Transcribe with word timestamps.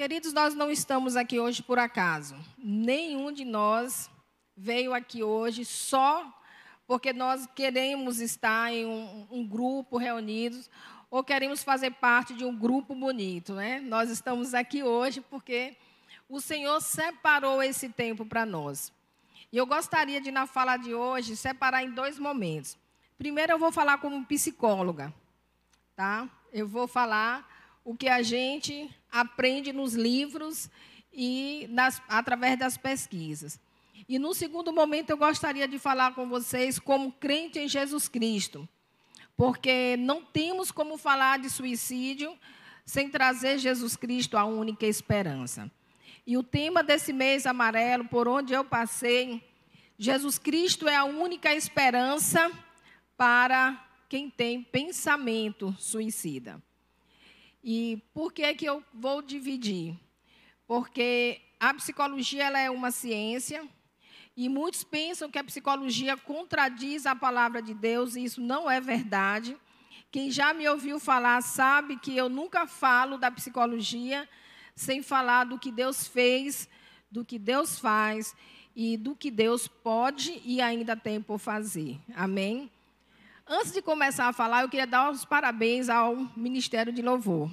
Queridos, 0.00 0.32
nós 0.32 0.54
não 0.54 0.70
estamos 0.70 1.14
aqui 1.14 1.38
hoje 1.38 1.62
por 1.62 1.78
acaso. 1.78 2.34
Nenhum 2.56 3.30
de 3.30 3.44
nós 3.44 4.10
veio 4.56 4.94
aqui 4.94 5.22
hoje 5.22 5.62
só 5.62 6.26
porque 6.86 7.12
nós 7.12 7.46
queremos 7.54 8.18
estar 8.18 8.72
em 8.72 8.86
um, 8.86 9.26
um, 9.30 9.46
grupo 9.46 9.98
reunidos 9.98 10.70
ou 11.10 11.22
queremos 11.22 11.62
fazer 11.62 11.90
parte 11.90 12.32
de 12.32 12.46
um 12.46 12.56
grupo 12.56 12.94
bonito, 12.94 13.52
né? 13.52 13.78
Nós 13.80 14.08
estamos 14.08 14.54
aqui 14.54 14.82
hoje 14.82 15.20
porque 15.20 15.76
o 16.30 16.40
Senhor 16.40 16.80
separou 16.80 17.62
esse 17.62 17.90
tempo 17.90 18.24
para 18.24 18.46
nós. 18.46 18.90
E 19.52 19.58
eu 19.58 19.66
gostaria 19.66 20.18
de, 20.18 20.30
na 20.30 20.46
fala 20.46 20.78
de 20.78 20.94
hoje, 20.94 21.36
separar 21.36 21.84
em 21.84 21.90
dois 21.90 22.18
momentos. 22.18 22.74
Primeiro, 23.18 23.52
eu 23.52 23.58
vou 23.58 23.70
falar 23.70 23.98
como 23.98 24.24
psicóloga, 24.24 25.12
tá? 25.94 26.26
Eu 26.50 26.66
vou 26.66 26.88
falar 26.88 27.46
o 27.84 27.94
que 27.94 28.08
a 28.08 28.22
gente 28.22 28.90
aprende 29.10 29.72
nos 29.72 29.94
livros 29.94 30.70
e 31.12 31.66
nas, 31.70 32.00
através 32.08 32.58
das 32.58 32.76
pesquisas. 32.76 33.58
E 34.08 34.18
no 34.18 34.34
segundo 34.34 34.72
momento 34.72 35.10
eu 35.10 35.16
gostaria 35.16 35.68
de 35.68 35.78
falar 35.78 36.14
com 36.14 36.28
vocês 36.28 36.78
como 36.78 37.12
crente 37.12 37.58
em 37.58 37.68
Jesus 37.68 38.08
Cristo, 38.08 38.68
porque 39.36 39.96
não 39.98 40.22
temos 40.22 40.70
como 40.70 40.96
falar 40.96 41.38
de 41.38 41.48
suicídio 41.48 42.36
sem 42.84 43.08
trazer 43.08 43.58
Jesus 43.58 43.96
Cristo 43.96 44.36
a 44.36 44.44
única 44.44 44.86
esperança. 44.86 45.70
E 46.26 46.36
o 46.36 46.42
tema 46.42 46.82
desse 46.82 47.12
mês 47.12 47.46
amarelo, 47.46 48.04
por 48.04 48.28
onde 48.28 48.52
eu 48.52 48.64
passei, 48.64 49.42
Jesus 49.98 50.38
Cristo 50.38 50.88
é 50.88 50.96
a 50.96 51.04
única 51.04 51.54
esperança 51.54 52.50
para 53.16 53.86
quem 54.08 54.28
tem 54.28 54.62
pensamento 54.62 55.74
suicida. 55.78 56.60
E 57.62 58.02
por 58.14 58.32
que, 58.32 58.54
que 58.54 58.64
eu 58.64 58.82
vou 58.92 59.20
dividir? 59.20 59.94
Porque 60.66 61.40
a 61.58 61.74
psicologia 61.74 62.44
ela 62.44 62.58
é 62.58 62.70
uma 62.70 62.90
ciência 62.90 63.68
e 64.36 64.48
muitos 64.48 64.82
pensam 64.82 65.30
que 65.30 65.38
a 65.38 65.44
psicologia 65.44 66.16
contradiz 66.16 67.04
a 67.04 67.14
palavra 67.14 67.60
de 67.60 67.74
Deus 67.74 68.16
e 68.16 68.24
isso 68.24 68.40
não 68.40 68.70
é 68.70 68.80
verdade. 68.80 69.56
Quem 70.10 70.30
já 70.30 70.54
me 70.54 70.68
ouviu 70.68 70.98
falar 70.98 71.42
sabe 71.42 71.96
que 71.96 72.16
eu 72.16 72.28
nunca 72.28 72.66
falo 72.66 73.18
da 73.18 73.30
psicologia 73.30 74.28
sem 74.74 75.02
falar 75.02 75.44
do 75.44 75.58
que 75.58 75.70
Deus 75.70 76.08
fez, 76.08 76.68
do 77.10 77.24
que 77.24 77.38
Deus 77.38 77.78
faz 77.78 78.34
e 78.74 78.96
do 78.96 79.14
que 79.14 79.30
Deus 79.30 79.68
pode 79.68 80.40
e 80.44 80.60
ainda 80.60 80.96
tem 80.96 81.20
por 81.20 81.38
fazer. 81.38 81.98
Amém? 82.14 82.70
Antes 83.52 83.72
de 83.72 83.82
começar 83.82 84.28
a 84.28 84.32
falar, 84.32 84.62
eu 84.62 84.68
queria 84.68 84.86
dar 84.86 85.10
os 85.10 85.24
parabéns 85.24 85.88
ao 85.88 86.14
Ministério 86.36 86.92
de 86.92 87.02
Louvor. 87.02 87.50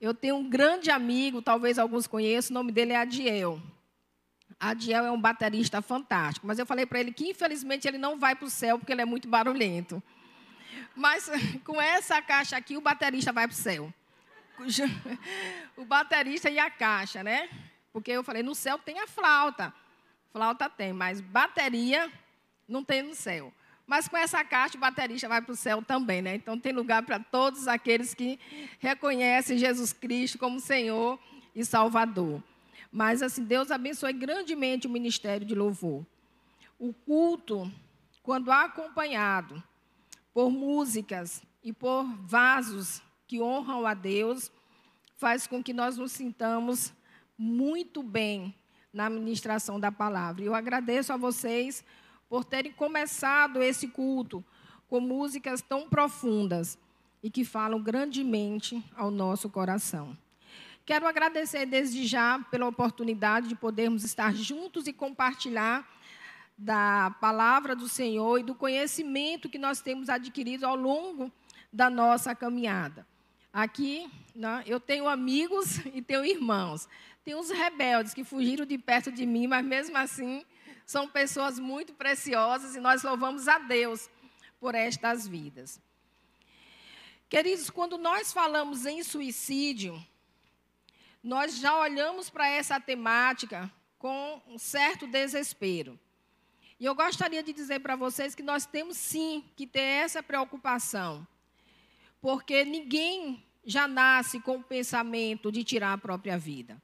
Eu 0.00 0.12
tenho 0.12 0.34
um 0.34 0.50
grande 0.50 0.90
amigo, 0.90 1.40
talvez 1.40 1.78
alguns 1.78 2.08
conheçam, 2.08 2.52
o 2.52 2.58
nome 2.58 2.72
dele 2.72 2.92
é 2.92 2.96
Adiel. 2.96 3.62
Adiel 4.58 5.06
é 5.06 5.10
um 5.12 5.20
baterista 5.20 5.80
fantástico, 5.80 6.48
mas 6.48 6.58
eu 6.58 6.66
falei 6.66 6.84
para 6.84 6.98
ele 6.98 7.12
que 7.12 7.28
infelizmente 7.28 7.86
ele 7.86 7.96
não 7.96 8.18
vai 8.18 8.34
para 8.34 8.46
o 8.46 8.50
céu 8.50 8.76
porque 8.76 8.90
ele 8.90 9.00
é 9.00 9.04
muito 9.04 9.28
barulhento. 9.28 10.02
Mas 10.96 11.30
com 11.64 11.80
essa 11.80 12.20
caixa 12.20 12.56
aqui, 12.56 12.76
o 12.76 12.80
baterista 12.80 13.32
vai 13.32 13.46
para 13.46 13.54
o 13.54 13.56
céu. 13.56 13.94
O 15.76 15.84
baterista 15.84 16.50
e 16.50 16.58
a 16.58 16.68
caixa, 16.68 17.22
né? 17.22 17.48
Porque 17.92 18.10
eu 18.10 18.24
falei, 18.24 18.42
no 18.42 18.52
céu 18.52 18.76
tem 18.76 18.98
a 18.98 19.06
flauta. 19.06 19.72
Flauta 20.32 20.68
tem, 20.68 20.92
mas 20.92 21.20
bateria 21.20 22.10
não 22.66 22.82
tem 22.82 23.00
no 23.00 23.14
céu. 23.14 23.52
Mas 23.88 24.06
com 24.06 24.18
essa 24.18 24.44
caixa, 24.44 24.76
o 24.76 24.80
baterista 24.80 25.26
vai 25.26 25.40
para 25.40 25.52
o 25.52 25.56
céu 25.56 25.82
também, 25.82 26.20
né? 26.20 26.34
Então 26.34 26.60
tem 26.60 26.74
lugar 26.74 27.02
para 27.02 27.18
todos 27.18 27.66
aqueles 27.66 28.12
que 28.12 28.38
reconhecem 28.78 29.56
Jesus 29.56 29.94
Cristo 29.94 30.38
como 30.38 30.60
Senhor 30.60 31.18
e 31.54 31.64
Salvador. 31.64 32.42
Mas 32.92 33.22
assim, 33.22 33.42
Deus 33.42 33.70
abençoe 33.70 34.12
grandemente 34.12 34.86
o 34.86 34.90
ministério 34.90 35.46
de 35.46 35.54
louvor. 35.54 36.04
O 36.78 36.92
culto, 36.92 37.72
quando 38.22 38.52
acompanhado 38.52 39.62
por 40.34 40.50
músicas 40.50 41.42
e 41.64 41.72
por 41.72 42.04
vasos 42.26 43.00
que 43.26 43.40
honram 43.40 43.86
a 43.86 43.94
Deus, 43.94 44.52
faz 45.16 45.46
com 45.46 45.62
que 45.62 45.72
nós 45.72 45.96
nos 45.96 46.12
sintamos 46.12 46.92
muito 47.38 48.02
bem 48.02 48.54
na 48.92 49.08
ministração 49.08 49.80
da 49.80 49.90
palavra. 49.90 50.44
Eu 50.44 50.54
agradeço 50.54 51.10
a 51.10 51.16
vocês 51.16 51.82
por 52.28 52.44
terem 52.44 52.72
começado 52.72 53.62
esse 53.62 53.88
culto 53.88 54.44
com 54.88 55.00
músicas 55.00 55.62
tão 55.62 55.88
profundas 55.88 56.78
e 57.22 57.30
que 57.30 57.44
falam 57.44 57.82
grandemente 57.82 58.82
ao 58.96 59.10
nosso 59.10 59.48
coração. 59.48 60.16
Quero 60.84 61.06
agradecer 61.06 61.66
desde 61.66 62.06
já 62.06 62.38
pela 62.50 62.66
oportunidade 62.66 63.48
de 63.48 63.54
podermos 63.54 64.04
estar 64.04 64.34
juntos 64.34 64.86
e 64.86 64.92
compartilhar 64.92 65.86
da 66.56 67.14
palavra 67.20 67.76
do 67.76 67.88
Senhor 67.88 68.38
e 68.38 68.42
do 68.42 68.54
conhecimento 68.54 69.48
que 69.48 69.58
nós 69.58 69.80
temos 69.80 70.08
adquirido 70.08 70.64
ao 70.64 70.74
longo 70.74 71.30
da 71.72 71.90
nossa 71.90 72.34
caminhada. 72.34 73.06
Aqui, 73.52 74.10
né, 74.34 74.64
eu 74.66 74.80
tenho 74.80 75.08
amigos 75.08 75.78
e 75.92 76.00
tenho 76.00 76.24
irmãos. 76.24 76.88
Tem 77.24 77.34
uns 77.34 77.50
rebeldes 77.50 78.14
que 78.14 78.24
fugiram 78.24 78.64
de 78.64 78.78
perto 78.78 79.12
de 79.12 79.26
mim, 79.26 79.46
mas 79.46 79.64
mesmo 79.64 79.96
assim 79.96 80.44
são 80.88 81.06
pessoas 81.06 81.58
muito 81.58 81.92
preciosas 81.92 82.74
e 82.74 82.80
nós 82.80 83.02
louvamos 83.02 83.46
a 83.46 83.58
Deus 83.58 84.08
por 84.58 84.74
estas 84.74 85.28
vidas. 85.28 85.78
Queridos, 87.28 87.68
quando 87.68 87.98
nós 87.98 88.32
falamos 88.32 88.86
em 88.86 89.02
suicídio, 89.02 90.02
nós 91.22 91.58
já 91.58 91.78
olhamos 91.78 92.30
para 92.30 92.48
essa 92.48 92.80
temática 92.80 93.70
com 93.98 94.40
um 94.48 94.56
certo 94.56 95.06
desespero. 95.06 96.00
E 96.80 96.86
eu 96.86 96.94
gostaria 96.94 97.42
de 97.42 97.52
dizer 97.52 97.80
para 97.80 97.94
vocês 97.94 98.34
que 98.34 98.42
nós 98.42 98.64
temos 98.64 98.96
sim 98.96 99.44
que 99.56 99.66
ter 99.66 99.80
essa 99.80 100.22
preocupação, 100.22 101.28
porque 102.18 102.64
ninguém 102.64 103.44
já 103.62 103.86
nasce 103.86 104.40
com 104.40 104.56
o 104.56 104.64
pensamento 104.64 105.52
de 105.52 105.62
tirar 105.64 105.92
a 105.92 105.98
própria 105.98 106.38
vida. 106.38 106.80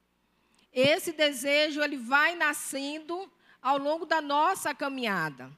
Esse 0.71 1.11
desejo 1.11 1.81
ele 1.81 1.97
vai 1.97 2.35
nascendo 2.35 3.33
ao 3.65 3.79
longo 3.79 4.05
da 4.05 4.21
nossa 4.21 4.75
caminhada. 4.75 5.51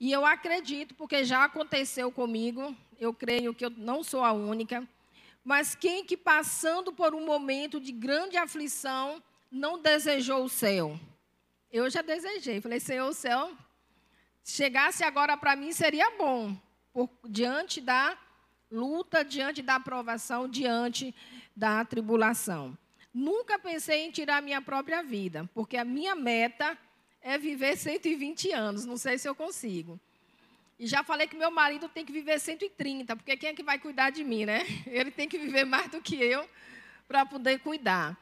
E 0.00 0.10
eu 0.10 0.26
acredito, 0.26 0.92
porque 0.96 1.24
já 1.24 1.44
aconteceu 1.44 2.10
comigo, 2.10 2.76
eu 2.98 3.14
creio 3.14 3.54
que 3.54 3.64
eu 3.64 3.70
não 3.70 4.02
sou 4.02 4.24
a 4.24 4.32
única, 4.32 4.86
mas 5.44 5.76
quem 5.76 6.04
que 6.04 6.16
passando 6.16 6.92
por 6.92 7.14
um 7.14 7.24
momento 7.24 7.80
de 7.80 7.92
grande 7.92 8.36
aflição 8.36 9.22
não 9.52 9.80
desejou 9.80 10.42
o 10.44 10.48
céu? 10.48 10.98
Eu 11.70 11.88
já 11.88 12.02
desejei, 12.02 12.60
falei, 12.60 12.80
Senhor, 12.80 13.08
o 13.08 13.14
céu 13.14 13.52
chegasse 14.42 15.04
agora 15.04 15.36
para 15.36 15.54
mim 15.54 15.70
seria 15.70 16.10
bom, 16.18 16.56
por, 16.92 17.08
diante 17.28 17.80
da 17.80 18.18
luta, 18.68 19.24
diante 19.24 19.62
da 19.62 19.76
aprovação, 19.76 20.48
diante 20.48 21.14
da 21.54 21.84
tribulação. 21.84 22.76
Nunca 23.12 23.58
pensei 23.58 24.06
em 24.06 24.10
tirar 24.10 24.38
a 24.38 24.42
minha 24.42 24.62
própria 24.62 25.02
vida, 25.02 25.48
porque 25.54 25.76
a 25.76 25.84
minha 25.84 26.14
meta 26.14 26.78
é 27.20 27.36
viver 27.36 27.76
120 27.76 28.50
anos. 28.52 28.84
Não 28.84 28.96
sei 28.96 29.18
se 29.18 29.28
eu 29.28 29.34
consigo. 29.34 30.00
E 30.78 30.86
já 30.86 31.04
falei 31.04 31.26
que 31.26 31.36
meu 31.36 31.50
marido 31.50 31.88
tem 31.88 32.04
que 32.04 32.12
viver 32.12 32.40
130, 32.40 33.14
porque 33.14 33.36
quem 33.36 33.50
é 33.50 33.54
que 33.54 33.62
vai 33.62 33.78
cuidar 33.78 34.10
de 34.10 34.24
mim, 34.24 34.44
né? 34.44 34.66
Ele 34.86 35.10
tem 35.10 35.28
que 35.28 35.38
viver 35.38 35.64
mais 35.64 35.90
do 35.90 36.00
que 36.00 36.16
eu 36.16 36.48
para 37.06 37.24
poder 37.24 37.60
cuidar. 37.60 38.18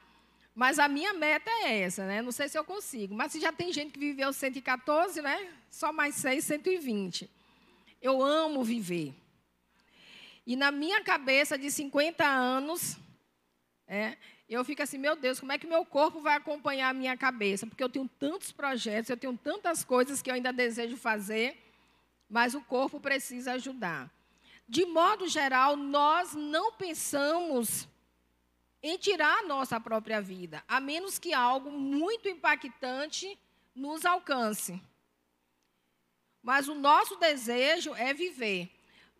Mas 0.54 0.78
a 0.78 0.88
minha 0.88 1.14
meta 1.14 1.50
é 1.50 1.80
essa, 1.80 2.04
né? 2.04 2.20
Não 2.20 2.32
sei 2.32 2.48
se 2.48 2.58
eu 2.58 2.64
consigo. 2.64 3.14
Mas 3.14 3.32
se 3.32 3.40
já 3.40 3.52
tem 3.52 3.72
gente 3.72 3.92
que 3.92 3.98
viveu 3.98 4.32
114, 4.32 5.22
né? 5.22 5.52
Só 5.70 5.92
mais 5.92 6.16
6, 6.16 6.44
120. 6.44 7.30
Eu 8.02 8.20
amo 8.22 8.64
viver. 8.64 9.14
E 10.46 10.56
na 10.56 10.70
minha 10.70 11.00
cabeça 11.02 11.56
de 11.56 11.70
50 11.70 12.26
anos, 12.26 12.98
é, 13.86 14.16
eu 14.54 14.64
fico 14.64 14.82
assim, 14.82 14.98
meu 14.98 15.14
Deus, 15.14 15.38
como 15.38 15.52
é 15.52 15.58
que 15.58 15.66
meu 15.66 15.84
corpo 15.84 16.20
vai 16.20 16.36
acompanhar 16.36 16.88
a 16.88 16.92
minha 16.94 17.16
cabeça? 17.16 17.66
Porque 17.66 17.82
eu 17.82 17.88
tenho 17.88 18.08
tantos 18.18 18.50
projetos, 18.50 19.08
eu 19.08 19.16
tenho 19.16 19.36
tantas 19.36 19.84
coisas 19.84 20.20
que 20.20 20.28
eu 20.28 20.34
ainda 20.34 20.52
desejo 20.52 20.96
fazer, 20.96 21.56
mas 22.28 22.54
o 22.54 22.60
corpo 22.60 22.98
precisa 22.98 23.52
ajudar. 23.52 24.10
De 24.68 24.84
modo 24.84 25.28
geral, 25.28 25.76
nós 25.76 26.34
não 26.34 26.72
pensamos 26.72 27.88
em 28.82 28.96
tirar 28.96 29.38
a 29.38 29.46
nossa 29.46 29.78
própria 29.78 30.20
vida, 30.20 30.64
a 30.66 30.80
menos 30.80 31.18
que 31.18 31.32
algo 31.32 31.70
muito 31.70 32.28
impactante 32.28 33.38
nos 33.74 34.04
alcance. 34.04 34.82
Mas 36.42 36.66
o 36.68 36.74
nosso 36.74 37.16
desejo 37.16 37.94
é 37.94 38.12
viver. 38.12 38.70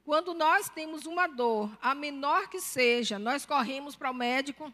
Quando 0.05 0.35
nós 0.35 0.69
temos 0.69 1.07
uma 1.07 1.27
dor, 1.27 1.71
a 1.81 1.95
menor 1.95 2.49
que 2.49 2.61
seja, 2.61 3.19
nós 3.19 3.45
corremos 3.45 3.95
para 3.95 4.11
o 4.11 4.15
médico, 4.15 4.73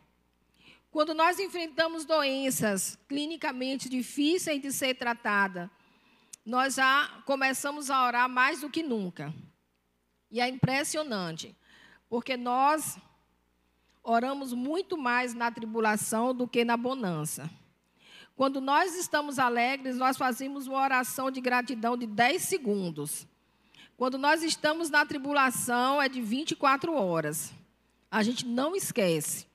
quando 0.96 1.12
nós 1.12 1.38
enfrentamos 1.38 2.06
doenças 2.06 2.98
clinicamente 3.06 3.86
difíceis 3.86 4.62
de 4.62 4.72
ser 4.72 4.94
tratada, 4.94 5.70
nós 6.42 6.76
já 6.76 7.20
começamos 7.26 7.90
a 7.90 8.06
orar 8.06 8.30
mais 8.30 8.62
do 8.62 8.70
que 8.70 8.82
nunca. 8.82 9.30
E 10.30 10.40
é 10.40 10.48
impressionante, 10.48 11.54
porque 12.08 12.34
nós 12.34 12.96
oramos 14.02 14.54
muito 14.54 14.96
mais 14.96 15.34
na 15.34 15.50
tribulação 15.50 16.34
do 16.34 16.48
que 16.48 16.64
na 16.64 16.78
bonança. 16.78 17.50
Quando 18.34 18.58
nós 18.58 18.96
estamos 18.96 19.38
alegres, 19.38 19.98
nós 19.98 20.16
fazemos 20.16 20.66
uma 20.66 20.80
oração 20.80 21.30
de 21.30 21.42
gratidão 21.42 21.94
de 21.94 22.06
10 22.06 22.40
segundos. 22.40 23.28
Quando 23.98 24.16
nós 24.16 24.42
estamos 24.42 24.88
na 24.88 25.04
tribulação, 25.04 26.00
é 26.00 26.08
de 26.08 26.22
24 26.22 26.94
horas. 26.94 27.52
A 28.10 28.22
gente 28.22 28.46
não 28.46 28.74
esquece. 28.74 29.46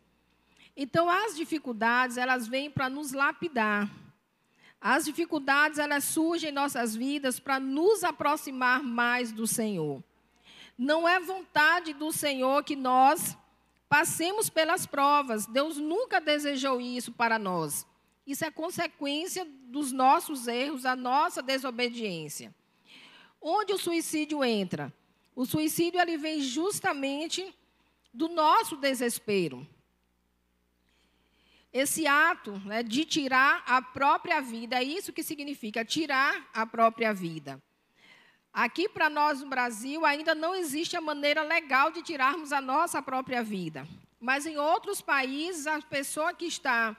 Então, 0.76 1.10
as 1.10 1.36
dificuldades, 1.36 2.18
elas 2.18 2.48
vêm 2.48 2.70
para 2.70 2.90
nos 2.90 3.12
lapidar. 3.12 3.90
As 4.80 5.06
dificuldades, 5.06 5.78
elas 5.78 6.04
surgem 6.04 6.50
em 6.50 6.54
nossas 6.54 6.96
vidas 6.96 7.40
para 7.40 7.60
nos 7.60 8.04
aproximar 8.04 8.82
mais 8.82 9.32
do 9.32 9.46
Senhor. 9.46 10.04
Não 10.78 11.08
é 11.08 11.20
vontade 11.20 11.94
do 11.94 12.12
Senhor 12.12 12.64
que 12.64 12.76
nós 12.76 13.38
passemos 13.88 14.50
pelas 14.50 14.88
provas. 14.88 15.46
Deus 15.46 15.78
nunca 15.78 16.20
desejou 16.20 16.82
isso 16.82 17.12
para 17.12 17.38
nós. 17.38 17.86
Isso 18.26 18.46
é 18.46 18.50
consequência 18.50 19.46
dos 19.66 19.92
nossos 19.92 20.48
erros, 20.48 20.84
da 20.84 20.96
nossa 20.96 21.42
desobediência. 21.42 22.56
Onde 23.42 23.74
o 23.74 23.78
suicídio 23.78 24.44
entra? 24.44 24.94
O 25.36 25.46
suicídio 25.46 26.00
ele 26.00 26.18
vem 26.18 26.42
justamente 26.42 27.54
do 28.14 28.30
nosso 28.30 28.76
desespero. 28.78 29.68
Esse 31.74 32.06
ato 32.06 32.52
né, 32.66 32.84
de 32.84 33.06
tirar 33.06 33.64
a 33.66 33.82
própria 33.82 34.42
vida, 34.42 34.76
é 34.76 34.84
isso 34.84 35.14
que 35.14 35.24
significa 35.24 35.86
tirar 35.86 36.50
a 36.54 36.66
própria 36.66 37.14
vida. 37.14 37.62
Aqui 38.54 38.90
para 38.90 39.10
nós 39.10 39.42
no 39.42 39.48
Brasil 39.48 40.06
ainda 40.06 40.36
não 40.36 40.54
existe 40.54 40.98
a 40.98 41.02
maneira 41.02 41.42
legal 41.42 41.90
de 41.90 42.02
tirarmos 42.02 42.52
a 42.52 42.60
nossa 42.60 43.02
própria 43.02 43.42
vida. 43.42 43.88
Mas 44.20 44.46
em 44.46 44.58
outros 44.58 45.02
países, 45.02 45.66
a 45.66 45.82
pessoa 45.82 46.34
que 46.34 46.46
está 46.46 46.96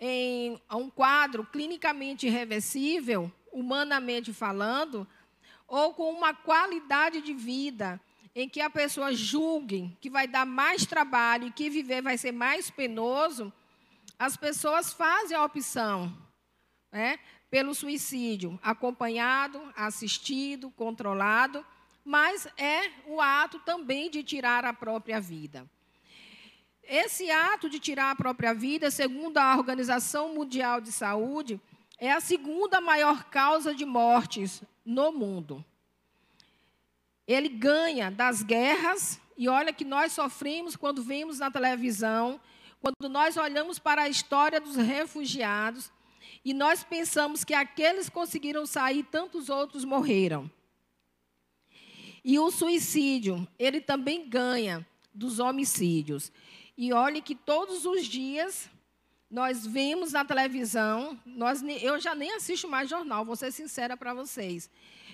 em 0.00 0.60
um 0.72 0.90
quadro 0.90 1.46
clinicamente 1.46 2.26
irreversível, 2.26 3.30
humanamente 3.52 4.32
falando, 4.32 5.06
ou 5.68 5.94
com 5.94 6.10
uma 6.10 6.34
qualidade 6.34 7.20
de 7.20 7.32
vida 7.32 8.00
em 8.34 8.48
que 8.48 8.60
a 8.60 8.68
pessoa 8.68 9.14
julgue 9.14 9.96
que 10.00 10.10
vai 10.10 10.26
dar 10.26 10.44
mais 10.44 10.84
trabalho 10.84 11.46
e 11.46 11.52
que 11.52 11.70
viver 11.70 12.02
vai 12.02 12.18
ser 12.18 12.32
mais 12.32 12.70
penoso, 12.70 13.52
as 14.20 14.36
pessoas 14.36 14.92
fazem 14.92 15.34
a 15.34 15.42
opção 15.42 16.14
né, 16.92 17.18
pelo 17.50 17.74
suicídio, 17.74 18.60
acompanhado, 18.62 19.58
assistido, 19.74 20.70
controlado, 20.72 21.64
mas 22.04 22.46
é 22.58 22.90
o 23.06 23.18
ato 23.18 23.58
também 23.60 24.10
de 24.10 24.22
tirar 24.22 24.62
a 24.66 24.74
própria 24.74 25.18
vida. 25.18 25.66
Esse 26.82 27.30
ato 27.30 27.70
de 27.70 27.78
tirar 27.78 28.10
a 28.10 28.14
própria 28.14 28.52
vida, 28.52 28.90
segundo 28.90 29.38
a 29.38 29.56
Organização 29.56 30.34
Mundial 30.34 30.82
de 30.82 30.92
Saúde, 30.92 31.58
é 31.96 32.12
a 32.12 32.20
segunda 32.20 32.78
maior 32.78 33.24
causa 33.24 33.74
de 33.74 33.86
mortes 33.86 34.62
no 34.84 35.12
mundo. 35.12 35.64
Ele 37.26 37.48
ganha 37.48 38.10
das 38.10 38.42
guerras, 38.42 39.18
e 39.34 39.48
olha 39.48 39.72
que 39.72 39.84
nós 39.84 40.12
sofremos 40.12 40.76
quando 40.76 41.02
vemos 41.02 41.38
na 41.38 41.50
televisão, 41.50 42.38
quando 42.80 43.08
nós 43.08 43.36
olhamos 43.36 43.78
para 43.78 44.02
a 44.02 44.08
história 44.08 44.60
dos 44.60 44.76
refugiados, 44.76 45.92
e 46.44 46.54
nós 46.54 46.82
pensamos 46.82 47.44
que 47.44 47.52
aqueles 47.52 48.08
conseguiram 48.08 48.64
sair, 48.64 49.02
tantos 49.04 49.48
outros 49.50 49.84
morreram. 49.84 50.50
E 52.24 52.38
o 52.38 52.50
suicídio, 52.50 53.46
ele 53.58 53.80
também 53.80 54.28
ganha 54.28 54.86
dos 55.12 55.38
homicídios. 55.38 56.32
E 56.76 56.92
olhe 56.92 57.20
que 57.20 57.34
todos 57.34 57.84
os 57.84 58.06
dias 58.06 58.70
nós 59.30 59.66
vemos 59.66 60.12
na 60.12 60.24
televisão, 60.24 61.18
nós, 61.24 61.62
eu 61.80 62.00
já 62.00 62.14
nem 62.14 62.32
assisto 62.32 62.68
mais 62.68 62.90
jornal, 62.90 63.24
vou 63.24 63.36
ser 63.36 63.52
sincera 63.52 63.96
para 63.96 64.12
vocês. 64.12 64.68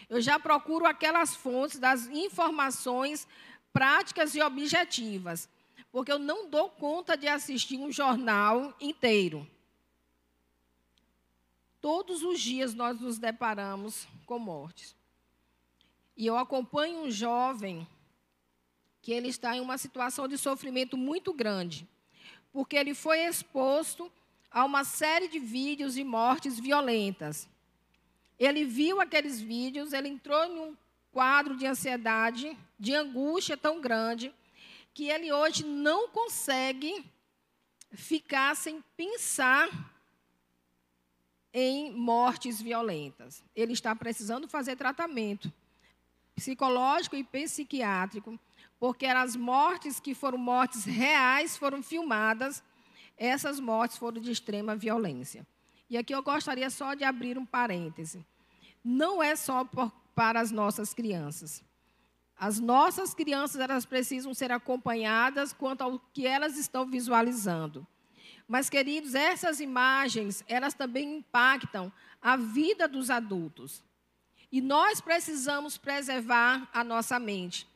Eu 0.09 0.21
já 0.21 0.39
procuro 0.39 0.87
aquelas 0.87 1.35
fontes 1.35 1.79
das 1.79 2.07
informações 2.07 3.27
práticas 3.73 4.35
e 4.35 4.41
objetivas, 4.41 5.49
porque 5.97 6.13
eu 6.13 6.19
não 6.19 6.47
dou 6.47 6.69
conta 6.69 7.17
de 7.17 7.27
assistir 7.27 7.79
um 7.79 7.91
jornal 7.91 8.77
inteiro. 8.79 9.49
Todos 11.81 12.23
os 12.23 12.39
dias 12.39 12.75
nós 12.75 13.01
nos 13.01 13.19
deparamos 13.19 14.07
com 14.27 14.39
mortes. 14.39 14.95
E 16.15 16.27
eu 16.27 16.37
acompanho 16.37 17.01
um 17.01 17.11
jovem 17.11 17.89
que 19.01 19.11
ele 19.11 19.29
está 19.29 19.57
em 19.57 19.61
uma 19.61 19.79
situação 19.79 20.29
de 20.29 20.37
sofrimento 20.37 20.99
muito 20.99 21.33
grande 21.33 21.89
porque 22.53 22.77
ele 22.77 22.93
foi 22.93 23.21
exposto 23.21 24.13
a 24.51 24.67
uma 24.67 24.85
série 24.85 25.29
de 25.29 25.39
vídeos 25.39 25.95
de 25.95 26.05
mortes 26.05 26.61
violentas. 26.61 27.49
Ele 28.39 28.67
viu 28.67 29.01
aqueles 29.01 29.41
vídeos, 29.41 29.95
ele 29.95 30.09
entrou 30.09 30.45
em 30.45 30.61
um 30.61 30.77
quadro 31.11 31.57
de 31.57 31.65
ansiedade, 31.65 32.55
de 32.79 32.95
angústia 32.95 33.57
tão 33.57 33.81
grande, 33.81 34.31
que 34.97 35.11
ele 35.11 35.31
hoje 35.31 35.63
não 35.63 36.09
consegue 36.09 37.05
ficar 37.93 38.57
sem 38.57 38.83
pensar 38.97 39.69
em 41.53 41.93
mortes 41.93 42.63
violentas. 42.63 43.45
Ele 43.55 43.75
está 43.75 43.95
precisando 43.95 44.49
fazer 44.49 44.75
tratamento 44.75 45.53
psicológico 46.35 47.15
e 47.15 47.23
psiquiátrico 47.23 48.41
porque 48.81 49.05
as 49.05 49.37
mortes 49.37 50.01
que 50.01 50.15
foram 50.15 50.39
mortes 50.39 50.85
reais, 50.85 51.59
foram 51.59 51.83
filmadas, 51.83 52.63
essas 53.19 53.61
mortes 53.61 53.99
foram 53.99 54.19
de 54.19 54.31
extrema 54.31 54.75
violência. 54.75 55.47
E 55.91 55.99
aqui 55.99 56.15
eu 56.15 56.23
gostaria 56.23 56.71
só 56.71 56.95
de 56.95 57.05
abrir 57.05 57.37
um 57.37 57.45
parêntese. 57.45 58.25
Não 58.83 59.23
é 59.23 59.37
só 59.37 59.63
por, 59.63 59.93
para 60.15 60.41
as 60.41 60.51
nossas 60.51 60.95
crianças. 60.95 61.63
As 62.39 62.61
nossas 62.61 63.15
crianças 63.15 63.61
elas 63.61 63.87
precisam 63.87 64.35
ser 64.35 64.53
acompanhadas 64.53 65.53
quanto 65.53 65.83
ao 65.83 65.99
que 66.13 66.27
elas 66.27 66.59
estão 66.59 66.85
visualizando. 66.85 67.87
Mas, 68.47 68.71
queridos, 68.71 69.15
essas 69.15 69.59
imagens, 69.59 70.45
elas 70.47 70.75
também 70.75 71.17
impactam 71.17 71.93
a 72.21 72.37
vida 72.37 72.87
dos 72.87 73.11
adultos. 73.11 73.83
E 74.53 74.61
nós 74.61 75.01
precisamos 75.01 75.77
preservar 75.77 76.69
a 76.73 76.85
nossa 76.85 77.19
mente. 77.19 77.67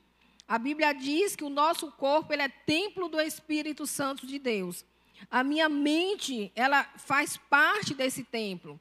A 0.47 0.59
Bíblia 0.59 0.93
diz 0.93 1.35
que 1.35 1.45
o 1.45 1.49
nosso 1.49 1.91
corpo 1.93 2.33
ele 2.33 2.43
é 2.43 2.49
templo 2.49 3.09
do 3.09 3.21
Espírito 3.21 3.87
Santo 3.87 4.27
de 4.27 4.39
Deus. 4.39 4.85
A 5.31 5.43
minha 5.43 5.69
mente, 5.69 6.53
ela 6.55 6.85
faz 6.97 7.37
parte 7.37 7.95
desse 7.95 8.25
templo. 8.25 8.81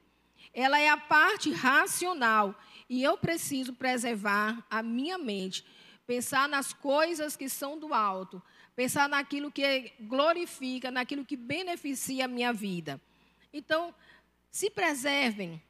Ela 0.52 0.80
é 0.80 0.88
a 0.88 0.96
parte 0.96 1.50
racional. 1.52 2.54
E 2.90 3.04
eu 3.04 3.16
preciso 3.16 3.72
preservar 3.72 4.66
a 4.68 4.82
minha 4.82 5.16
mente. 5.16 5.64
Pensar 6.04 6.48
nas 6.48 6.72
coisas 6.72 7.36
que 7.36 7.48
são 7.48 7.78
do 7.78 7.94
alto. 7.94 8.42
Pensar 8.74 9.08
naquilo 9.08 9.52
que 9.52 9.92
glorifica, 10.00 10.90
naquilo 10.90 11.24
que 11.24 11.36
beneficia 11.36 12.24
a 12.24 12.28
minha 12.28 12.52
vida. 12.52 13.00
Então, 13.52 13.94
se 14.50 14.68
preservem. 14.68 15.62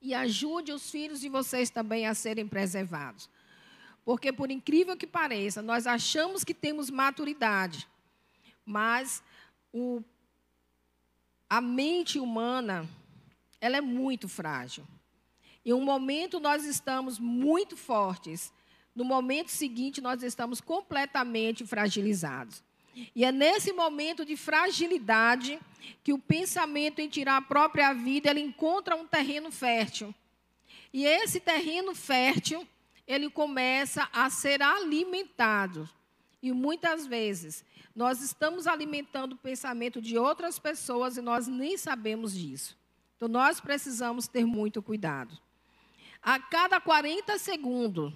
E 0.00 0.14
ajude 0.14 0.72
os 0.72 0.90
filhos 0.90 1.20
de 1.20 1.28
vocês 1.28 1.68
também 1.68 2.06
a 2.06 2.14
serem 2.14 2.48
preservados. 2.48 3.28
Porque, 4.02 4.32
por 4.32 4.50
incrível 4.50 4.96
que 4.96 5.06
pareça, 5.06 5.60
nós 5.60 5.86
achamos 5.86 6.42
que 6.42 6.54
temos 6.54 6.88
maturidade, 6.88 7.86
mas 8.64 9.22
o, 9.72 10.02
a 11.48 11.60
mente 11.60 12.18
humana, 12.18 12.88
ela 13.60 13.76
é 13.76 13.80
muito 13.82 14.26
frágil. 14.26 14.86
Em 15.64 15.72
um 15.72 15.82
momento 15.82 16.38
nós 16.38 16.64
estamos 16.64 17.18
muito 17.18 17.76
fortes, 17.76 18.52
no 18.94 19.04
momento 19.04 19.48
seguinte 19.48 20.00
nós 20.00 20.22
estamos 20.22 20.60
completamente 20.60 21.66
fragilizados. 21.66 22.62
E 23.14 23.24
é 23.24 23.32
nesse 23.32 23.72
momento 23.72 24.24
de 24.24 24.36
fragilidade 24.36 25.58
que 26.02 26.12
o 26.12 26.18
pensamento 26.18 27.00
em 27.00 27.08
tirar 27.08 27.38
a 27.38 27.42
própria 27.42 27.92
vida, 27.92 28.30
ele 28.30 28.40
encontra 28.40 28.94
um 28.94 29.06
terreno 29.06 29.50
fértil. 29.50 30.14
E 30.92 31.04
esse 31.04 31.40
terreno 31.40 31.94
fértil 31.94 32.66
ele 33.06 33.28
começa 33.28 34.08
a 34.12 34.30
ser 34.30 34.62
alimentado. 34.62 35.88
E 36.42 36.52
muitas 36.52 37.06
vezes 37.06 37.64
nós 37.96 38.20
estamos 38.20 38.66
alimentando 38.66 39.32
o 39.32 39.38
pensamento 39.38 40.00
de 40.00 40.18
outras 40.18 40.58
pessoas 40.58 41.16
e 41.16 41.22
nós 41.22 41.46
nem 41.46 41.76
sabemos 41.76 42.32
disso. 42.32 42.76
Então 43.16 43.28
nós 43.28 43.60
precisamos 43.60 44.28
ter 44.28 44.44
muito 44.44 44.82
cuidado. 44.82 45.36
A 46.24 46.40
cada 46.40 46.80
40 46.80 47.38
segundos, 47.38 48.12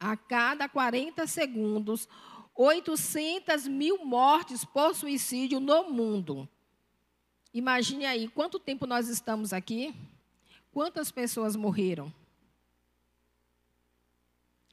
a 0.00 0.16
cada 0.16 0.68
40 0.68 1.26
segundos, 1.26 2.08
800 2.54 3.68
mil 3.68 4.04
mortes 4.04 4.64
por 4.64 4.94
suicídio 4.94 5.60
no 5.60 5.90
mundo. 5.90 6.48
Imagine 7.52 8.06
aí, 8.06 8.26
quanto 8.26 8.58
tempo 8.58 8.86
nós 8.86 9.08
estamos 9.08 9.52
aqui? 9.52 9.94
Quantas 10.72 11.12
pessoas 11.12 11.54
morreram? 11.54 12.12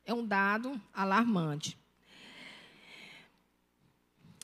é 0.06 0.14
um 0.14 0.26
dado 0.26 0.80
alarmante. 0.94 1.78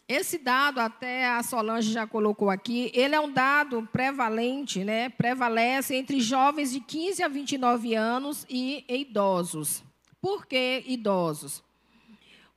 Esse 0.07 0.37
dado, 0.37 0.79
até 0.79 1.27
a 1.27 1.43
Solange 1.43 1.91
já 1.91 2.07
colocou 2.07 2.49
aqui, 2.49 2.89
ele 2.93 3.13
é 3.13 3.19
um 3.19 3.29
dado 3.29 3.87
prevalente, 3.91 4.83
né? 4.83 5.09
prevalece 5.09 5.95
entre 5.95 6.21
jovens 6.21 6.71
de 6.71 6.79
15 6.79 7.23
a 7.23 7.27
29 7.27 7.93
anos 7.93 8.45
e 8.49 8.85
idosos. 8.87 9.83
Por 10.21 10.45
que 10.45 10.83
idosos? 10.87 11.61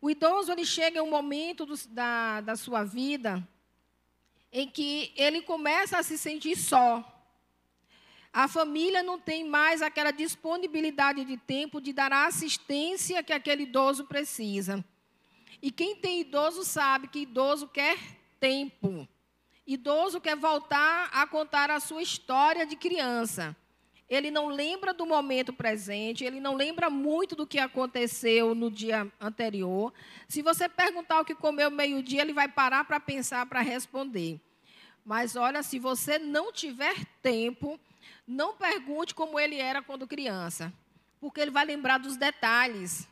O 0.00 0.08
idoso 0.08 0.52
ele 0.52 0.64
chega 0.64 0.98
em 0.98 1.02
um 1.02 1.10
momento 1.10 1.66
do, 1.66 1.74
da, 1.88 2.40
da 2.40 2.54
sua 2.54 2.84
vida 2.84 3.46
em 4.52 4.68
que 4.68 5.12
ele 5.16 5.42
começa 5.42 5.98
a 5.98 6.02
se 6.02 6.16
sentir 6.16 6.56
só. 6.56 7.04
A 8.32 8.46
família 8.46 9.02
não 9.02 9.18
tem 9.18 9.44
mais 9.44 9.82
aquela 9.82 10.12
disponibilidade 10.12 11.24
de 11.24 11.36
tempo 11.36 11.80
de 11.80 11.92
dar 11.92 12.12
a 12.12 12.26
assistência 12.26 13.22
que 13.24 13.32
aquele 13.32 13.64
idoso 13.64 14.04
precisa. 14.04 14.84
E 15.62 15.70
quem 15.70 15.96
tem 15.96 16.20
idoso 16.20 16.64
sabe 16.64 17.08
que 17.08 17.20
idoso 17.20 17.68
quer 17.68 17.98
tempo. 18.38 19.06
Idoso 19.66 20.20
quer 20.20 20.36
voltar 20.36 21.10
a 21.12 21.26
contar 21.26 21.70
a 21.70 21.78
sua 21.78 22.02
história 22.02 22.66
de 22.66 22.76
criança. 22.76 23.54
Ele 24.08 24.28
não 24.28 24.48
lembra 24.48 24.92
do 24.92 25.06
momento 25.06 25.52
presente, 25.52 26.24
ele 26.24 26.40
não 26.40 26.56
lembra 26.56 26.90
muito 26.90 27.36
do 27.36 27.46
que 27.46 27.60
aconteceu 27.60 28.56
no 28.56 28.68
dia 28.68 29.10
anterior. 29.20 29.92
Se 30.26 30.42
você 30.42 30.68
perguntar 30.68 31.20
o 31.20 31.24
que 31.24 31.34
comeu 31.34 31.70
meio-dia, 31.70 32.22
ele 32.22 32.32
vai 32.32 32.48
parar 32.48 32.84
para 32.84 32.98
pensar 32.98 33.46
para 33.46 33.60
responder. 33.60 34.40
Mas 35.04 35.36
olha, 35.36 35.62
se 35.62 35.78
você 35.78 36.18
não 36.18 36.52
tiver 36.52 37.04
tempo, 37.22 37.78
não 38.26 38.56
pergunte 38.56 39.14
como 39.14 39.38
ele 39.38 39.56
era 39.56 39.80
quando 39.80 40.08
criança, 40.08 40.72
porque 41.20 41.40
ele 41.40 41.52
vai 41.52 41.64
lembrar 41.64 41.98
dos 41.98 42.16
detalhes. 42.16 43.08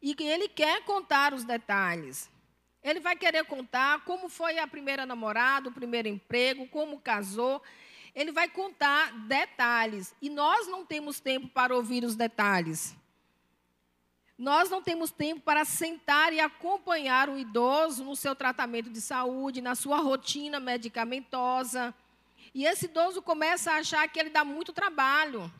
E 0.00 0.14
ele 0.20 0.48
quer 0.48 0.84
contar 0.84 1.34
os 1.34 1.44
detalhes. 1.44 2.30
Ele 2.82 3.00
vai 3.00 3.16
querer 3.16 3.44
contar 3.44 4.04
como 4.04 4.28
foi 4.28 4.58
a 4.58 4.66
primeira 4.66 5.04
namorada, 5.04 5.68
o 5.68 5.72
primeiro 5.72 6.08
emprego, 6.08 6.68
como 6.68 7.00
casou. 7.00 7.60
Ele 8.14 8.30
vai 8.30 8.48
contar 8.48 9.12
detalhes. 9.26 10.14
E 10.22 10.30
nós 10.30 10.68
não 10.68 10.86
temos 10.86 11.20
tempo 11.20 11.48
para 11.48 11.74
ouvir 11.74 12.04
os 12.04 12.14
detalhes. 12.14 12.96
Nós 14.38 14.70
não 14.70 14.80
temos 14.80 15.10
tempo 15.10 15.40
para 15.40 15.64
sentar 15.64 16.32
e 16.32 16.38
acompanhar 16.38 17.28
o 17.28 17.36
idoso 17.36 18.04
no 18.04 18.14
seu 18.14 18.36
tratamento 18.36 18.88
de 18.88 19.00
saúde, 19.00 19.60
na 19.60 19.74
sua 19.74 19.98
rotina 19.98 20.60
medicamentosa. 20.60 21.92
E 22.54 22.64
esse 22.64 22.84
idoso 22.84 23.20
começa 23.20 23.72
a 23.72 23.78
achar 23.78 24.08
que 24.08 24.18
ele 24.18 24.30
dá 24.30 24.44
muito 24.44 24.72
trabalho, 24.72 25.52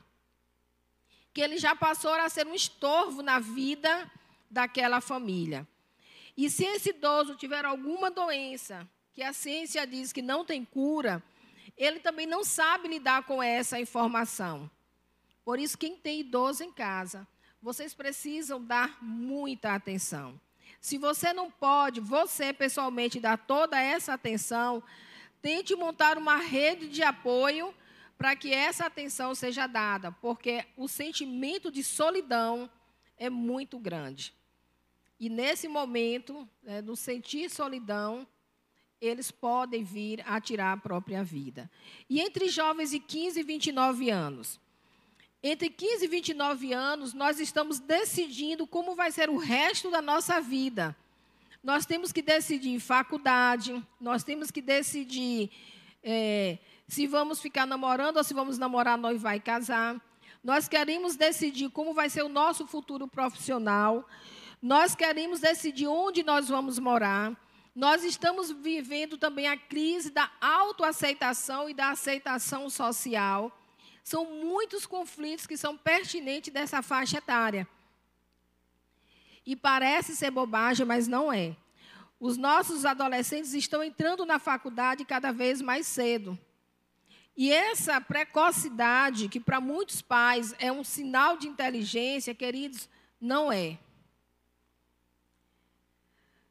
que 1.34 1.40
ele 1.40 1.58
já 1.58 1.74
passou 1.74 2.12
a 2.14 2.28
ser 2.28 2.46
um 2.46 2.54
estorvo 2.54 3.20
na 3.20 3.40
vida 3.40 4.08
daquela 4.50 5.00
família. 5.00 5.66
E 6.36 6.48
se 6.48 6.64
esse 6.64 6.90
idoso 6.90 7.34
tiver 7.34 7.64
alguma 7.64 8.10
doença, 8.10 8.88
que 9.12 9.22
a 9.22 9.32
ciência 9.32 9.86
diz 9.86 10.12
que 10.12 10.22
não 10.22 10.44
tem 10.44 10.64
cura, 10.64 11.22
ele 11.76 11.98
também 11.98 12.26
não 12.26 12.44
sabe 12.44 12.88
lidar 12.88 13.24
com 13.24 13.42
essa 13.42 13.80
informação. 13.80 14.70
Por 15.44 15.58
isso, 15.58 15.76
quem 15.76 15.96
tem 15.96 16.20
idoso 16.20 16.62
em 16.62 16.70
casa, 16.70 17.26
vocês 17.60 17.94
precisam 17.94 18.62
dar 18.62 19.02
muita 19.02 19.74
atenção. 19.74 20.40
Se 20.80 20.96
você 20.96 21.32
não 21.32 21.50
pode, 21.50 22.00
você 22.00 22.52
pessoalmente, 22.52 23.18
dar 23.18 23.36
toda 23.36 23.80
essa 23.80 24.14
atenção, 24.14 24.82
tente 25.42 25.74
montar 25.74 26.16
uma 26.16 26.36
rede 26.36 26.88
de 26.88 27.02
apoio 27.02 27.74
para 28.16 28.36
que 28.36 28.52
essa 28.52 28.86
atenção 28.86 29.34
seja 29.34 29.66
dada, 29.66 30.12
porque 30.12 30.64
o 30.76 30.86
sentimento 30.86 31.70
de 31.70 31.82
solidão 31.82 32.70
é 33.16 33.28
muito 33.28 33.78
grande. 33.78 34.34
E 35.18 35.28
nesse 35.28 35.66
momento, 35.66 36.48
né, 36.62 36.80
no 36.80 36.94
sentir 36.94 37.50
solidão, 37.50 38.26
eles 39.00 39.30
podem 39.30 39.82
vir 39.82 40.22
a 40.26 40.40
tirar 40.40 40.72
a 40.72 40.76
própria 40.76 41.22
vida. 41.22 41.70
E 42.08 42.20
entre 42.20 42.48
jovens 42.48 42.90
de 42.90 43.00
15 43.00 43.40
e 43.40 43.42
29 43.42 44.10
anos, 44.10 44.60
entre 45.42 45.70
15 45.70 46.04
e 46.04 46.08
29 46.08 46.72
anos, 46.72 47.14
nós 47.14 47.38
estamos 47.38 47.78
decidindo 47.78 48.66
como 48.66 48.94
vai 48.94 49.12
ser 49.12 49.30
o 49.30 49.36
resto 49.36 49.90
da 49.90 50.02
nossa 50.02 50.40
vida. 50.40 50.96
Nós 51.62 51.86
temos 51.86 52.12
que 52.12 52.22
decidir 52.22 52.80
faculdade, 52.80 53.84
nós 54.00 54.24
temos 54.24 54.50
que 54.50 54.60
decidir 54.60 55.50
é, 56.02 56.58
se 56.88 57.06
vamos 57.06 57.40
ficar 57.40 57.66
namorando 57.66 58.16
ou 58.16 58.24
se 58.24 58.34
vamos 58.34 58.58
namorar, 58.58 58.98
noivar 58.98 59.36
e 59.36 59.40
casar. 59.40 60.00
Nós 60.42 60.68
queremos 60.68 61.16
decidir 61.16 61.70
como 61.70 61.92
vai 61.92 62.08
ser 62.08 62.22
o 62.22 62.28
nosso 62.28 62.66
futuro 62.66 63.06
profissional. 63.06 64.08
Nós 64.60 64.94
queremos 64.94 65.40
decidir 65.40 65.86
onde 65.86 66.24
nós 66.24 66.48
vamos 66.48 66.78
morar. 66.78 67.36
Nós 67.74 68.02
estamos 68.02 68.50
vivendo 68.50 69.16
também 69.16 69.46
a 69.46 69.56
crise 69.56 70.10
da 70.10 70.28
autoaceitação 70.40 71.70
e 71.70 71.74
da 71.74 71.90
aceitação 71.90 72.68
social. 72.68 73.56
São 74.02 74.24
muitos 74.24 74.84
conflitos 74.84 75.46
que 75.46 75.56
são 75.56 75.76
pertinentes 75.76 76.52
dessa 76.52 76.82
faixa 76.82 77.18
etária. 77.18 77.68
E 79.46 79.54
parece 79.54 80.16
ser 80.16 80.32
bobagem, 80.32 80.84
mas 80.84 81.06
não 81.06 81.32
é. 81.32 81.56
Os 82.18 82.36
nossos 82.36 82.84
adolescentes 82.84 83.54
estão 83.54 83.82
entrando 83.82 84.26
na 84.26 84.40
faculdade 84.40 85.04
cada 85.04 85.30
vez 85.30 85.62
mais 85.62 85.86
cedo. 85.86 86.36
E 87.36 87.52
essa 87.52 88.00
precocidade, 88.00 89.28
que 89.28 89.38
para 89.38 89.60
muitos 89.60 90.02
pais 90.02 90.52
é 90.58 90.72
um 90.72 90.82
sinal 90.82 91.36
de 91.36 91.46
inteligência, 91.46 92.34
queridos, 92.34 92.88
não 93.20 93.52
é 93.52 93.78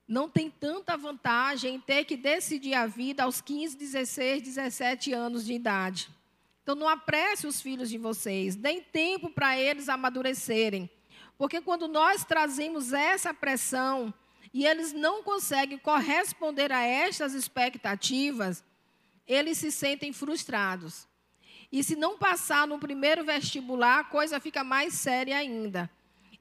não 0.08 0.30
tem 0.30 0.50
tanta 0.50 0.96
vantagem 0.96 1.76
em 1.76 1.80
ter 1.80 2.06
que 2.06 2.16
decidir 2.16 2.74
a 2.74 2.88
vida 2.88 3.24
aos 3.24 3.42
15, 3.42 3.76
16, 3.76 4.42
17 4.42 5.12
anos 5.12 5.46
de 5.46 5.54
idade. 5.54 6.10
Então, 6.64 6.76
não 6.76 6.88
apresse 6.88 7.46
os 7.46 7.62
filhos 7.62 7.90
de 7.90 7.98
vocês, 7.98 8.56
deem 8.56 8.82
tempo 8.82 9.30
para 9.30 9.58
eles 9.58 9.90
amadurecerem. 9.90 10.90
Porque 11.38 11.62
quando 11.62 11.88
nós 11.88 12.24
trazemos 12.24 12.94
essa 12.94 13.34
pressão 13.34 14.14
e 14.54 14.66
eles 14.66 14.94
não 14.94 15.24
conseguem 15.24 15.78
corresponder 15.78 16.72
a 16.72 16.82
estas 16.82 17.34
expectativas, 17.34 18.64
eles 19.28 19.58
se 19.58 19.72
sentem 19.72 20.14
frustrados. 20.14 21.08
E 21.72 21.84
se 21.84 21.96
não 21.96 22.18
passar 22.18 22.66
no 22.66 22.80
primeiro 22.80 23.26
vestibular, 23.26 24.00
a 24.00 24.04
coisa 24.06 24.40
fica 24.40 24.64
mais 24.64 24.94
séria 24.94 25.38
ainda. 25.38 25.90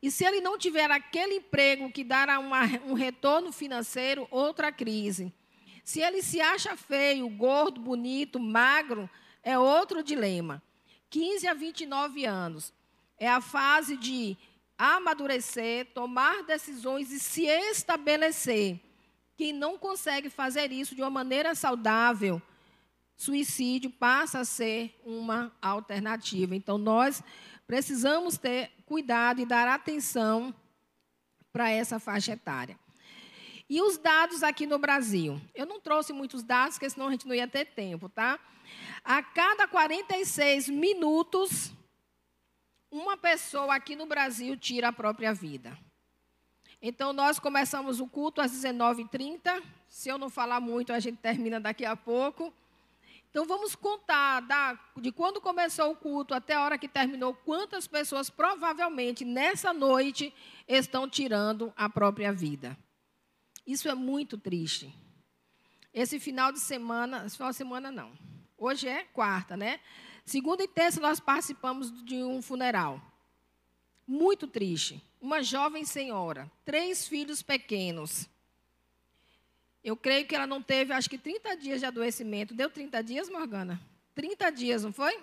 E 0.06 0.10
se 0.12 0.24
ele 0.24 0.40
não 0.40 0.56
tiver 0.56 0.88
aquele 0.88 1.38
emprego 1.38 1.90
que 1.90 2.04
dará 2.04 2.38
uma, 2.38 2.60
um 2.86 2.92
retorno 2.92 3.50
financeiro, 3.50 4.28
outra 4.30 4.70
crise. 4.70 5.34
Se 5.82 6.00
ele 6.00 6.22
se 6.22 6.40
acha 6.40 6.76
feio, 6.76 7.28
gordo, 7.28 7.80
bonito, 7.80 8.38
magro, 8.38 9.10
é 9.42 9.58
outro 9.58 10.04
dilema. 10.04 10.62
15 11.10 11.48
a 11.48 11.54
29 11.54 12.24
anos 12.24 12.72
é 13.18 13.28
a 13.28 13.40
fase 13.40 13.96
de 13.96 14.38
amadurecer, 14.78 15.86
tomar 15.92 16.44
decisões 16.44 17.10
e 17.10 17.18
se 17.18 17.46
estabelecer. 17.46 18.78
Quem 19.36 19.52
não 19.52 19.76
consegue 19.76 20.30
fazer 20.30 20.70
isso 20.70 20.94
de 20.94 21.02
uma 21.02 21.10
maneira 21.10 21.52
saudável, 21.56 22.40
suicídio 23.16 23.90
passa 23.90 24.38
a 24.38 24.44
ser 24.44 24.94
uma 25.04 25.50
alternativa. 25.60 26.54
Então, 26.54 26.78
nós 26.78 27.24
precisamos 27.66 28.38
ter 28.38 28.70
cuidado 28.86 29.40
e 29.40 29.46
dar 29.46 29.68
atenção 29.68 30.54
para 31.52 31.70
essa 31.70 31.98
faixa 31.98 32.32
etária. 32.32 32.78
E 33.68 33.82
os 33.82 33.98
dados 33.98 34.42
aqui 34.42 34.66
no 34.66 34.78
Brasil? 34.78 35.40
Eu 35.54 35.66
não 35.66 35.80
trouxe 35.80 36.12
muitos 36.12 36.42
dados, 36.42 36.76
porque 36.76 36.88
senão 36.88 37.08
a 37.08 37.10
gente 37.10 37.26
não 37.26 37.34
ia 37.34 37.48
ter 37.48 37.64
tempo, 37.64 38.08
tá? 38.08 38.38
A 39.04 39.22
cada 39.22 39.66
46 39.66 40.68
minutos, 40.68 41.72
uma 42.90 43.16
pessoa 43.16 43.74
aqui 43.74 43.96
no 43.96 44.06
Brasil 44.06 44.56
tira 44.56 44.88
a 44.88 44.92
própria 44.92 45.34
vida. 45.34 45.76
Então, 46.80 47.12
nós 47.12 47.40
começamos 47.40 48.00
o 48.00 48.06
culto 48.06 48.40
às 48.40 48.52
19h30. 48.52 49.62
Se 49.88 50.08
eu 50.08 50.18
não 50.18 50.30
falar 50.30 50.60
muito, 50.60 50.92
a 50.92 51.00
gente 51.00 51.18
termina 51.18 51.58
daqui 51.58 51.84
a 51.84 51.96
pouco. 51.96 52.52
Então 53.36 53.44
vamos 53.44 53.74
contar 53.74 54.40
da, 54.40 54.80
de 54.96 55.12
quando 55.12 55.42
começou 55.42 55.90
o 55.90 55.94
culto 55.94 56.32
até 56.32 56.54
a 56.54 56.64
hora 56.64 56.78
que 56.78 56.88
terminou, 56.88 57.34
quantas 57.34 57.86
pessoas 57.86 58.30
provavelmente 58.30 59.26
nessa 59.26 59.74
noite 59.74 60.32
estão 60.66 61.06
tirando 61.06 61.70
a 61.76 61.86
própria 61.86 62.32
vida. 62.32 62.74
Isso 63.66 63.90
é 63.90 63.94
muito 63.94 64.38
triste. 64.38 64.90
Esse 65.92 66.18
final 66.18 66.50
de 66.50 66.58
semana, 66.60 67.26
esse 67.26 67.36
final 67.36 67.50
de 67.50 67.58
semana 67.58 67.90
não. 67.90 68.10
Hoje 68.56 68.88
é 68.88 69.04
quarta, 69.04 69.54
né? 69.54 69.80
Segunda 70.24 70.62
e 70.62 70.68
terça 70.68 70.98
nós 70.98 71.20
participamos 71.20 71.92
de 72.06 72.24
um 72.24 72.40
funeral. 72.40 73.02
Muito 74.06 74.46
triste. 74.46 75.04
Uma 75.20 75.42
jovem 75.42 75.84
senhora, 75.84 76.50
três 76.64 77.06
filhos 77.06 77.42
pequenos. 77.42 78.30
Eu 79.86 79.96
creio 79.96 80.26
que 80.26 80.34
ela 80.34 80.46
não 80.46 80.60
teve, 80.60 80.92
acho 80.92 81.08
que 81.08 81.16
30 81.16 81.56
dias 81.56 81.80
de 81.80 81.86
adoecimento. 81.86 82.52
Deu 82.52 82.68
30 82.68 83.02
dias, 83.02 83.30
Morgana? 83.30 83.80
30 84.14 84.50
dias, 84.50 84.82
não 84.82 84.92
foi? 84.92 85.18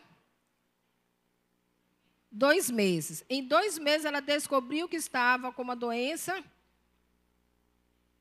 Dois 2.31 2.71
meses. 2.71 3.23
Em 3.29 3.43
dois 3.43 3.77
meses 3.77 4.05
ela 4.05 4.21
descobriu 4.21 4.89
que 4.89 4.95
estava 4.95 5.51
com 5.51 5.61
uma 5.61 5.75
doença 5.75 6.43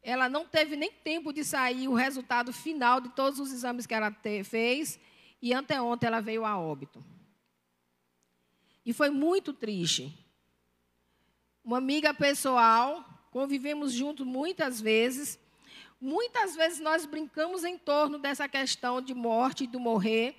ela 0.03 0.29
não 0.29 0.45
teve 0.45 0.75
nem 0.75 0.91
tempo 0.91 1.33
de 1.33 1.45
sair 1.45 1.87
o 1.87 1.95
resultado 1.95 2.53
final 2.53 3.01
de 3.01 3.09
todos 3.11 3.39
os 3.39 3.53
exames 3.53 3.87
que 3.87 3.95
ela 3.95 4.11
te, 4.11 4.43
fez, 4.43 4.99
e 5.41 5.55
anteontem 5.55 6.09
ela 6.09 6.21
veio 6.21 6.45
a 6.45 6.59
óbito. 6.59 7.03
E 8.85 8.93
foi 8.93 9.11
muito 9.11 9.53
triste. 9.53 10.13
Uma 11.65 11.79
amiga 11.79 12.13
pessoal, 12.13 13.05
convivemos 13.31 13.93
juntos 13.93 14.27
muitas 14.27 14.81
vezes. 14.81 15.39
Muitas 16.05 16.57
vezes 16.57 16.81
nós 16.81 17.07
brincamos 17.07 17.63
em 17.63 17.79
torno 17.79 18.19
dessa 18.19 18.49
questão 18.49 19.01
de 19.01 19.15
morte 19.15 19.63
e 19.63 19.67
do 19.69 19.79
morrer. 19.79 20.35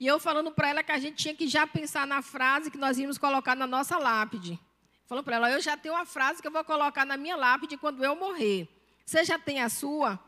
E 0.00 0.04
eu 0.04 0.18
falando 0.18 0.50
para 0.50 0.70
ela 0.70 0.82
que 0.82 0.90
a 0.90 0.98
gente 0.98 1.14
tinha 1.14 1.32
que 1.32 1.46
já 1.46 1.64
pensar 1.64 2.04
na 2.08 2.20
frase 2.20 2.72
que 2.72 2.76
nós 2.76 2.98
íamos 2.98 3.16
colocar 3.16 3.54
na 3.54 3.68
nossa 3.68 3.96
lápide. 3.96 4.58
Falando 5.06 5.24
para 5.24 5.36
ela, 5.36 5.48
eu 5.48 5.60
já 5.60 5.76
tenho 5.76 5.94
uma 5.94 6.04
frase 6.04 6.42
que 6.42 6.48
eu 6.48 6.50
vou 6.50 6.64
colocar 6.64 7.06
na 7.06 7.16
minha 7.16 7.36
lápide 7.36 7.76
quando 7.76 8.04
eu 8.04 8.16
morrer. 8.16 8.68
Você 9.06 9.22
já 9.22 9.38
tem 9.38 9.60
a 9.60 9.68
sua? 9.68 10.18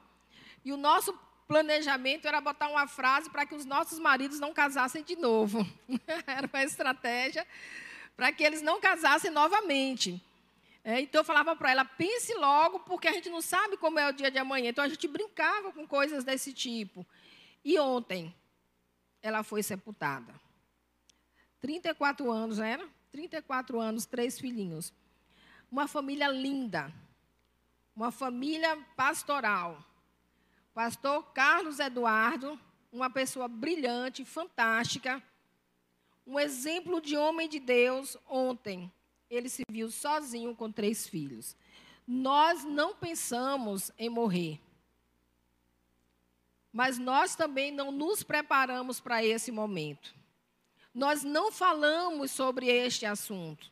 E 0.65 0.73
o 0.73 0.77
nosso 0.77 1.13
planejamento 1.49 2.29
era 2.29 2.41
botar 2.41 2.69
uma 2.69 2.87
frase 2.87 3.29
para 3.31 3.45
que 3.45 3.57
os 3.57 3.65
nossos 3.65 3.99
maridos 3.99 4.39
não 4.39 4.55
casassem 4.55 5.03
de 5.03 5.17
novo. 5.17 5.67
era 6.25 6.47
uma 6.47 6.63
estratégia 6.63 7.45
para 8.17 8.31
que 8.31 8.45
eles 8.45 8.63
não 8.63 8.81
casassem 8.81 9.33
novamente. 9.33 10.23
É, 10.85 11.01
então 11.01 11.21
eu 11.21 11.25
falava 11.25 11.55
para 11.55 11.71
ela, 11.71 11.85
pense 11.85 12.35
logo, 12.35 12.81
porque 12.81 13.07
a 13.07 13.13
gente 13.13 13.31
não 13.31 13.41
sabe 13.41 13.77
como 13.77 13.99
é 13.99 14.09
o 14.09 14.13
dia 14.13 14.31
de 14.31 14.39
amanhã. 14.39 14.71
Então 14.71 14.85
a 14.85 14.89
gente 14.89 15.07
brincava 15.07 15.73
com 15.73 15.87
coisas 15.87 16.25
desse 16.25 16.53
tipo. 16.53 17.07
E 17.65 17.79
ontem, 17.79 18.35
ela 19.23 19.45
foi 19.45 19.63
sepultada. 19.63 20.35
34 21.61 22.31
anos, 22.31 22.59
era? 22.59 22.87
34 23.13 23.81
anos, 23.81 24.05
três 24.05 24.39
filhinhos. 24.41 24.93
Uma 25.71 25.87
família 25.87 26.29
linda. 26.29 26.93
Uma 27.95 28.11
família 28.11 28.77
pastoral. 28.97 29.85
Pastor 30.75 31.23
Carlos 31.33 31.79
Eduardo, 31.79 32.59
uma 32.91 33.09
pessoa 33.09 33.47
brilhante, 33.47 34.25
fantástica. 34.25 35.23
Um 36.27 36.41
exemplo 36.41 37.01
de 37.01 37.17
homem 37.17 37.49
de 37.49 37.61
Deus 37.61 38.17
ontem. 38.29 38.91
Ele 39.33 39.49
se 39.49 39.63
viu 39.69 39.91
sozinho 39.91 40.55
com 40.55 40.71
três 40.71 41.09
filhos. 41.09 41.57
Nós 42.07 42.65
não 42.65 42.95
pensamos 42.95 43.91
em 43.99 44.09
morrer 44.09 44.61
mas 46.73 46.99
nós 46.99 47.37
também 47.37 47.71
não 47.71 47.93
nos 47.93 48.23
preparamos 48.23 48.99
para 48.99 49.23
esse 49.23 49.53
momento. 49.53 50.15
Nós 50.95 51.23
não 51.23 51.53
falamos 51.53 52.31
sobre 52.31 52.67
este 52.67 53.05
assunto. 53.05 53.71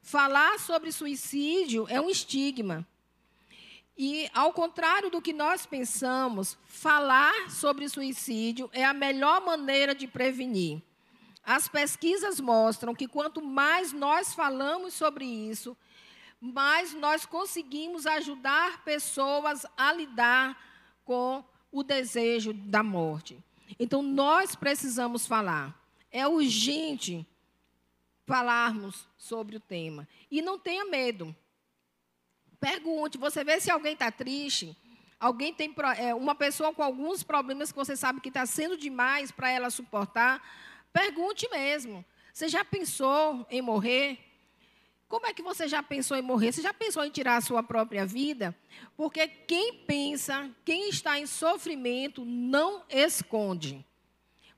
Falar 0.00 0.58
sobre 0.58 0.90
suicídio 0.90 1.86
é 1.90 2.00
um 2.00 2.08
estigma. 2.08 2.86
E, 3.98 4.30
ao 4.32 4.52
contrário 4.52 5.10
do 5.10 5.22
que 5.22 5.32
nós 5.32 5.66
pensamos, 5.66 6.56
falar 6.66 7.50
sobre 7.50 7.88
suicídio 7.88 8.70
é 8.72 8.84
a 8.84 8.94
melhor 8.94 9.44
maneira 9.44 9.94
de 9.94 10.06
prevenir. 10.06 10.82
As 11.46 11.68
pesquisas 11.68 12.40
mostram 12.40 12.92
que 12.92 13.06
quanto 13.06 13.40
mais 13.40 13.92
nós 13.92 14.34
falamos 14.34 14.94
sobre 14.94 15.24
isso, 15.24 15.76
mais 16.40 16.92
nós 16.92 17.24
conseguimos 17.24 18.04
ajudar 18.04 18.82
pessoas 18.82 19.64
a 19.76 19.92
lidar 19.92 20.60
com 21.04 21.44
o 21.70 21.84
desejo 21.84 22.52
da 22.52 22.82
morte. 22.82 23.38
Então, 23.78 24.02
nós 24.02 24.56
precisamos 24.56 25.24
falar. 25.24 25.72
É 26.10 26.26
urgente 26.26 27.24
falarmos 28.26 29.06
sobre 29.16 29.56
o 29.56 29.60
tema. 29.60 30.08
E 30.28 30.42
não 30.42 30.58
tenha 30.58 30.84
medo. 30.84 31.34
Pergunte, 32.58 33.18
você 33.18 33.44
vê 33.44 33.60
se 33.60 33.70
alguém 33.70 33.92
está 33.92 34.10
triste, 34.10 34.76
alguém 35.20 35.54
tem 35.54 35.72
é, 35.96 36.12
uma 36.12 36.34
pessoa 36.34 36.74
com 36.74 36.82
alguns 36.82 37.22
problemas 37.22 37.70
que 37.70 37.78
você 37.78 37.94
sabe 37.94 38.20
que 38.20 38.28
está 38.28 38.44
sendo 38.46 38.76
demais 38.76 39.30
para 39.30 39.48
ela 39.48 39.70
suportar, 39.70 40.42
pergunte 40.92 41.48
mesmo. 41.50 42.04
Você 42.32 42.48
já 42.48 42.64
pensou 42.64 43.46
em 43.50 43.62
morrer? 43.62 44.18
Como 45.08 45.26
é 45.26 45.32
que 45.32 45.42
você 45.42 45.68
já 45.68 45.82
pensou 45.82 46.16
em 46.16 46.22
morrer? 46.22 46.52
Você 46.52 46.62
já 46.62 46.74
pensou 46.74 47.04
em 47.04 47.10
tirar 47.10 47.36
a 47.36 47.40
sua 47.40 47.62
própria 47.62 48.04
vida? 48.04 48.54
Porque 48.96 49.28
quem 49.28 49.72
pensa, 49.72 50.50
quem 50.64 50.88
está 50.88 51.18
em 51.18 51.26
sofrimento, 51.26 52.24
não 52.24 52.82
esconde. 52.90 53.86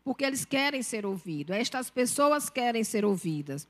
Porque 0.03 0.25
eles 0.25 0.45
querem 0.45 0.83
ser 0.83 1.05
ouvidos. 1.05 1.55
Estas 1.55 1.91
pessoas 1.91 2.49
querem 2.49 2.83
ser 2.83 3.05
ouvidas. 3.05 3.69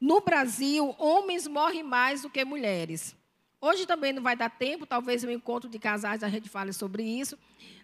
No 0.00 0.20
Brasil, 0.20 0.94
homens 0.98 1.48
morrem 1.48 1.82
mais 1.82 2.22
do 2.22 2.30
que 2.30 2.44
mulheres. 2.44 3.16
Hoje 3.60 3.86
também 3.86 4.12
não 4.12 4.22
vai 4.22 4.36
dar 4.36 4.50
tempo, 4.50 4.86
talvez 4.86 5.22
no 5.22 5.32
encontro 5.32 5.68
de 5.68 5.78
casais 5.78 6.22
a 6.22 6.28
gente 6.28 6.48
fale 6.48 6.72
sobre 6.72 7.02
isso. 7.02 7.38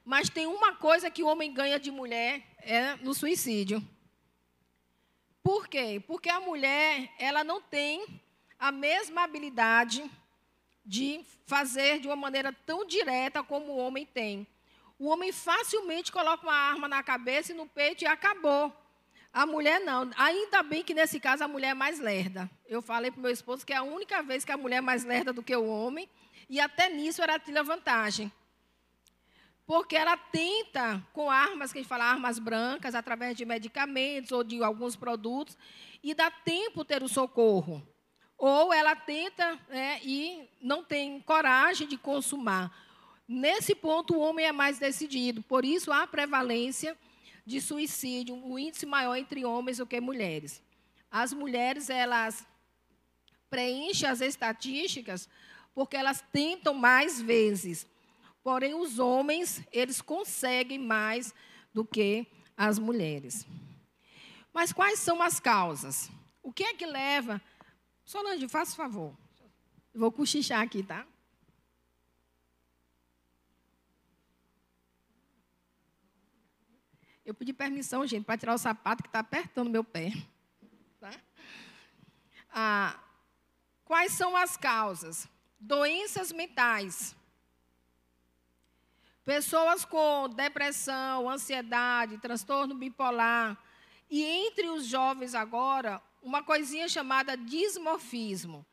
Mas 0.04 0.28
tem 0.28 0.46
uma 0.46 0.74
coisa 0.74 1.10
que 1.10 1.22
o 1.22 1.26
homem 1.26 1.52
ganha 1.52 1.80
de 1.80 1.90
mulher 1.90 2.42
é 2.58 2.96
no 2.96 3.14
suicídio. 3.14 3.82
Por 5.42 5.68
quê? 5.68 6.02
Porque 6.06 6.28
a 6.28 6.40
mulher, 6.40 7.10
ela 7.18 7.42
não 7.42 7.60
tem 7.60 8.04
a 8.58 8.70
mesma 8.70 9.22
habilidade 9.22 10.08
de 10.84 11.24
fazer 11.46 12.00
de 12.00 12.06
uma 12.06 12.16
maneira 12.16 12.52
tão 12.66 12.84
direta 12.84 13.42
como 13.42 13.72
o 13.72 13.76
homem 13.78 14.04
tem. 14.04 14.46
O 14.98 15.08
homem 15.08 15.32
facilmente 15.32 16.12
coloca 16.12 16.46
uma 16.46 16.54
arma 16.54 16.86
na 16.86 17.02
cabeça 17.02 17.52
e 17.52 17.54
no 17.54 17.66
peito 17.66 18.04
e 18.04 18.06
acabou. 18.06 18.70
A 19.32 19.46
mulher 19.46 19.80
não. 19.80 20.10
Ainda 20.16 20.62
bem 20.62 20.82
que 20.82 20.92
nesse 20.92 21.18
caso 21.18 21.44
a 21.44 21.48
mulher 21.48 21.70
é 21.70 21.74
mais 21.74 21.98
lerda. 21.98 22.50
Eu 22.66 22.82
falei 22.82 23.10
para 23.10 23.18
o 23.18 23.22
meu 23.22 23.30
esposo 23.30 23.64
que 23.64 23.72
é 23.72 23.76
a 23.76 23.82
única 23.82 24.22
vez 24.22 24.44
que 24.44 24.52
a 24.52 24.56
mulher 24.56 24.76
é 24.76 24.80
mais 24.82 25.04
lerda 25.04 25.32
do 25.32 25.42
que 25.42 25.54
o 25.56 25.66
homem, 25.66 26.08
e 26.48 26.60
até 26.60 26.88
nisso 26.88 27.22
era 27.22 27.38
tira 27.38 27.62
vantagem. 27.62 28.30
Porque 29.70 29.94
ela 29.94 30.16
tenta, 30.16 31.00
com 31.12 31.30
armas, 31.30 31.72
que 31.72 31.78
a 31.78 31.80
gente 31.80 31.88
fala 31.88 32.04
armas 32.04 32.40
brancas, 32.40 32.92
através 32.92 33.36
de 33.36 33.44
medicamentos 33.44 34.32
ou 34.32 34.42
de 34.42 34.60
alguns 34.64 34.96
produtos, 34.96 35.56
e 36.02 36.12
dá 36.12 36.28
tempo 36.28 36.84
ter 36.84 37.04
o 37.04 37.08
socorro. 37.08 37.80
Ou 38.36 38.74
ela 38.74 38.96
tenta 38.96 39.56
né, 39.68 40.00
e 40.02 40.48
não 40.60 40.82
tem 40.82 41.20
coragem 41.20 41.86
de 41.86 41.96
consumar. 41.96 42.76
Nesse 43.28 43.72
ponto, 43.76 44.14
o 44.16 44.18
homem 44.18 44.44
é 44.44 44.50
mais 44.50 44.80
decidido. 44.80 45.40
Por 45.40 45.64
isso, 45.64 45.92
há 45.92 46.04
prevalência 46.04 46.98
de 47.46 47.60
suicídio, 47.60 48.34
o 48.34 48.54
um 48.54 48.58
índice 48.58 48.86
maior 48.86 49.14
entre 49.14 49.44
homens 49.44 49.76
do 49.76 49.86
que 49.86 50.00
mulheres. 50.00 50.60
As 51.08 51.32
mulheres, 51.32 51.88
elas 51.88 52.44
preenchem 53.48 54.08
as 54.08 54.20
estatísticas 54.20 55.28
porque 55.72 55.96
elas 55.96 56.24
tentam 56.32 56.74
mais 56.74 57.20
vezes. 57.22 57.86
Porém, 58.42 58.74
os 58.74 58.98
homens, 58.98 59.62
eles 59.70 60.00
conseguem 60.00 60.78
mais 60.78 61.34
do 61.72 61.84
que 61.84 62.26
as 62.56 62.78
mulheres. 62.78 63.46
Mas 64.52 64.72
quais 64.72 64.98
são 64.98 65.22
as 65.22 65.38
causas? 65.38 66.10
O 66.42 66.52
que 66.52 66.64
é 66.64 66.74
que 66.74 66.86
leva. 66.86 67.40
Solange, 68.04 68.48
faça 68.48 68.74
favor. 68.74 69.16
Eu 69.92 70.00
vou 70.00 70.10
cochichar 70.10 70.60
aqui, 70.60 70.82
tá? 70.82 71.06
Eu 77.24 77.34
pedi 77.34 77.52
permissão, 77.52 78.06
gente, 78.06 78.24
para 78.24 78.38
tirar 78.38 78.54
o 78.54 78.58
sapato 78.58 79.02
que 79.02 79.08
está 79.08 79.20
apertando 79.20 79.70
meu 79.70 79.84
pé. 79.84 80.10
Tá? 80.98 81.12
Ah, 82.50 83.00
quais 83.84 84.12
são 84.12 84.36
as 84.36 84.56
causas? 84.56 85.28
Doenças 85.60 86.32
mentais. 86.32 87.14
Pessoas 89.30 89.84
com 89.84 90.28
depressão, 90.28 91.30
ansiedade, 91.30 92.18
transtorno 92.18 92.74
bipolar. 92.74 93.56
E 94.10 94.24
entre 94.24 94.68
os 94.68 94.84
jovens 94.84 95.36
agora, 95.36 96.02
uma 96.20 96.42
coisinha 96.42 96.88
chamada 96.88 97.36
dismorfismo. 97.36 98.66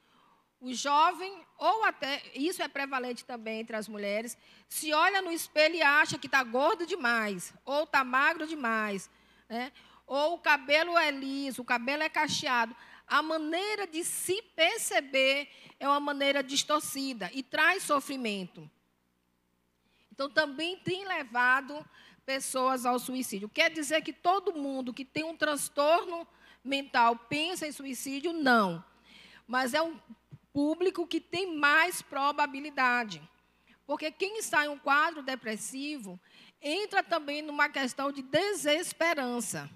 O 0.59 0.73
jovem, 0.73 1.31
ou 1.59 1.83
até, 1.83 2.23
isso 2.33 2.63
é 2.63 2.67
prevalente 2.67 3.23
também 3.23 3.59
entre 3.59 3.75
as 3.75 3.87
mulheres, 3.87 4.35
se 4.67 4.91
olha 4.91 5.21
no 5.21 5.31
espelho 5.31 5.75
e 5.75 5.81
acha 5.83 6.17
que 6.17 6.25
está 6.25 6.43
gordo 6.43 6.87
demais, 6.87 7.53
ou 7.63 7.83
está 7.83 8.03
magro 8.03 8.47
demais, 8.47 9.11
né? 9.47 9.71
ou 10.07 10.33
o 10.33 10.39
cabelo 10.39 10.97
é 10.97 11.11
liso, 11.11 11.61
o 11.61 11.65
cabelo 11.65 12.01
é 12.01 12.09
cacheado. 12.09 12.75
A 13.05 13.21
maneira 13.21 13.85
de 13.85 14.03
se 14.03 14.41
perceber 14.55 15.51
é 15.79 15.87
uma 15.87 15.99
maneira 15.99 16.41
distorcida 16.41 17.29
e 17.31 17.43
traz 17.43 17.83
sofrimento. 17.83 18.67
Então, 20.17 20.27
também 20.27 20.75
tem 20.77 21.07
levado 21.07 21.85
pessoas 22.25 22.87
ao 22.87 22.97
suicídio. 22.97 23.47
Quer 23.47 23.69
dizer 23.69 24.01
que 24.01 24.11
todo 24.11 24.51
mundo 24.51 24.91
que 24.91 25.05
tem 25.05 25.23
um 25.23 25.37
transtorno 25.37 26.27
mental 26.63 27.15
pensa 27.15 27.67
em 27.67 27.71
suicídio? 27.71 28.33
Não. 28.33 28.83
Mas 29.45 29.75
é 29.75 29.81
um 29.81 29.95
público 30.51 31.05
que 31.05 31.21
tem 31.21 31.55
mais 31.55 32.01
probabilidade. 32.01 33.21
Porque 33.85 34.09
quem 34.09 34.39
está 34.39 34.65
em 34.65 34.69
um 34.69 34.79
quadro 34.79 35.21
depressivo 35.21 36.19
entra 36.59 37.03
também 37.03 37.43
numa 37.43 37.69
questão 37.69 38.11
de 38.11 38.23
desesperança. 38.23 39.69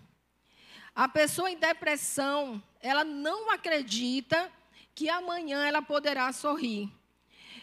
A 0.95 1.07
pessoa 1.07 1.51
em 1.51 1.55
depressão, 1.55 2.59
ela 2.79 3.03
não 3.03 3.51
acredita 3.51 4.51
que 4.95 5.07
amanhã 5.07 5.63
ela 5.63 5.83
poderá 5.83 6.33
sorrir. 6.33 6.91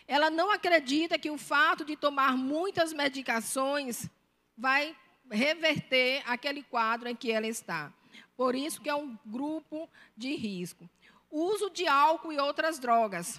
Ela 0.07 0.31
não 0.31 0.51
acredita 0.51 1.18
que 1.18 1.31
o 1.31 1.38
fato 1.38 1.85
de 1.85 1.96
tomar 1.96 2.37
muitas 2.37 2.92
medicações 2.92 4.09
vai 4.57 4.96
reverter 5.31 6.22
aquele 6.27 6.62
quadro 6.62 7.09
em 7.09 7.16
que 7.16 7.31
ela 7.31 7.46
está. 7.46 7.92
Por 8.37 8.55
isso 8.55 8.81
que 8.81 8.88
é 8.88 8.94
um 8.94 9.18
grupo 9.27 9.88
de 10.16 10.35
risco. 10.35 10.88
Uso 11.31 11.70
de 11.70 11.87
álcool 11.87 12.33
e 12.33 12.38
outras 12.38 12.79
drogas. 12.79 13.38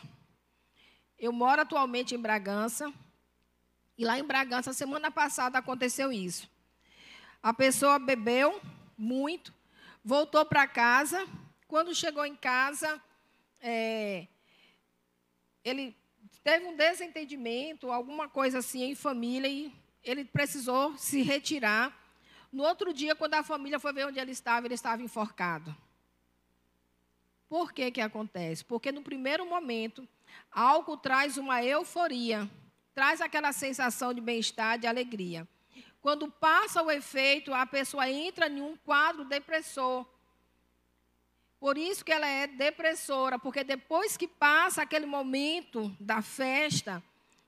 Eu 1.18 1.32
moro 1.32 1.62
atualmente 1.62 2.14
em 2.14 2.20
Bragança. 2.20 2.94
E 3.98 4.06
lá 4.06 4.18
em 4.18 4.24
Bragança, 4.24 4.72
semana 4.72 5.10
passada 5.10 5.58
aconteceu 5.58 6.12
isso. 6.12 6.50
A 7.42 7.54
pessoa 7.54 7.98
bebeu 7.98 8.62
muito, 8.98 9.54
voltou 10.04 10.46
para 10.46 10.68
casa. 10.68 11.28
Quando 11.68 11.96
chegou 11.96 12.26
em 12.26 12.36
casa, 12.36 13.02
é, 13.62 14.28
ele 15.64 15.96
teve 16.44 16.66
um 16.66 16.76
desentendimento, 16.76 17.92
alguma 17.92 18.28
coisa 18.28 18.60
assim 18.60 18.84
em 18.84 18.96
família, 18.96 19.48
e 19.50 19.74
ele 20.04 20.26
precisou 20.26 20.98
se 20.98 21.22
retirar. 21.22 21.98
No 22.52 22.64
outro 22.64 22.94
dia, 22.94 23.16
quando 23.16 23.36
a 23.36 23.44
família 23.44 23.80
foi 23.80 23.94
ver 23.94 24.08
onde 24.08 24.20
ele 24.20 24.32
estava, 24.32 24.66
ele 24.66 24.74
estava 24.74 25.02
enforcado. 25.02 25.76
Por 27.48 27.74
que 27.74 27.92
que 27.92 28.02
acontece? 28.02 28.64
Porque 28.64 28.92
no 28.92 29.02
primeiro 29.02 29.46
momento, 29.46 30.08
álcool 30.52 30.98
traz 30.98 31.38
uma 31.38 31.64
euforia, 31.64 32.50
traz 32.94 33.22
aquela 33.22 33.52
sensação 33.52 34.14
de 34.14 34.22
bem-estar, 34.22 34.78
de 34.78 34.86
alegria. 34.86 35.48
Quando 36.02 36.32
passa 36.32 36.82
o 36.82 36.92
efeito, 36.92 37.54
a 37.54 37.66
pessoa 37.66 38.10
entra 38.10 38.48
em 38.48 38.62
um 38.62 38.78
quadro 38.78 39.26
depressor. 39.26 40.06
Por 41.60 41.78
isso 41.78 42.06
que 42.06 42.12
ela 42.12 42.28
é 42.28 42.48
depressora, 42.48 43.38
porque 43.38 43.64
depois 43.64 44.16
que 44.16 44.28
passa 44.28 44.82
aquele 44.82 45.06
momento 45.06 45.94
da 46.00 46.22
festa, 46.22 47.04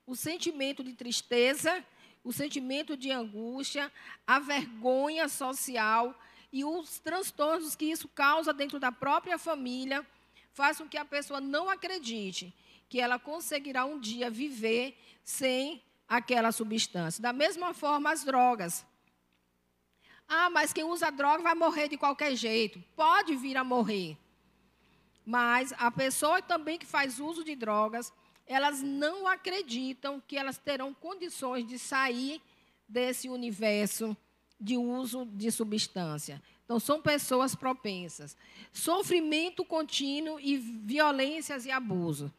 o 0.06 0.14
sentimento 0.14 0.84
de 0.84 0.92
tristeza, 0.92 1.82
o 2.22 2.32
sentimento 2.32 2.96
de 2.96 3.10
angústia, 3.10 3.90
a 4.26 4.38
vergonha 4.38 5.28
social 5.28 6.14
e 6.52 6.64
os 6.64 6.98
transtornos 6.98 7.74
que 7.74 7.86
isso 7.86 8.06
causa 8.08 8.52
dentro 8.52 8.78
da 8.78 8.92
própria 8.92 9.38
família, 9.38 10.06
faz 10.52 10.76
com 10.76 10.86
que 10.88 10.98
a 10.98 11.04
pessoa 11.04 11.40
não 11.40 11.70
acredite 11.70 12.54
que 12.88 13.00
ela 13.00 13.18
conseguirá 13.18 13.86
um 13.86 13.98
dia 13.98 14.30
viver 14.30 14.98
sem 15.24 15.82
aquela 16.06 16.52
substância. 16.52 17.22
Da 17.22 17.32
mesma 17.32 17.72
forma, 17.72 18.12
as 18.12 18.22
drogas. 18.22 18.84
Ah, 20.34 20.48
mas 20.48 20.72
quem 20.72 20.82
usa 20.82 21.10
droga 21.10 21.42
vai 21.42 21.54
morrer 21.54 21.88
de 21.88 21.98
qualquer 21.98 22.34
jeito. 22.34 22.82
Pode 22.96 23.36
vir 23.36 23.54
a 23.58 23.62
morrer. 23.62 24.16
Mas 25.26 25.74
a 25.76 25.90
pessoa 25.90 26.40
também 26.40 26.78
que 26.78 26.86
faz 26.86 27.20
uso 27.20 27.44
de 27.44 27.54
drogas, 27.54 28.10
elas 28.46 28.80
não 28.80 29.26
acreditam 29.26 30.22
que 30.26 30.38
elas 30.38 30.56
terão 30.56 30.94
condições 30.94 31.66
de 31.66 31.78
sair 31.78 32.40
desse 32.88 33.28
universo 33.28 34.16
de 34.58 34.78
uso 34.78 35.26
de 35.26 35.50
substância. 35.50 36.42
Então, 36.64 36.80
são 36.80 37.02
pessoas 37.02 37.54
propensas. 37.54 38.34
Sofrimento 38.72 39.62
contínuo 39.66 40.40
e 40.40 40.56
violências 40.56 41.66
e 41.66 41.70
abuso. 41.70 42.32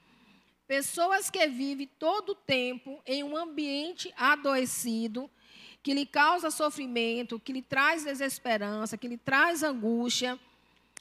Pessoas 0.66 1.30
que 1.30 1.46
vivem 1.48 1.88
todo 2.00 2.30
o 2.30 2.36
tempo 2.36 3.00
em 3.06 3.24
um 3.24 3.38
ambiente 3.38 4.12
adoecido, 4.18 5.30
que 5.84 5.94
lhe 5.94 6.06
causa 6.06 6.50
sofrimento, 6.50 7.38
que 7.38 7.52
lhe 7.52 7.62
traz 7.62 8.06
desesperança, 8.06 8.98
que 8.98 9.08
lhe 9.08 9.18
traz 9.18 9.62
angústia, 9.62 10.40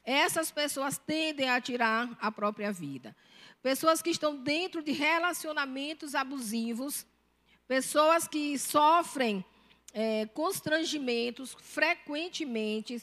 essas 0.05 0.51
pessoas 0.51 0.99
tendem 0.99 1.49
a 1.49 1.61
tirar 1.61 2.11
a 2.21 2.33
própria 2.33 2.73
vida. 2.73 3.15
Pessoas 3.63 4.03
que 4.03 4.11
estão 4.11 4.37
dentro 4.37 4.83
de 4.83 4.91
relacionamentos 4.91 6.17
abusivos, 6.17 7.07
pessoas 7.69 8.27
que 8.27 8.59
sofrem 8.59 9.45
é, 9.95 10.27
constrangimentos 10.35 11.57
frequentemente, 11.61 13.01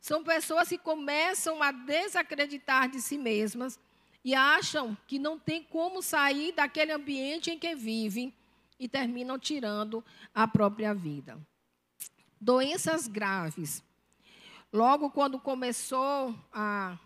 são 0.00 0.22
pessoas 0.22 0.68
que 0.68 0.78
começam 0.78 1.60
a 1.60 1.72
desacreditar 1.72 2.88
de 2.88 3.02
si 3.02 3.18
mesmas 3.18 3.80
e 4.24 4.32
acham 4.32 4.96
que 5.08 5.18
não 5.18 5.36
tem 5.36 5.64
como 5.64 6.00
sair 6.00 6.52
daquele 6.52 6.92
ambiente 6.92 7.50
em 7.50 7.58
que 7.58 7.74
vivem 7.74 8.32
e 8.78 8.88
terminam 8.88 9.38
tirando 9.38 10.04
a 10.34 10.46
própria 10.46 10.94
vida. 10.94 11.38
Doenças 12.40 13.08
graves. 13.08 13.82
Logo 14.72 15.10
quando 15.10 15.38
começou 15.38 16.34
a, 16.52 16.98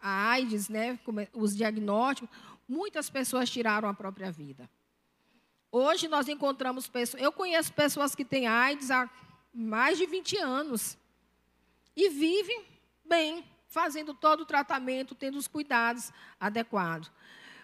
a 0.00 0.30
AIDS, 0.30 0.68
né, 0.68 0.98
os 1.32 1.56
diagnósticos, 1.56 2.28
muitas 2.68 3.08
pessoas 3.08 3.50
tiraram 3.50 3.88
a 3.88 3.94
própria 3.94 4.32
vida. 4.32 4.68
Hoje 5.70 6.08
nós 6.08 6.28
encontramos 6.28 6.88
pessoas, 6.88 7.22
eu 7.22 7.32
conheço 7.32 7.72
pessoas 7.72 8.14
que 8.14 8.24
têm 8.24 8.46
AIDS 8.46 8.90
há 8.90 9.08
mais 9.52 9.98
de 9.98 10.06
20 10.06 10.36
anos 10.38 10.96
e 11.96 12.08
vivem 12.08 12.64
bem, 13.04 13.44
fazendo 13.66 14.14
todo 14.14 14.42
o 14.42 14.46
tratamento, 14.46 15.14
tendo 15.14 15.36
os 15.36 15.48
cuidados 15.48 16.12
adequados. 16.38 17.10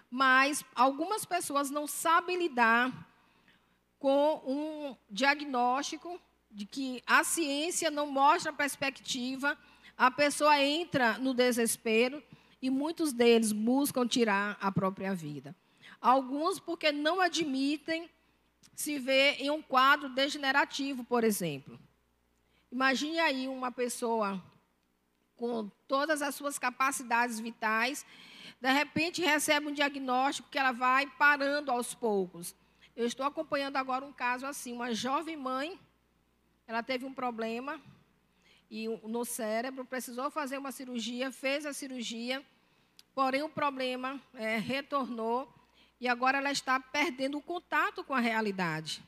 Mas 0.09 0.63
algumas 0.75 1.25
pessoas 1.25 1.69
não 1.69 1.87
sabem 1.87 2.37
lidar 2.37 3.10
com 4.01 4.41
um 4.47 4.97
diagnóstico 5.11 6.19
de 6.49 6.65
que 6.65 7.03
a 7.05 7.23
ciência 7.23 7.91
não 7.91 8.07
mostra 8.07 8.51
perspectiva, 8.51 9.55
a 9.95 10.09
pessoa 10.09 10.59
entra 10.59 11.19
no 11.19 11.35
desespero 11.35 12.21
e 12.59 12.71
muitos 12.71 13.13
deles 13.13 13.51
buscam 13.51 14.07
tirar 14.07 14.57
a 14.59 14.71
própria 14.71 15.13
vida. 15.13 15.55
Alguns 16.01 16.59
porque 16.59 16.91
não 16.91 17.21
admitem 17.21 18.09
se 18.73 18.97
ver 18.97 19.35
em 19.39 19.51
um 19.51 19.61
quadro 19.61 20.09
degenerativo, 20.09 21.03
por 21.03 21.23
exemplo. 21.23 21.79
Imagine 22.71 23.19
aí 23.19 23.47
uma 23.47 23.71
pessoa 23.71 24.43
com 25.35 25.69
todas 25.87 26.23
as 26.23 26.33
suas 26.33 26.57
capacidades 26.57 27.39
vitais, 27.39 28.03
de 28.59 28.71
repente 28.71 29.21
recebe 29.21 29.67
um 29.67 29.73
diagnóstico 29.73 30.49
que 30.49 30.57
ela 30.57 30.71
vai 30.71 31.05
parando 31.19 31.69
aos 31.69 31.93
poucos. 31.93 32.55
Eu 32.95 33.05
estou 33.05 33.25
acompanhando 33.25 33.77
agora 33.77 34.05
um 34.05 34.11
caso 34.11 34.45
assim, 34.45 34.73
uma 34.73 34.93
jovem 34.93 35.37
mãe, 35.37 35.79
ela 36.67 36.83
teve 36.83 37.05
um 37.05 37.13
problema 37.13 37.81
e 38.69 38.87
no 38.87 39.25
cérebro, 39.25 39.83
precisou 39.85 40.31
fazer 40.31 40.57
uma 40.57 40.71
cirurgia, 40.71 41.31
fez 41.31 41.65
a 41.65 41.73
cirurgia, 41.73 42.45
porém 43.13 43.43
o 43.43 43.49
problema 43.49 44.21
é, 44.33 44.57
retornou 44.57 45.53
e 45.99 46.07
agora 46.07 46.37
ela 46.37 46.51
está 46.51 46.79
perdendo 46.79 47.37
o 47.37 47.41
contato 47.41 48.03
com 48.03 48.13
a 48.13 48.19
realidade. 48.19 49.03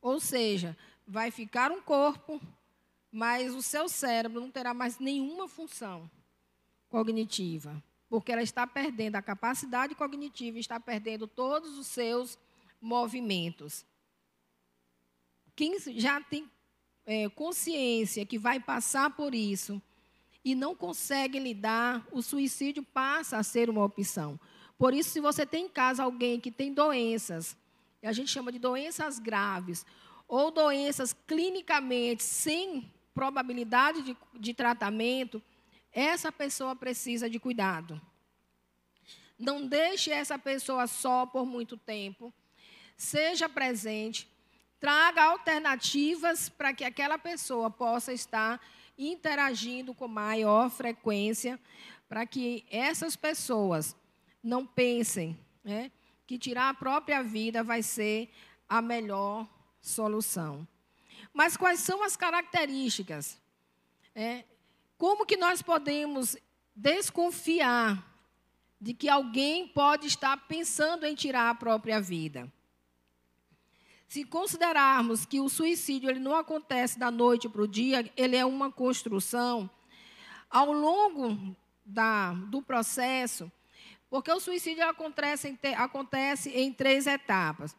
Ou 0.00 0.20
seja, 0.20 0.76
vai 1.06 1.30
ficar 1.30 1.72
um 1.72 1.80
corpo, 1.80 2.40
mas 3.10 3.54
o 3.54 3.62
seu 3.62 3.88
cérebro 3.88 4.40
não 4.40 4.50
terá 4.50 4.72
mais 4.72 4.98
nenhuma 4.98 5.48
função 5.48 6.10
cognitiva, 6.88 7.82
porque 8.08 8.32
ela 8.32 8.42
está 8.42 8.66
perdendo 8.66 9.16
a 9.16 9.22
capacidade 9.22 9.94
cognitiva, 9.94 10.58
está 10.58 10.78
perdendo 10.78 11.26
todos 11.26 11.78
os 11.78 11.86
seus 11.86 12.38
movimentos. 12.80 13.84
Quem 15.54 15.78
já 15.78 16.20
tem 16.20 16.48
é, 17.04 17.28
consciência 17.30 18.24
que 18.24 18.38
vai 18.38 18.60
passar 18.60 19.10
por 19.10 19.34
isso 19.34 19.80
e 20.44 20.54
não 20.54 20.74
consegue 20.74 21.38
lidar, 21.38 22.06
o 22.12 22.22
suicídio 22.22 22.82
passa 22.82 23.36
a 23.36 23.42
ser 23.42 23.68
uma 23.68 23.84
opção. 23.84 24.38
Por 24.78 24.94
isso, 24.94 25.10
se 25.10 25.20
você 25.20 25.44
tem 25.44 25.64
em 25.64 25.68
casa 25.68 26.04
alguém 26.04 26.38
que 26.38 26.50
tem 26.50 26.72
doenças, 26.72 27.56
a 28.02 28.12
gente 28.12 28.30
chama 28.30 28.52
de 28.52 28.58
doenças 28.58 29.18
graves, 29.18 29.84
ou 30.28 30.50
doenças 30.50 31.12
clinicamente 31.26 32.22
sem 32.22 32.92
probabilidade 33.14 34.02
de, 34.02 34.16
de 34.38 34.54
tratamento, 34.54 35.42
essa 35.90 36.30
pessoa 36.30 36.76
precisa 36.76 37.28
de 37.28 37.40
cuidado. 37.40 38.00
Não 39.38 39.66
deixe 39.66 40.10
essa 40.10 40.38
pessoa 40.38 40.86
só 40.86 41.26
por 41.26 41.46
muito 41.46 41.76
tempo. 41.76 42.32
Seja 42.98 43.48
presente. 43.48 44.28
Traga 44.80 45.22
alternativas 45.22 46.48
para 46.48 46.74
que 46.74 46.84
aquela 46.84 47.16
pessoa 47.16 47.70
possa 47.70 48.12
estar 48.12 48.60
interagindo 48.98 49.94
com 49.94 50.08
maior 50.08 50.68
frequência, 50.68 51.58
para 52.08 52.26
que 52.26 52.66
essas 52.68 53.14
pessoas 53.14 53.94
não 54.42 54.66
pensem 54.66 55.38
né, 55.62 55.92
que 56.26 56.36
tirar 56.36 56.70
a 56.70 56.74
própria 56.74 57.22
vida 57.22 57.62
vai 57.62 57.82
ser 57.82 58.30
a 58.68 58.82
melhor 58.82 59.48
solução. 59.80 60.66
Mas 61.32 61.56
quais 61.56 61.80
são 61.80 62.02
as 62.02 62.16
características? 62.16 63.40
É, 64.14 64.44
como 64.96 65.24
que 65.24 65.36
nós 65.36 65.62
podemos 65.62 66.36
desconfiar 66.74 68.04
de 68.80 68.92
que 68.92 69.08
alguém 69.08 69.68
pode 69.68 70.08
estar 70.08 70.36
pensando 70.48 71.06
em 71.06 71.14
tirar 71.14 71.50
a 71.50 71.54
própria 71.54 72.00
vida? 72.00 72.52
Se 74.08 74.24
considerarmos 74.24 75.26
que 75.26 75.38
o 75.38 75.50
suicídio 75.50 76.08
ele 76.08 76.18
não 76.18 76.34
acontece 76.34 76.98
da 76.98 77.10
noite 77.10 77.48
para 77.48 77.60
o 77.60 77.68
dia, 77.68 78.10
ele 78.16 78.36
é 78.36 78.44
uma 78.44 78.72
construção, 78.72 79.68
ao 80.50 80.72
longo 80.72 81.54
da, 81.84 82.32
do 82.32 82.62
processo, 82.62 83.52
Porque 84.10 84.32
o 84.32 84.40
suicídio 84.40 84.88
acontece 84.88 85.48
em, 85.48 85.74
acontece 85.74 86.48
em 86.48 86.72
três 86.72 87.06
etapas. 87.06 87.76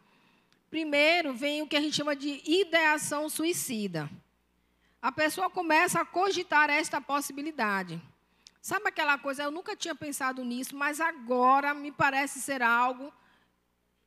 Primeiro, 0.70 1.34
vem 1.34 1.62
o 1.62 1.66
que 1.66 1.76
a 1.76 1.80
gente 1.80 1.96
chama 1.96 2.14
de 2.14 2.40
ideação 2.44 3.28
suicida. 3.28 4.08
A 5.02 5.10
pessoa 5.10 5.50
começa 5.50 6.00
a 6.00 6.04
cogitar 6.04 6.70
esta 6.70 7.00
possibilidade. 7.00 8.00
Sabe 8.62 8.88
aquela 8.88 9.18
coisa, 9.18 9.42
eu 9.42 9.50
nunca 9.50 9.74
tinha 9.74 9.94
pensado 9.94 10.44
nisso, 10.44 10.76
mas 10.76 11.00
agora 11.00 11.74
me 11.74 11.90
parece 11.90 12.40
ser 12.40 12.62
algo. 12.62 13.12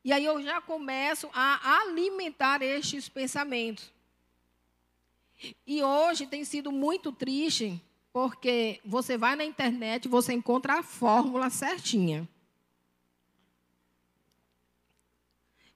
E 0.04 0.12
aí 0.12 0.24
eu 0.24 0.42
já 0.42 0.60
começo 0.60 1.30
a 1.32 1.80
alimentar 1.80 2.60
estes 2.60 3.08
pensamentos. 3.08 3.90
E 5.66 5.82
hoje 5.82 6.26
tem 6.26 6.44
sido 6.44 6.70
muito 6.70 7.10
triste, 7.10 7.82
porque 8.12 8.80
você 8.84 9.16
vai 9.16 9.34
na 9.34 9.44
internet 9.44 10.04
e 10.04 10.08
você 10.08 10.34
encontra 10.34 10.80
a 10.80 10.82
fórmula 10.82 11.48
certinha. 11.48 12.28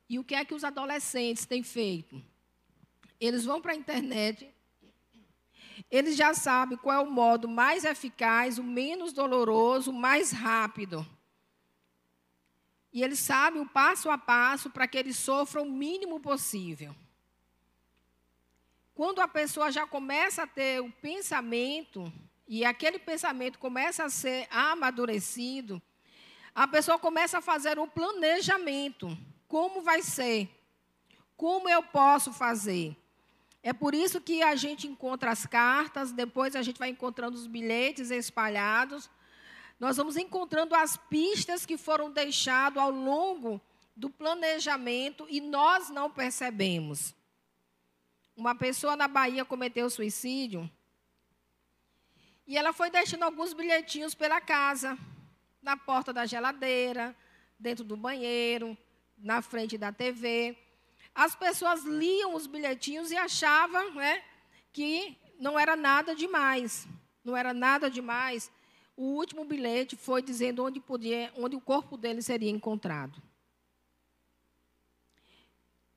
E 0.09 0.19
o 0.19 0.25
que 0.25 0.35
é 0.35 0.45
que 0.45 0.55
os 0.55 0.63
adolescentes 0.63 1.47
têm 1.47 1.63
feito? 1.63 2.23
Eles 3.19 3.47
vão 3.47 3.61
para 3.61 3.73
a 3.73 3.77
internet, 3.77 4.49
eles 5.91 6.17
já 6.17 6.35
sabem 6.35 6.77
qual 6.79 6.97
é 6.97 7.07
o 7.07 7.11
modo 7.11 7.49
mais 7.49 7.85
eficaz, 7.85 8.59
o 8.59 8.63
menos 8.63 9.13
doloroso, 9.13 9.91
o 9.91 9.95
mais 9.95 10.33
rápido. 10.33 11.07
E 12.93 13.03
eles 13.03 13.19
sabem 13.19 13.61
o 13.61 13.69
passo 13.69 14.11
a 14.11 14.17
passo 14.17 14.71
para 14.71 14.89
que 14.89 14.97
eles 14.97 15.17
sofram 15.17 15.65
o 15.65 15.71
mínimo 15.71 16.21
possível. 16.21 16.95
Quando 18.95 19.21
a 19.21 19.29
pessoa 19.29 19.71
já 19.71 19.87
começa 19.87 20.43
a 20.43 20.47
ter 20.47 20.81
o 20.81 20.91
pensamento, 20.91 22.13
e 22.49 22.65
aquele 22.65 22.99
pensamento 22.99 23.59
começa 23.59 24.05
a 24.05 24.11
ser 24.11 24.49
amadurecido, 24.51 25.81
a 26.55 26.67
pessoa 26.67 26.99
começa 26.99 27.39
a 27.39 27.43
fazer 27.43 27.79
o 27.79 27.87
planejamento. 27.87 29.17
Como 29.47 29.83
vai 29.83 30.03
ser? 30.03 30.49
Como 31.37 31.69
eu 31.69 31.83
posso 31.83 32.33
fazer? 32.33 32.97
É 33.63 33.73
por 33.73 33.95
isso 33.95 34.21
que 34.21 34.43
a 34.43 34.57
gente 34.57 34.87
encontra 34.87 35.31
as 35.31 35.47
cartas, 35.47 36.11
depois 36.11 36.57
a 36.57 36.63
gente 36.63 36.79
vai 36.79 36.89
encontrando 36.89 37.37
os 37.37 37.47
bilhetes 37.47 38.11
espalhados. 38.11 39.11
Nós 39.79 39.97
vamos 39.97 40.17
encontrando 40.17 40.75
as 40.75 40.97
pistas 40.97 41.65
que 41.65 41.77
foram 41.77 42.11
deixadas 42.11 42.83
ao 42.83 42.91
longo 42.91 43.61
do 43.95 44.11
planejamento 44.11 45.27
e 45.29 45.41
nós 45.41 45.89
não 45.91 46.11
percebemos. 46.11 47.15
Uma 48.37 48.55
pessoa 48.55 48.97
na 48.97 49.09
Bahia 49.09 49.45
cometeu 49.45 49.89
suicídio 49.89 50.71
e 52.47 52.57
ela 52.57 52.73
foi 52.73 52.91
deixando 52.91 53.25
alguns 53.25 53.53
bilhetinhos 53.53 54.15
pela 54.15 54.41
casa, 54.41 54.97
na 55.61 55.77
porta 55.77 56.15
da 56.15 56.25
geladeira, 56.25 57.15
dentro 57.59 57.85
do 57.85 57.97
banheiro, 57.97 58.77
na 59.19 59.43
frente 59.43 59.77
da 59.77 59.93
TV. 59.93 60.57
As 61.15 61.37
pessoas 61.37 61.85
liam 61.85 62.35
os 62.35 62.47
bilhetinhos 62.47 63.11
e 63.11 63.17
achavam 63.17 63.93
né, 63.95 64.25
que 64.73 65.15
não 65.39 65.59
era 65.59 65.77
nada 65.77 66.15
demais. 66.15 66.89
Não 67.23 67.37
era 67.37 67.53
nada 67.53 67.91
demais. 67.91 68.51
O 68.99 69.15
último 69.15 69.45
bilhete 69.45 69.95
foi 69.97 70.21
dizendo 70.21 70.65
onde, 70.65 70.81
podia, 70.81 71.33
onde 71.37 71.55
o 71.55 71.61
corpo 71.61 71.97
dele 71.97 72.21
seria 72.21 72.51
encontrado. 72.51 73.23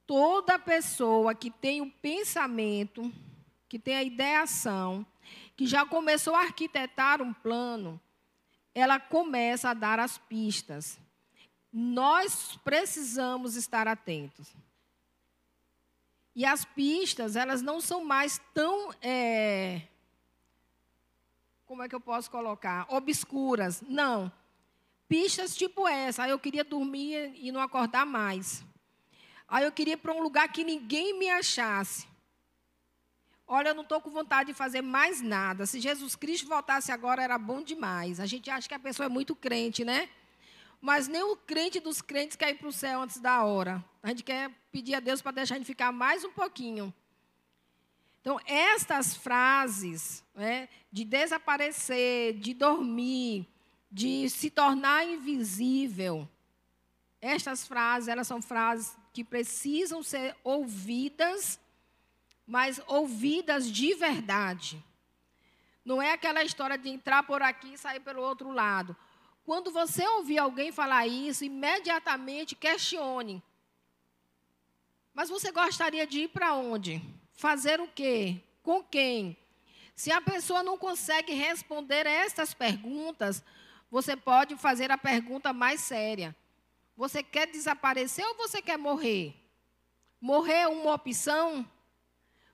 Toda 0.05 0.59
pessoa 0.59 1.33
que 1.33 1.49
tem 1.49 1.81
o 1.81 1.89
pensamento, 1.89 3.11
que 3.67 3.79
tem 3.79 3.95
a 3.95 4.03
ideação, 4.03 5.05
que 5.57 5.65
já 5.65 5.85
começou 5.85 6.35
a 6.35 6.41
arquitetar 6.41 7.21
um 7.21 7.33
plano, 7.33 7.99
ela 8.75 8.99
começa 8.99 9.69
a 9.69 9.73
dar 9.73 9.99
as 9.99 10.17
pistas 10.19 10.99
nós 11.71 12.59
precisamos 12.63 13.55
estar 13.55 13.87
atentos. 13.87 14.53
E 16.35 16.45
as 16.45 16.65
pistas, 16.65 17.35
elas 17.35 17.61
não 17.61 17.79
são 17.79 18.03
mais 18.03 18.41
tão. 18.53 18.93
É, 19.01 19.81
como 21.71 21.83
é 21.83 21.87
que 21.87 21.95
eu 21.95 22.01
posso 22.01 22.29
colocar? 22.29 22.85
Obscuras. 22.89 23.81
Não. 23.87 24.29
Pistas 25.07 25.55
tipo 25.55 25.87
essa. 25.87 26.23
Aí 26.23 26.29
eu 26.29 26.37
queria 26.37 26.65
dormir 26.65 27.31
e 27.37 27.49
não 27.49 27.61
acordar 27.61 28.05
mais. 28.05 28.61
Aí 29.47 29.63
eu 29.63 29.71
queria 29.71 29.93
ir 29.93 29.97
para 29.97 30.13
um 30.13 30.21
lugar 30.21 30.51
que 30.51 30.65
ninguém 30.65 31.17
me 31.17 31.29
achasse. 31.29 32.05
Olha, 33.47 33.69
eu 33.69 33.73
não 33.73 33.83
estou 33.83 34.01
com 34.01 34.09
vontade 34.09 34.47
de 34.47 34.53
fazer 34.53 34.81
mais 34.81 35.21
nada. 35.21 35.65
Se 35.65 35.79
Jesus 35.79 36.13
Cristo 36.13 36.45
voltasse 36.45 36.91
agora, 36.91 37.23
era 37.23 37.37
bom 37.37 37.61
demais. 37.61 38.19
A 38.19 38.25
gente 38.25 38.49
acha 38.49 38.67
que 38.67 38.75
a 38.75 38.79
pessoa 38.79 39.05
é 39.05 39.09
muito 39.09 39.33
crente, 39.33 39.85
né? 39.85 40.09
Mas 40.81 41.07
nem 41.07 41.23
o 41.23 41.37
crente 41.37 41.79
dos 41.79 42.01
crentes 42.01 42.35
quer 42.35 42.49
ir 42.49 42.55
para 42.55 42.67
o 42.67 42.73
céu 42.73 43.03
antes 43.03 43.21
da 43.21 43.45
hora. 43.45 43.81
A 44.03 44.09
gente 44.09 44.25
quer 44.25 44.51
pedir 44.73 44.95
a 44.95 44.99
Deus 44.99 45.21
para 45.21 45.31
deixar 45.31 45.55
a 45.55 45.57
gente 45.57 45.67
ficar 45.67 45.93
mais 45.93 46.25
um 46.25 46.31
pouquinho. 46.33 46.93
Então, 48.21 48.39
estas 48.45 49.15
frases 49.15 50.23
né, 50.35 50.69
de 50.91 51.03
desaparecer, 51.03 52.33
de 52.37 52.53
dormir, 52.53 53.47
de 53.91 54.29
se 54.29 54.51
tornar 54.51 55.05
invisível, 55.05 56.29
estas 57.19 57.67
frases, 57.67 58.07
elas 58.07 58.27
são 58.27 58.41
frases 58.41 58.95
que 59.11 59.23
precisam 59.23 60.03
ser 60.03 60.35
ouvidas, 60.43 61.59
mas 62.45 62.79
ouvidas 62.87 63.71
de 63.71 63.93
verdade. 63.95 64.83
Não 65.83 65.99
é 65.99 66.13
aquela 66.13 66.43
história 66.43 66.77
de 66.77 66.89
entrar 66.89 67.23
por 67.23 67.41
aqui 67.41 67.73
e 67.73 67.77
sair 67.77 67.99
pelo 67.99 68.21
outro 68.21 68.51
lado. 68.51 68.95
Quando 69.43 69.71
você 69.71 70.07
ouvir 70.07 70.37
alguém 70.37 70.71
falar 70.71 71.07
isso, 71.07 71.43
imediatamente 71.43 72.55
questione. 72.55 73.41
Mas 75.13 75.29
você 75.29 75.51
gostaria 75.51 76.05
de 76.05 76.21
ir 76.21 76.27
para 76.29 76.53
onde? 76.53 77.01
Fazer 77.33 77.79
o 77.79 77.87
quê? 77.87 78.41
Com 78.63 78.83
quem? 78.83 79.37
Se 79.95 80.11
a 80.11 80.21
pessoa 80.21 80.63
não 80.63 80.77
consegue 80.77 81.33
responder 81.33 82.05
essas 82.05 82.53
perguntas, 82.53 83.43
você 83.89 84.15
pode 84.15 84.55
fazer 84.55 84.91
a 84.91 84.97
pergunta 84.97 85.51
mais 85.51 85.81
séria. 85.81 86.35
Você 86.95 87.21
quer 87.21 87.47
desaparecer 87.47 88.25
ou 88.25 88.35
você 88.35 88.61
quer 88.61 88.77
morrer? 88.77 89.35
Morrer 90.19 90.61
é 90.61 90.67
uma 90.67 90.93
opção? 90.93 91.67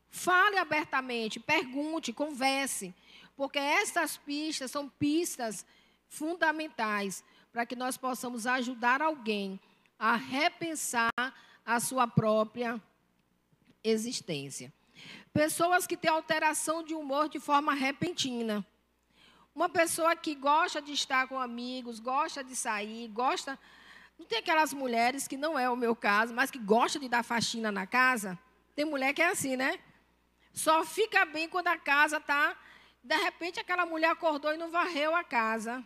Fale 0.09 0.57
abertamente, 0.57 1.39
pergunte, 1.39 2.13
converse, 2.13 2.93
porque 3.35 3.59
essas 3.59 4.17
pistas 4.17 4.71
são 4.71 4.89
pistas 4.89 5.65
fundamentais 6.07 7.23
para 7.51 7.65
que 7.65 7.75
nós 7.75 7.97
possamos 7.97 8.47
ajudar 8.47 9.01
alguém 9.01 9.59
a 9.99 10.15
repensar 10.15 11.11
a 11.65 11.79
sua 11.79 12.07
própria 12.07 12.81
existência. 13.89 14.73
Pessoas 15.33 15.85
que 15.85 15.95
têm 15.95 16.09
alteração 16.09 16.83
de 16.83 16.93
humor 16.93 17.29
de 17.29 17.39
forma 17.39 17.73
repentina. 17.73 18.65
Uma 19.53 19.69
pessoa 19.69 20.15
que 20.15 20.35
gosta 20.35 20.81
de 20.81 20.93
estar 20.93 21.27
com 21.27 21.39
amigos, 21.39 21.99
gosta 21.99 22.43
de 22.43 22.55
sair, 22.55 23.07
gosta. 23.07 23.57
Não 24.17 24.25
tem 24.25 24.39
aquelas 24.39 24.73
mulheres, 24.73 25.27
que 25.27 25.37
não 25.37 25.57
é 25.57 25.69
o 25.69 25.75
meu 25.75 25.95
caso, 25.95 26.33
mas 26.33 26.51
que 26.51 26.59
gosta 26.59 26.99
de 26.99 27.07
dar 27.07 27.23
faxina 27.23 27.71
na 27.71 27.85
casa? 27.85 28.37
Tem 28.75 28.85
mulher 28.85 29.13
que 29.13 29.21
é 29.21 29.29
assim, 29.29 29.55
né? 29.55 29.79
Só 30.53 30.83
fica 30.83 31.25
bem 31.25 31.47
quando 31.47 31.67
a 31.67 31.77
casa 31.77 32.17
está. 32.17 32.55
De 33.03 33.15
repente, 33.15 33.59
aquela 33.59 33.85
mulher 33.85 34.09
acordou 34.09 34.53
e 34.53 34.57
não 34.57 34.69
varreu 34.69 35.15
a 35.15 35.23
casa. 35.23 35.83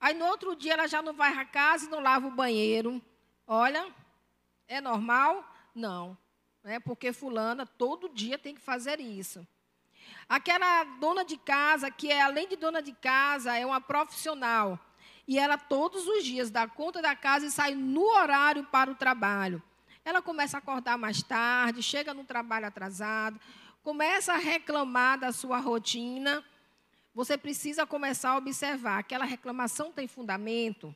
Aí 0.00 0.14
no 0.14 0.26
outro 0.26 0.56
dia 0.56 0.72
ela 0.72 0.86
já 0.86 1.00
não 1.00 1.12
vai 1.12 1.32
à 1.32 1.44
casa 1.44 1.86
e 1.86 1.88
não 1.88 2.00
lava 2.00 2.26
o 2.26 2.30
banheiro. 2.30 3.00
Olha, 3.46 3.86
é 4.66 4.80
normal? 4.80 5.44
Não. 5.74 6.18
É 6.64 6.78
porque 6.78 7.12
fulana 7.12 7.66
todo 7.66 8.08
dia 8.08 8.38
tem 8.38 8.54
que 8.54 8.60
fazer 8.60 9.00
isso. 9.00 9.46
Aquela 10.28 10.84
dona 11.00 11.24
de 11.24 11.36
casa, 11.36 11.90
que 11.90 12.10
é 12.10 12.22
além 12.22 12.48
de 12.48 12.56
dona 12.56 12.80
de 12.80 12.92
casa, 12.92 13.56
é 13.56 13.66
uma 13.66 13.80
profissional. 13.80 14.78
E 15.26 15.38
ela 15.38 15.58
todos 15.58 16.06
os 16.06 16.24
dias 16.24 16.50
dá 16.50 16.66
conta 16.66 17.02
da 17.02 17.14
casa 17.14 17.46
e 17.46 17.50
sai 17.50 17.74
no 17.74 18.04
horário 18.04 18.64
para 18.64 18.90
o 18.90 18.94
trabalho. 18.94 19.62
Ela 20.04 20.20
começa 20.20 20.56
a 20.56 20.58
acordar 20.58 20.98
mais 20.98 21.22
tarde, 21.22 21.82
chega 21.82 22.12
no 22.12 22.24
trabalho 22.24 22.66
atrasado, 22.66 23.40
começa 23.82 24.32
a 24.32 24.38
reclamar 24.38 25.18
da 25.18 25.32
sua 25.32 25.58
rotina 25.58 26.44
você 27.14 27.36
precisa 27.36 27.86
começar 27.86 28.30
a 28.30 28.36
observar: 28.38 28.98
aquela 28.98 29.24
reclamação 29.24 29.92
tem 29.92 30.06
fundamento? 30.06 30.94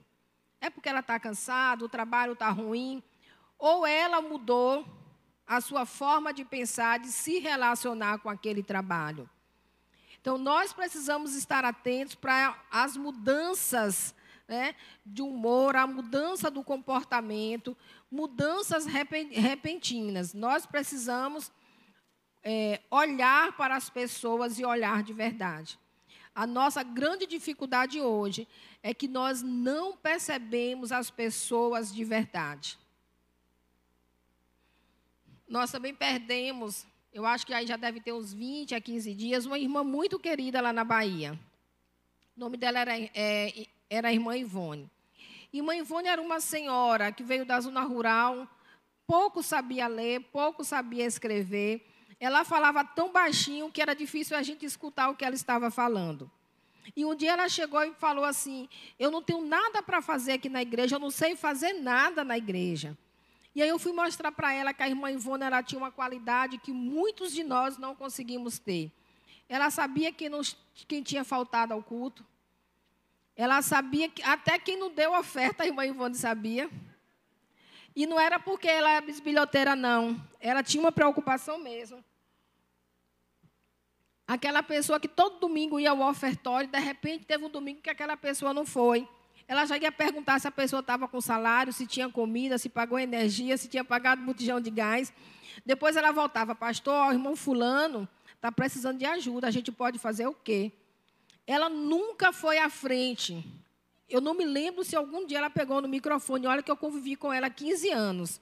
É 0.61 0.71
porque 0.71 0.89
ela 0.89 1.01
está 1.01 1.21
cansada, 1.21 1.85
o 1.85 1.89
trabalho 1.89 2.33
está 2.33 2.49
ruim? 2.49 3.03
Ou 3.59 3.87
ela 3.87 4.23
mudou 4.23 4.87
a 5.47 5.61
sua 5.61 5.87
forma 5.87 6.33
de 6.33 6.45
pensar, 6.45 6.99
de 6.99 7.09
se 7.09 7.39
relacionar 7.39 8.19
com 8.19 8.29
aquele 8.29 8.63
trabalho? 8.63 9.29
Então, 10.21 10.37
nós 10.37 10.73
precisamos 10.73 11.35
estar 11.35 11.65
atentos 11.65 12.15
para 12.15 12.61
as 12.71 12.97
mudanças 12.97 14.15
né, 14.49 14.75
de 15.05 15.23
humor, 15.23 15.77
a 15.77 15.87
mudança 15.87 16.51
do 16.51 16.65
comportamento, 16.65 17.77
mudanças 18.11 18.87
repentinas. 18.87 20.35
Nós 20.35 20.67
precisamos 20.67 21.53
é, 22.43 22.81
olhar 22.91 23.57
para 23.57 23.77
as 23.77 23.91
pessoas 23.91 24.59
e 24.59 24.65
olhar 24.65 25.03
de 25.03 25.13
verdade. 25.13 25.79
A 26.35 26.47
nossa 26.47 26.83
grande 26.83 27.27
dificuldade 27.27 28.01
hoje 28.01 28.47
é 28.83 28.93
que 28.93 29.09
nós 29.09 29.43
não 29.43 29.97
percebemos 29.97 30.93
as 30.93 31.11
pessoas 31.11 31.93
de 31.93 32.05
verdade. 32.05 32.79
Nós 35.49 35.71
também 35.71 35.95
perdemos, 35.95 36.87
eu 37.13 37.25
acho 37.25 37.47
que 37.47 37.55
aí 37.55 37.67
já 37.67 37.77
deve 37.77 38.01
ter 38.01 38.13
uns 38.13 38.33
20 38.35 38.75
a 38.75 38.81
15 38.81 39.15
dias, 39.15 39.47
uma 39.47 39.59
irmã 39.59 39.85
muito 39.85 40.19
querida 40.19 40.61
lá 40.61 40.73
na 40.73 40.85
Bahia. 40.85 41.39
O 42.37 42.41
nome 42.41 42.57
dela 42.57 42.81
era, 42.81 42.93
é, 42.99 43.67
era 43.89 44.09
a 44.09 44.13
irmã 44.13 44.37
Ivone. 44.37 44.91
Irmã 45.53 45.75
Ivone 45.77 46.09
era 46.09 46.21
uma 46.21 46.41
senhora 46.41 47.13
que 47.13 47.23
veio 47.23 47.47
da 47.47 47.61
zona 47.61 47.83
rural, 47.83 48.47
pouco 49.07 49.43
sabia 49.43 49.87
ler, 49.87 50.21
pouco 50.33 50.65
sabia 50.65 51.07
escrever. 51.07 51.87
Ela 52.19 52.45
falava 52.45 52.85
tão 52.85 53.13
baixinho 53.13 53.71
que 53.71 53.81
era 53.81 53.95
difícil 53.95 54.37
a 54.37 54.43
gente 54.43 54.67
escutar 54.67 55.09
o 55.09 55.15
que 55.15 55.25
ela 55.25 55.35
estava 55.35 55.71
falando. 55.71 56.31
E 56.95 57.05
um 57.05 57.15
dia 57.15 57.33
ela 57.33 57.49
chegou 57.49 57.83
e 57.83 57.95
falou 57.95 58.25
assim: 58.25 58.69
Eu 58.99 59.11
não 59.11 59.23
tenho 59.23 59.45
nada 59.45 59.83
para 59.83 60.03
fazer 60.03 60.33
aqui 60.33 60.49
na 60.49 60.63
igreja, 60.63 60.97
eu 60.97 61.01
não 61.01 61.11
sei 61.11 61.37
fazer 61.37 61.73
nada 61.75 62.25
na 62.25 62.37
igreja. 62.37 62.97
E 63.57 63.63
aí 63.63 63.71
eu 63.71 63.79
fui 63.79 63.91
mostrar 63.91 64.31
para 64.33 64.53
ela 64.53 64.75
que 64.75 64.83
a 64.83 64.89
irmã 64.89 65.11
Ivone 65.11 65.43
ela 65.43 65.63
tinha 65.63 65.79
uma 65.79 65.91
qualidade 65.91 66.59
que 66.59 66.73
muitos 66.73 67.33
de 67.33 67.43
nós 67.43 67.79
não 67.79 67.97
conseguimos 67.97 68.59
ter. 68.59 68.93
Ela 69.49 69.71
sabia 69.71 70.13
quem, 70.13 70.31
quem 70.87 71.03
tinha 71.03 71.25
faltado 71.25 71.73
ao 71.73 71.83
culto. 71.83 72.23
Ela 73.35 73.63
sabia 73.63 74.11
que 74.11 74.23
até 74.23 74.59
quem 74.59 74.79
não 74.79 74.91
deu 74.91 75.19
oferta, 75.19 75.63
a 75.63 75.67
irmã 75.67 75.87
Ivone 75.87 76.15
sabia. 76.15 76.69
E 77.95 78.05
não 78.05 78.21
era 78.21 78.39
porque 78.39 78.69
ela 78.69 78.91
era 78.91 79.07
bisbilhoteira, 79.07 79.75
não. 79.75 80.23
Ela 80.39 80.63
tinha 80.63 80.83
uma 80.83 80.93
preocupação 80.93 81.57
mesmo. 81.59 82.05
Aquela 84.29 84.63
pessoa 84.63 85.01
que 85.01 85.09
todo 85.09 85.41
domingo 85.41 85.81
ia 85.81 85.93
ao 85.93 86.01
ofertório, 86.03 86.69
de 86.69 86.79
repente 86.79 87.25
teve 87.25 87.43
um 87.43 87.49
domingo 87.49 87.81
que 87.81 87.89
aquela 87.89 88.19
pessoa 88.19 88.53
não 88.53 88.67
foi. 88.67 89.09
Ela 89.49 89.65
já 89.65 89.79
ia 89.79 89.93
perguntar 89.93 90.41
se 90.41 90.49
a 90.49 90.51
pessoa 90.51 90.81
estava 90.81 91.07
com 91.07 91.21
salário, 91.21 91.73
se 91.73 91.87
tinha 91.87 92.09
comida, 92.09 92.59
se 92.59 92.69
pagou 92.69 92.99
energia, 92.99 93.57
se 93.57 93.69
tinha 93.69 93.85
pagado 93.85 94.23
botijão 94.23 94.61
de 94.61 94.71
gás. 94.71 95.13
Depois 95.65 95.97
ela 95.97 96.11
voltava, 96.11 96.55
pastor, 96.55 97.09
o 97.09 97.13
irmão 97.13 97.37
fulano 97.37 98.09
está 98.35 98.51
precisando 98.51 98.99
de 98.99 99.07
ajuda, 99.07 99.47
a 99.47 99.51
gente 99.51 99.71
pode 99.71 99.99
fazer 99.99 100.27
o 100.27 100.35
quê? 100.35 100.73
Ela 101.47 101.69
nunca 101.69 102.33
foi 102.33 102.59
à 102.59 102.69
frente. 102.69 103.45
Eu 104.09 104.21
não 104.21 104.35
me 104.35 104.45
lembro 104.45 104.85
se 104.85 104.97
algum 104.97 105.27
dia 105.27 105.39
ela 105.39 105.51
pegou 105.51 105.81
no 105.81 105.89
microfone. 105.89 106.47
Olha 106.47 106.63
que 106.63 106.71
eu 106.71 106.77
convivi 106.77 107.17
com 107.17 107.33
ela 107.33 107.47
há 107.47 107.51
15 107.51 107.91
anos. 107.91 108.41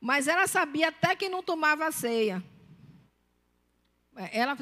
Mas 0.00 0.28
ela 0.28 0.46
sabia 0.46 0.88
até 0.88 1.16
que 1.16 1.28
não 1.28 1.42
tomava 1.42 1.90
ceia. 1.90 2.42
Ela, 4.32 4.56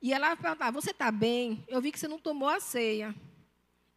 e 0.00 0.12
ela 0.12 0.36
perguntava, 0.36 0.80
você 0.80 0.90
está 0.90 1.10
bem? 1.10 1.64
Eu 1.68 1.80
vi 1.80 1.92
que 1.92 1.98
você 1.98 2.08
não 2.08 2.18
tomou 2.18 2.48
a 2.48 2.60
ceia. 2.60 3.14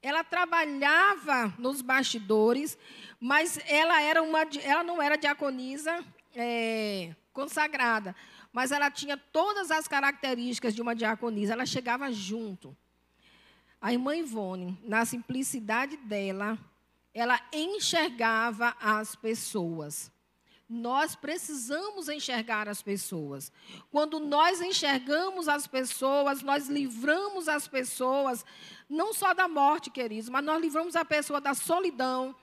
Ela 0.02 0.24
trabalhava 0.24 1.54
nos 1.58 1.82
bastidores, 1.82 2.78
mas 3.20 3.60
ela, 3.68 4.02
era 4.02 4.24
uma, 4.24 4.42
ela 4.64 4.84
não 4.84 5.02
era 5.02 5.18
diaconisa 5.18 6.04
é, 6.36 7.14
consagrada. 7.34 8.16
Mas 8.52 8.72
ela 8.72 8.90
tinha 8.90 9.18
todas 9.18 9.72
as 9.72 9.88
características 9.88 10.74
de 10.74 10.82
uma 10.82 10.96
diaconisa. 10.96 11.54
Ela 11.54 11.66
chegava 11.66 12.12
junto. 12.12 12.76
A 13.82 13.94
irmã 13.94 14.16
Ivone, 14.16 14.78
na 14.84 15.06
simplicidade 15.06 15.96
dela, 15.98 16.58
ela 17.14 17.40
enxergava 17.54 18.76
as 18.80 19.16
pessoas. 19.16 20.12
Nós 20.70 21.16
precisamos 21.16 22.10
enxergar 22.10 22.70
as 22.70 22.80
pessoas. 22.80 23.52
Quando 23.90 24.20
nós 24.20 24.62
enxergamos 24.62 25.48
as 25.48 25.66
pessoas, 25.66 26.44
nós 26.44 26.68
livramos 26.68 27.48
as 27.48 27.68
pessoas, 27.68 28.46
não 28.88 29.12
só 29.12 29.34
da 29.34 29.48
morte, 29.48 29.90
queridos, 29.90 30.30
mas 30.30 30.46
nós 30.46 30.62
livramos 30.62 30.96
a 30.96 31.04
pessoa 31.04 31.42
da 31.42 31.56
solidão, 31.56 32.36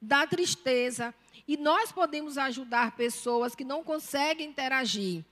da 0.00 0.26
tristeza. 0.26 1.14
E 1.46 1.58
nós 1.58 1.92
podemos 1.92 2.38
ajudar 2.38 2.96
pessoas 2.96 3.54
que 3.54 3.64
não 3.64 3.84
conseguem 3.84 4.48
interagir. 4.48 5.22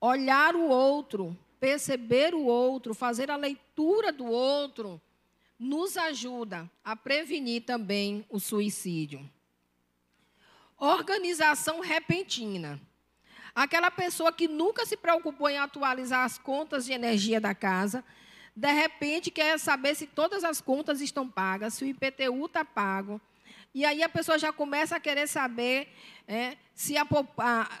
Olhar 0.00 0.54
o 0.54 0.68
outro, 0.68 1.36
perceber 1.58 2.36
o 2.36 2.44
outro, 2.44 2.94
fazer 2.94 3.32
a 3.32 3.36
leitura 3.36 4.12
do 4.12 4.26
outro, 4.26 5.00
nos 5.58 5.96
ajuda 5.96 6.70
a 6.84 6.94
prevenir 6.94 7.64
também 7.64 8.24
o 8.30 8.38
suicídio. 8.38 9.28
Organização 10.80 11.80
repentina. 11.80 12.80
Aquela 13.54 13.90
pessoa 13.90 14.32
que 14.32 14.48
nunca 14.48 14.86
se 14.86 14.96
preocupou 14.96 15.50
em 15.50 15.58
atualizar 15.58 16.24
as 16.24 16.38
contas 16.38 16.86
de 16.86 16.92
energia 16.92 17.38
da 17.38 17.54
casa, 17.54 18.02
de 18.56 18.72
repente 18.72 19.30
quer 19.30 19.58
saber 19.60 19.94
se 19.94 20.06
todas 20.06 20.42
as 20.42 20.58
contas 20.58 21.02
estão 21.02 21.28
pagas, 21.28 21.74
se 21.74 21.84
o 21.84 21.86
IPTU 21.86 22.46
está 22.46 22.64
pago. 22.64 23.20
E 23.74 23.84
aí 23.84 24.02
a 24.02 24.08
pessoa 24.08 24.38
já 24.38 24.54
começa 24.54 24.96
a 24.96 25.00
querer 25.00 25.26
saber 25.26 25.94
é, 26.26 26.56
se 26.74 26.96
a, 26.96 27.06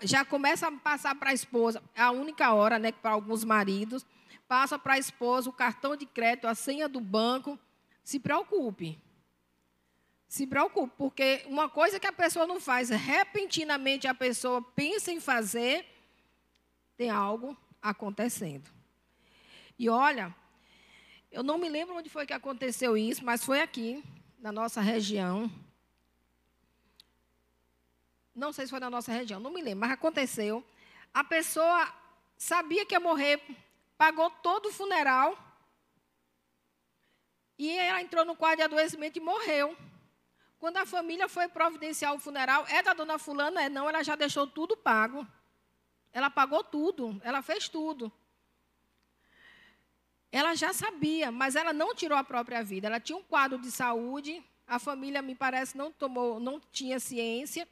já 0.02 0.22
começa 0.22 0.68
a 0.68 0.72
passar 0.72 1.14
para 1.14 1.30
a 1.30 1.34
esposa, 1.34 1.82
a 1.96 2.10
única 2.10 2.52
hora, 2.52 2.78
né, 2.78 2.92
para 2.92 3.12
alguns 3.12 3.44
maridos, 3.44 4.04
passa 4.46 4.78
para 4.78 4.94
a 4.94 4.98
esposa 4.98 5.48
o 5.48 5.54
cartão 5.54 5.96
de 5.96 6.04
crédito, 6.04 6.46
a 6.46 6.54
senha 6.54 6.86
do 6.86 7.00
banco. 7.00 7.58
Se 8.04 8.20
preocupe. 8.20 8.98
Se 10.30 10.46
preocupe, 10.46 10.94
porque 10.96 11.42
uma 11.46 11.68
coisa 11.68 11.98
que 11.98 12.06
a 12.06 12.12
pessoa 12.12 12.46
não 12.46 12.60
faz, 12.60 12.88
repentinamente 12.88 14.06
a 14.06 14.14
pessoa 14.14 14.62
pensa 14.62 15.10
em 15.10 15.18
fazer, 15.18 15.84
tem 16.96 17.10
algo 17.10 17.56
acontecendo. 17.82 18.70
E 19.76 19.88
olha, 19.88 20.32
eu 21.32 21.42
não 21.42 21.58
me 21.58 21.68
lembro 21.68 21.96
onde 21.96 22.08
foi 22.08 22.26
que 22.26 22.32
aconteceu 22.32 22.96
isso, 22.96 23.24
mas 23.24 23.44
foi 23.44 23.60
aqui, 23.60 24.04
na 24.38 24.52
nossa 24.52 24.80
região. 24.80 25.50
Não 28.32 28.52
sei 28.52 28.66
se 28.66 28.70
foi 28.70 28.78
na 28.78 28.88
nossa 28.88 29.10
região, 29.10 29.40
não 29.40 29.50
me 29.50 29.60
lembro, 29.60 29.80
mas 29.80 29.90
aconteceu. 29.90 30.64
A 31.12 31.24
pessoa 31.24 31.92
sabia 32.38 32.86
que 32.86 32.94
ia 32.94 33.00
morrer, 33.00 33.42
pagou 33.98 34.30
todo 34.30 34.66
o 34.66 34.72
funeral. 34.72 35.36
E 37.58 37.76
ela 37.76 38.00
entrou 38.00 38.24
no 38.24 38.36
quadro 38.36 38.58
de 38.58 38.62
adoecimento 38.62 39.18
e 39.18 39.20
morreu. 39.20 39.76
Quando 40.60 40.76
a 40.76 40.84
família 40.84 41.26
foi 41.26 41.48
providenciar 41.48 42.14
o 42.14 42.18
funeral, 42.18 42.66
é 42.68 42.82
da 42.82 42.92
dona 42.92 43.18
Fulana? 43.18 43.62
É 43.62 43.70
não, 43.70 43.88
ela 43.88 44.02
já 44.04 44.14
deixou 44.14 44.46
tudo 44.46 44.76
pago. 44.76 45.26
Ela 46.12 46.28
pagou 46.28 46.62
tudo, 46.62 47.18
ela 47.24 47.40
fez 47.40 47.66
tudo. 47.66 48.12
Ela 50.30 50.54
já 50.54 50.74
sabia, 50.74 51.32
mas 51.32 51.56
ela 51.56 51.72
não 51.72 51.94
tirou 51.94 52.16
a 52.16 52.22
própria 52.22 52.62
vida. 52.62 52.88
Ela 52.88 53.00
tinha 53.00 53.16
um 53.16 53.22
quadro 53.22 53.58
de 53.58 53.70
saúde, 53.70 54.44
a 54.66 54.78
família, 54.78 55.22
me 55.22 55.34
parece, 55.34 55.78
não 55.78 55.90
tomou, 55.90 56.38
não 56.38 56.60
tinha 56.60 57.00
ciência. 57.00 57.66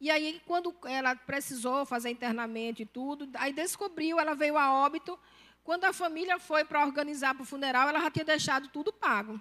E 0.00 0.08
aí, 0.08 0.40
quando 0.46 0.72
ela 0.84 1.16
precisou 1.16 1.84
fazer 1.84 2.10
internamento 2.10 2.80
e 2.80 2.86
tudo, 2.86 3.28
aí 3.34 3.52
descobriu, 3.52 4.20
ela 4.20 4.34
veio 4.34 4.56
a 4.56 4.72
óbito. 4.72 5.18
Quando 5.64 5.86
a 5.86 5.92
família 5.92 6.38
foi 6.38 6.64
para 6.64 6.86
organizar 6.86 7.34
para 7.34 7.42
o 7.42 7.46
funeral, 7.46 7.88
ela 7.88 8.00
já 8.00 8.10
tinha 8.12 8.24
deixado 8.24 8.68
tudo 8.68 8.92
pago. 8.92 9.40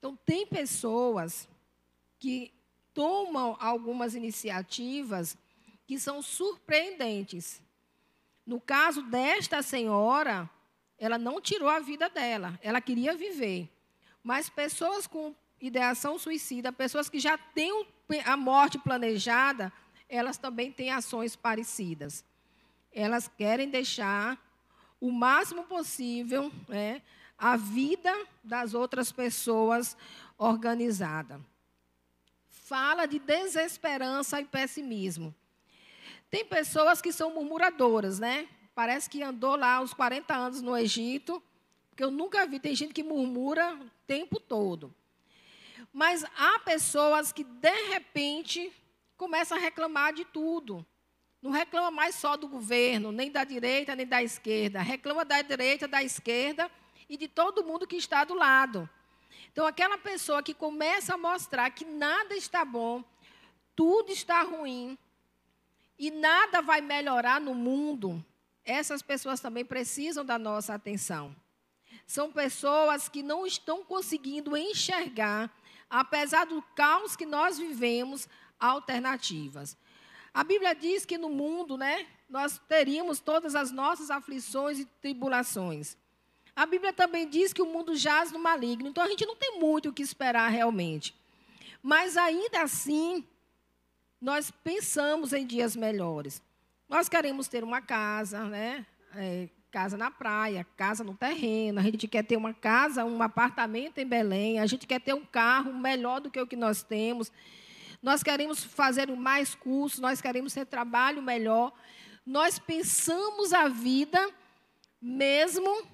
Então, 0.00 0.16
tem 0.24 0.46
pessoas 0.46 1.46
que 2.18 2.52
tomam 2.94 3.54
algumas 3.60 4.14
iniciativas 4.14 5.36
que 5.86 5.98
são 5.98 6.22
surpreendentes. 6.22 7.62
No 8.46 8.58
caso 8.58 9.02
desta 9.02 9.62
senhora, 9.62 10.48
ela 10.98 11.18
não 11.18 11.38
tirou 11.38 11.68
a 11.68 11.80
vida 11.80 12.08
dela, 12.08 12.58
ela 12.62 12.80
queria 12.80 13.14
viver. 13.14 13.70
Mas 14.22 14.48
pessoas 14.48 15.06
com 15.06 15.34
ideação 15.60 16.18
suicida, 16.18 16.72
pessoas 16.72 17.10
que 17.10 17.20
já 17.20 17.36
têm 17.36 17.84
a 18.24 18.38
morte 18.38 18.78
planejada, 18.78 19.70
elas 20.08 20.38
também 20.38 20.72
têm 20.72 20.90
ações 20.90 21.36
parecidas. 21.36 22.24
Elas 22.90 23.28
querem 23.28 23.68
deixar 23.68 24.38
o 24.98 25.12
máximo 25.12 25.64
possível 25.64 26.50
né, 26.68 27.02
a 27.40 27.56
vida 27.56 28.14
das 28.44 28.74
outras 28.74 29.10
pessoas 29.10 29.96
organizada. 30.36 31.40
Fala 32.48 33.06
de 33.06 33.18
desesperança 33.18 34.40
e 34.40 34.44
pessimismo. 34.44 35.34
Tem 36.30 36.44
pessoas 36.44 37.00
que 37.00 37.12
são 37.12 37.34
murmuradoras, 37.34 38.18
né? 38.20 38.46
Parece 38.74 39.08
que 39.08 39.22
andou 39.22 39.56
lá 39.56 39.80
os 39.80 39.94
40 39.94 40.34
anos 40.34 40.60
no 40.60 40.76
Egito, 40.76 41.42
porque 41.88 42.04
eu 42.04 42.10
nunca 42.10 42.46
vi, 42.46 42.60
tem 42.60 42.74
gente 42.74 42.92
que 42.92 43.02
murmura 43.02 43.74
o 43.74 43.90
tempo 44.06 44.38
todo. 44.38 44.94
Mas 45.92 46.24
há 46.36 46.58
pessoas 46.60 47.32
que, 47.32 47.42
de 47.42 47.88
repente, 47.88 48.70
começam 49.16 49.56
a 49.56 49.60
reclamar 49.60 50.12
de 50.12 50.24
tudo. 50.26 50.86
Não 51.42 51.50
reclama 51.50 51.90
mais 51.90 52.14
só 52.14 52.36
do 52.36 52.46
governo, 52.46 53.10
nem 53.10 53.30
da 53.30 53.44
direita, 53.44 53.96
nem 53.96 54.06
da 54.06 54.22
esquerda. 54.22 54.80
Reclama 54.82 55.24
da 55.24 55.40
direita, 55.40 55.88
da 55.88 56.02
esquerda 56.02 56.70
e 57.10 57.16
de 57.16 57.26
todo 57.26 57.64
mundo 57.64 57.88
que 57.88 57.96
está 57.96 58.22
do 58.22 58.34
lado. 58.34 58.88
Então, 59.52 59.66
aquela 59.66 59.98
pessoa 59.98 60.44
que 60.44 60.54
começa 60.54 61.14
a 61.14 61.18
mostrar 61.18 61.68
que 61.70 61.84
nada 61.84 62.36
está 62.36 62.64
bom, 62.64 63.02
tudo 63.74 64.12
está 64.12 64.42
ruim, 64.42 64.96
e 65.98 66.10
nada 66.10 66.62
vai 66.62 66.80
melhorar 66.80 67.40
no 67.40 67.52
mundo, 67.52 68.24
essas 68.64 69.02
pessoas 69.02 69.40
também 69.40 69.64
precisam 69.64 70.24
da 70.24 70.38
nossa 70.38 70.72
atenção. 70.72 71.34
São 72.06 72.30
pessoas 72.30 73.08
que 73.08 73.24
não 73.24 73.44
estão 73.44 73.84
conseguindo 73.84 74.56
enxergar, 74.56 75.52
apesar 75.90 76.46
do 76.46 76.62
caos 76.76 77.16
que 77.16 77.26
nós 77.26 77.58
vivemos, 77.58 78.28
alternativas. 78.58 79.76
A 80.32 80.44
Bíblia 80.44 80.74
diz 80.74 81.04
que 81.04 81.18
no 81.18 81.28
mundo, 81.28 81.76
né, 81.76 82.06
nós 82.28 82.60
teríamos 82.68 83.18
todas 83.18 83.56
as 83.56 83.72
nossas 83.72 84.12
aflições 84.12 84.78
e 84.78 84.84
tribulações. 84.84 85.98
A 86.60 86.66
Bíblia 86.66 86.92
também 86.92 87.26
diz 87.26 87.54
que 87.54 87.62
o 87.62 87.72
mundo 87.72 87.96
jaz 87.96 88.30
no 88.32 88.38
maligno, 88.38 88.86
então 88.86 89.02
a 89.02 89.08
gente 89.08 89.24
não 89.24 89.34
tem 89.34 89.58
muito 89.58 89.88
o 89.88 89.92
que 89.94 90.02
esperar 90.02 90.46
realmente. 90.50 91.16
Mas 91.82 92.18
ainda 92.18 92.60
assim, 92.60 93.24
nós 94.20 94.50
pensamos 94.50 95.32
em 95.32 95.46
dias 95.46 95.74
melhores. 95.74 96.42
Nós 96.86 97.08
queremos 97.08 97.48
ter 97.48 97.64
uma 97.64 97.80
casa, 97.80 98.44
né? 98.44 98.84
É, 99.16 99.48
casa 99.70 99.96
na 99.96 100.10
praia, 100.10 100.66
casa 100.76 101.02
no 101.02 101.14
terreno, 101.14 101.80
a 101.80 101.82
gente 101.82 102.06
quer 102.06 102.24
ter 102.24 102.36
uma 102.36 102.52
casa, 102.52 103.06
um 103.06 103.22
apartamento 103.22 103.96
em 103.96 104.06
Belém, 104.06 104.60
a 104.60 104.66
gente 104.66 104.86
quer 104.86 105.00
ter 105.00 105.14
um 105.14 105.24
carro 105.24 105.72
melhor 105.72 106.20
do 106.20 106.30
que 106.30 106.38
o 106.38 106.46
que 106.46 106.56
nós 106.56 106.82
temos. 106.82 107.32
Nós 108.02 108.22
queremos 108.22 108.62
fazer 108.62 109.08
mais 109.08 109.54
cursos, 109.54 109.98
nós 109.98 110.20
queremos 110.20 110.52
ter 110.52 110.66
trabalho 110.66 111.22
melhor. 111.22 111.72
Nós 112.26 112.58
pensamos 112.58 113.54
a 113.54 113.66
vida 113.66 114.28
mesmo 115.00 115.88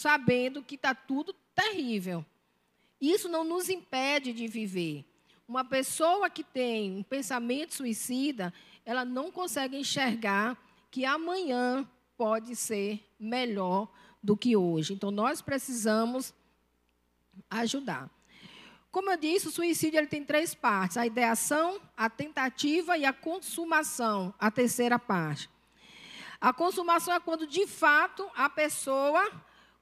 sabendo 0.00 0.62
que 0.62 0.76
está 0.76 0.94
tudo 0.94 1.34
terrível. 1.54 2.24
Isso 2.98 3.28
não 3.28 3.44
nos 3.44 3.68
impede 3.68 4.32
de 4.32 4.46
viver. 4.48 5.04
Uma 5.46 5.62
pessoa 5.62 6.30
que 6.30 6.42
tem 6.42 6.96
um 6.96 7.02
pensamento 7.02 7.74
suicida, 7.74 8.50
ela 8.82 9.04
não 9.04 9.30
consegue 9.30 9.76
enxergar 9.76 10.56
que 10.90 11.04
amanhã 11.04 11.86
pode 12.16 12.56
ser 12.56 13.06
melhor 13.18 13.92
do 14.22 14.34
que 14.34 14.56
hoje. 14.56 14.94
Então, 14.94 15.10
nós 15.10 15.42
precisamos 15.42 16.32
ajudar. 17.50 18.08
Como 18.90 19.10
eu 19.10 19.18
disse, 19.18 19.48
o 19.48 19.52
suicídio 19.52 19.98
ele 19.98 20.06
tem 20.06 20.24
três 20.24 20.54
partes: 20.54 20.96
a 20.96 21.04
ideação, 21.04 21.78
a 21.94 22.08
tentativa 22.08 22.96
e 22.96 23.04
a 23.04 23.12
consumação, 23.12 24.32
a 24.38 24.50
terceira 24.50 24.98
parte. 24.98 25.50
A 26.40 26.54
consumação 26.54 27.12
é 27.12 27.20
quando, 27.20 27.46
de 27.46 27.66
fato, 27.66 28.26
a 28.34 28.48
pessoa 28.48 29.30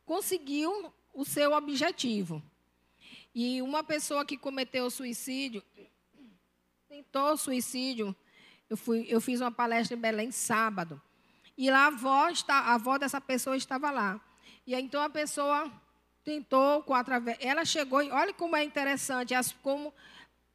conseguiu 0.09 0.90
o 1.12 1.22
seu 1.22 1.52
objetivo. 1.52 2.42
E 3.34 3.61
uma 3.61 3.84
pessoa 3.84 4.24
que 4.24 4.38
cometeu 4.38 4.90
suicídio, 4.90 5.62
tentou 6.88 7.36
suicídio, 7.36 8.16
eu, 8.70 8.76
fui, 8.76 9.04
eu 9.06 9.20
fiz 9.20 9.42
uma 9.42 9.52
palestra 9.52 9.94
em 9.94 10.00
Belém 10.00 10.30
sábado. 10.30 11.00
E 11.59 11.70
lá 11.70 11.80
a 11.80 11.86
avó, 11.88 12.28
está, 12.30 12.54
a 12.54 12.74
avó 12.74 12.96
dessa 12.96 13.20
pessoa 13.20 13.54
estava 13.54 13.90
lá. 13.90 14.18
E 14.66 14.74
aí, 14.74 14.82
então 14.82 15.02
a 15.02 15.11
pessoa 15.11 15.70
tentou, 16.24 16.82
com 16.84 16.94
através, 16.94 17.36
ela 17.38 17.66
chegou, 17.66 18.02
e 18.02 18.11
olha 18.11 18.32
como 18.32 18.56
é 18.56 18.64
interessante, 18.64 19.34
as, 19.34 19.52
como 19.52 19.92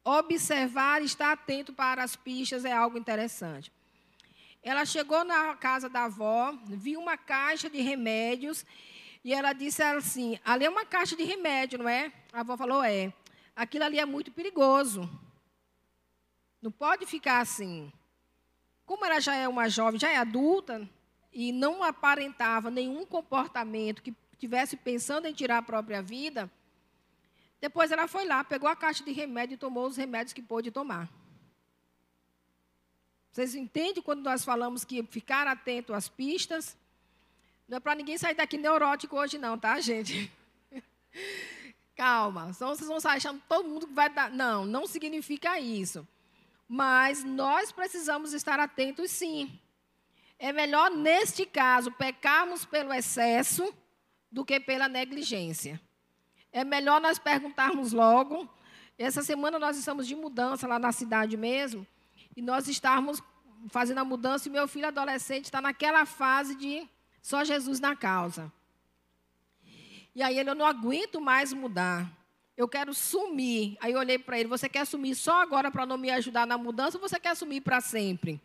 observar 0.02 1.00
e 1.00 1.04
estar 1.04 1.30
atento 1.30 1.72
para 1.72 2.02
as 2.02 2.16
pistas 2.16 2.64
é 2.64 2.72
algo 2.72 2.98
interessante. 2.98 3.72
Ela 4.64 4.84
chegou 4.84 5.24
na 5.24 5.54
casa 5.54 5.88
da 5.88 6.06
avó, 6.06 6.58
viu 6.66 6.98
uma 6.98 7.16
caixa 7.16 7.70
de 7.70 7.80
remédios 7.80 8.66
e 9.24 9.32
ela 9.32 9.54
disse 9.54 9.82
assim: 9.82 10.38
ali 10.44 10.66
é 10.66 10.70
uma 10.70 10.84
caixa 10.84 11.16
de 11.16 11.24
remédio, 11.24 11.78
não 11.78 11.88
é? 11.88 12.12
A 12.32 12.40
avó 12.40 12.56
falou: 12.56 12.84
é. 12.84 13.12
Aquilo 13.56 13.84
ali 13.84 13.98
é 13.98 14.04
muito 14.04 14.30
perigoso. 14.30 15.08
Não 16.60 16.70
pode 16.70 17.06
ficar 17.06 17.40
assim. 17.40 17.90
Como 18.84 19.04
ela 19.04 19.18
já 19.20 19.34
é 19.34 19.48
uma 19.48 19.68
jovem, 19.68 19.98
já 19.98 20.10
é 20.10 20.16
adulta, 20.16 20.86
e 21.32 21.52
não 21.52 21.82
aparentava 21.82 22.70
nenhum 22.70 23.06
comportamento 23.06 24.02
que 24.02 24.14
estivesse 24.32 24.76
pensando 24.76 25.26
em 25.26 25.32
tirar 25.32 25.58
a 25.58 25.62
própria 25.62 26.02
vida, 26.02 26.50
depois 27.60 27.90
ela 27.90 28.06
foi 28.06 28.26
lá, 28.26 28.44
pegou 28.44 28.68
a 28.68 28.76
caixa 28.76 29.02
de 29.02 29.10
remédio 29.10 29.54
e 29.54 29.58
tomou 29.58 29.86
os 29.86 29.96
remédios 29.96 30.34
que 30.34 30.42
pôde 30.42 30.70
tomar. 30.70 31.08
Vocês 33.30 33.54
entendem 33.54 34.02
quando 34.02 34.22
nós 34.22 34.44
falamos 34.44 34.84
que 34.84 35.02
ficar 35.04 35.46
atento 35.46 35.94
às 35.94 36.08
pistas? 36.08 36.76
Não 37.66 37.78
é 37.78 37.80
para 37.80 37.94
ninguém 37.94 38.18
sair 38.18 38.34
daqui 38.34 38.58
neurótico 38.58 39.16
hoje, 39.16 39.38
não, 39.38 39.58
tá, 39.58 39.80
gente? 39.80 40.30
Calma, 41.96 42.52
senão 42.52 42.74
vocês 42.74 42.88
vão 42.88 43.00
sair 43.00 43.16
achando 43.16 43.42
todo 43.48 43.68
mundo 43.68 43.86
que 43.86 43.94
vai 43.94 44.10
dar. 44.10 44.30
Não, 44.30 44.66
não 44.66 44.86
significa 44.86 45.58
isso. 45.58 46.06
Mas 46.68 47.24
nós 47.24 47.72
precisamos 47.72 48.32
estar 48.32 48.58
atentos, 48.60 49.10
sim. 49.10 49.58
É 50.38 50.52
melhor, 50.52 50.90
neste 50.90 51.46
caso, 51.46 51.90
pecarmos 51.92 52.64
pelo 52.64 52.92
excesso 52.92 53.72
do 54.30 54.44
que 54.44 54.58
pela 54.60 54.88
negligência. 54.88 55.80
É 56.52 56.64
melhor 56.64 57.00
nós 57.00 57.18
perguntarmos 57.18 57.92
logo. 57.92 58.48
Essa 58.98 59.22
semana 59.22 59.58
nós 59.58 59.76
estamos 59.78 60.06
de 60.06 60.14
mudança 60.14 60.66
lá 60.66 60.78
na 60.78 60.92
cidade 60.92 61.36
mesmo. 61.36 61.86
E 62.36 62.42
nós 62.42 62.68
estamos 62.68 63.22
fazendo 63.70 63.98
a 63.98 64.04
mudança 64.04 64.48
e 64.48 64.52
meu 64.52 64.68
filho 64.68 64.88
adolescente 64.88 65.46
está 65.46 65.60
naquela 65.60 66.04
fase 66.04 66.54
de 66.54 66.88
só 67.24 67.42
Jesus 67.42 67.80
na 67.80 67.96
causa. 67.96 68.52
E 70.14 70.22
aí 70.22 70.38
ele, 70.38 70.50
eu 70.50 70.54
não 70.54 70.66
aguento 70.66 71.22
mais 71.22 71.54
mudar. 71.54 72.06
Eu 72.54 72.68
quero 72.68 72.92
sumir. 72.92 73.78
Aí 73.80 73.94
eu 73.94 73.98
olhei 73.98 74.18
para 74.18 74.38
ele, 74.38 74.46
você 74.46 74.68
quer 74.68 74.84
sumir 74.84 75.14
só 75.14 75.40
agora 75.40 75.70
para 75.70 75.86
não 75.86 75.96
me 75.96 76.10
ajudar 76.10 76.46
na 76.46 76.58
mudança 76.58 76.98
ou 76.98 77.00
você 77.00 77.18
quer 77.18 77.34
sumir 77.34 77.62
para 77.62 77.80
sempre? 77.80 78.38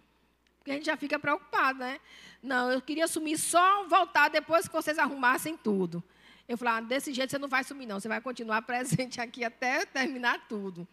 Porque 0.58 0.72
a 0.72 0.76
gente 0.76 0.86
já 0.86 0.96
fica 0.96 1.20
preocupado, 1.20 1.80
né? 1.80 2.00
Não, 2.42 2.72
eu 2.72 2.82
queria 2.82 3.06
sumir 3.06 3.38
só 3.38 3.86
voltar 3.86 4.30
depois 4.30 4.66
que 4.66 4.74
vocês 4.74 4.98
arrumassem 4.98 5.58
tudo. 5.58 6.02
Eu 6.48 6.58
falei, 6.58 6.76
ah, 6.76 6.80
desse 6.82 7.14
jeito 7.14 7.32
você 7.32 7.38
não 7.38 7.50
vai 7.50 7.66
sumir, 7.66 7.86
não. 7.86 8.00
Você 8.00 8.08
vai 8.08 8.22
continuar 8.22 8.62
presente 8.64 9.20
aqui 9.20 9.44
até 9.44 9.86
terminar 9.86 10.48
tudo. 10.48 10.88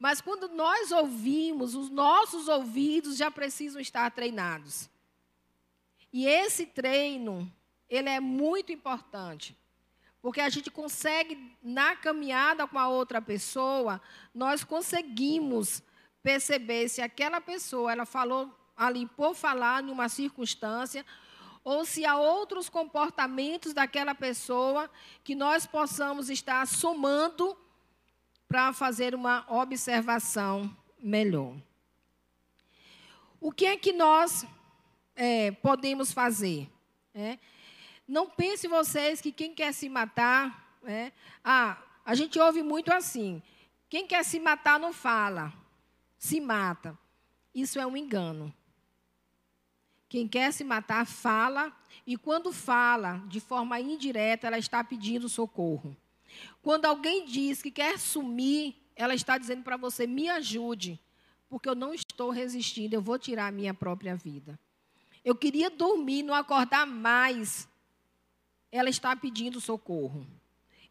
Mas 0.00 0.20
quando 0.20 0.48
nós 0.48 0.90
ouvimos, 0.90 1.76
os 1.76 1.90
nossos 1.90 2.48
ouvidos 2.48 3.16
já 3.16 3.30
precisam 3.30 3.80
estar 3.80 4.10
treinados. 4.10 4.90
E 6.12 6.26
esse 6.26 6.66
treino, 6.66 7.50
ele 7.88 8.08
é 8.08 8.20
muito 8.20 8.72
importante. 8.72 9.56
Porque 10.20 10.40
a 10.40 10.48
gente 10.48 10.70
consegue, 10.70 11.56
na 11.62 11.94
caminhada 11.94 12.66
com 12.66 12.78
a 12.78 12.88
outra 12.88 13.22
pessoa, 13.22 14.00
nós 14.34 14.64
conseguimos 14.64 15.82
perceber 16.22 16.88
se 16.88 17.00
aquela 17.00 17.40
pessoa, 17.40 17.92
ela 17.92 18.04
falou 18.04 18.52
ali 18.76 19.06
por 19.06 19.34
falar 19.34 19.82
numa 19.82 20.08
circunstância, 20.08 21.04
ou 21.64 21.84
se 21.84 22.04
há 22.04 22.16
outros 22.16 22.68
comportamentos 22.68 23.72
daquela 23.74 24.14
pessoa 24.14 24.90
que 25.22 25.34
nós 25.34 25.66
possamos 25.66 26.30
estar 26.30 26.66
somando 26.66 27.56
para 28.48 28.72
fazer 28.72 29.14
uma 29.14 29.44
observação 29.48 30.74
melhor. 30.98 31.54
O 33.40 33.52
que 33.52 33.66
é 33.66 33.76
que 33.76 33.92
nós 33.92 34.46
é, 35.18 35.50
podemos 35.50 36.12
fazer. 36.12 36.70
É. 37.12 37.38
Não 38.06 38.30
pense 38.30 38.68
vocês 38.68 39.20
que 39.20 39.32
quem 39.32 39.52
quer 39.52 39.74
se 39.74 39.88
matar. 39.88 40.78
É, 40.84 41.10
ah, 41.42 41.76
a 42.04 42.14
gente 42.14 42.38
ouve 42.38 42.62
muito 42.62 42.92
assim: 42.92 43.42
quem 43.90 44.06
quer 44.06 44.24
se 44.24 44.38
matar 44.38 44.78
não 44.78 44.92
fala, 44.92 45.52
se 46.16 46.40
mata. 46.40 46.96
Isso 47.52 47.80
é 47.80 47.86
um 47.86 47.96
engano. 47.96 48.54
Quem 50.08 50.28
quer 50.28 50.52
se 50.52 50.62
matar 50.62 51.04
fala, 51.04 51.76
e 52.06 52.16
quando 52.16 52.52
fala 52.52 53.22
de 53.26 53.40
forma 53.40 53.78
indireta, 53.80 54.46
ela 54.46 54.56
está 54.56 54.82
pedindo 54.84 55.28
socorro. 55.28 55.94
Quando 56.62 56.86
alguém 56.86 57.26
diz 57.26 57.60
que 57.60 57.70
quer 57.70 57.98
sumir, 57.98 58.76
ela 58.94 59.14
está 59.14 59.36
dizendo 59.36 59.64
para 59.64 59.76
você: 59.76 60.06
me 60.06 60.28
ajude, 60.28 61.00
porque 61.48 61.68
eu 61.68 61.74
não 61.74 61.92
estou 61.92 62.30
resistindo, 62.30 62.94
eu 62.94 63.02
vou 63.02 63.18
tirar 63.18 63.48
a 63.48 63.52
minha 63.52 63.74
própria 63.74 64.14
vida. 64.14 64.58
Eu 65.28 65.34
queria 65.34 65.68
dormir, 65.68 66.22
não 66.22 66.32
acordar 66.32 66.86
mais. 66.86 67.68
Ela 68.72 68.88
está 68.88 69.14
pedindo 69.14 69.60
socorro. 69.60 70.26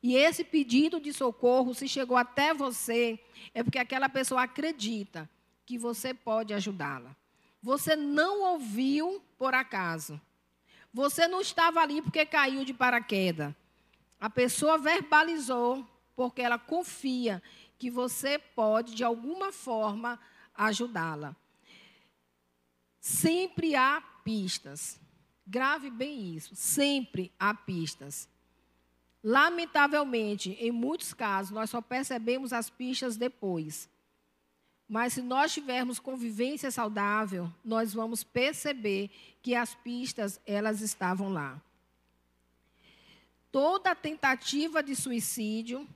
E 0.04 0.16
esse 0.16 0.44
pedido 0.44 1.00
de 1.00 1.12
socorro, 1.12 1.74
se 1.74 1.88
chegou 1.88 2.16
até 2.16 2.54
você, 2.54 3.20
é 3.52 3.64
porque 3.64 3.80
aquela 3.80 4.08
pessoa 4.08 4.44
acredita 4.44 5.28
que 5.66 5.76
você 5.76 6.14
pode 6.14 6.54
ajudá-la. 6.54 7.16
Você 7.64 7.96
não 7.96 8.54
ouviu 8.54 9.24
por 9.40 9.56
acaso. 9.56 10.22
Você 10.94 11.28
não 11.28 11.42
estava 11.42 11.80
ali 11.80 12.00
porque 12.00 12.24
caiu 12.24 12.64
de 12.64 12.76
paraquedas. 12.76 13.56
A 14.20 14.30
pessoa 14.30 14.78
verbalizou 14.78 15.84
porque 16.16 16.44
ela 16.44 16.60
confia 16.60 17.42
que 17.80 17.90
você 17.90 18.38
pode, 18.38 18.94
de 18.94 19.04
alguma 19.04 19.52
forma, 19.52 20.20
ajudá-la. 20.54 21.36
Sempre 23.00 23.76
há 23.76 24.04
pistas. 24.28 25.00
Grave 25.46 25.90
bem 25.90 26.36
isso. 26.36 26.54
Sempre 26.54 27.32
há 27.40 27.54
pistas. 27.54 28.28
Lamentavelmente, 29.24 30.52
em 30.60 30.70
muitos 30.70 31.14
casos, 31.14 31.52
nós 31.52 31.70
só 31.70 31.82
percebemos 31.82 32.52
as 32.52 32.70
pistas 32.70 33.16
depois. 33.16 33.90
Mas 34.86 35.14
se 35.14 35.22
nós 35.22 35.54
tivermos 35.54 35.98
convivência 35.98 36.70
saudável, 36.70 37.50
nós 37.64 37.94
vamos 37.94 38.22
perceber 38.22 39.10
que 39.42 39.56
as 39.56 39.74
pistas 39.76 40.42
elas 40.46 40.82
estavam 40.82 41.32
lá. 41.32 41.62
Toda 43.50 43.96
tentativa 43.96 44.84
de 44.84 44.94
suicídio 44.94 45.88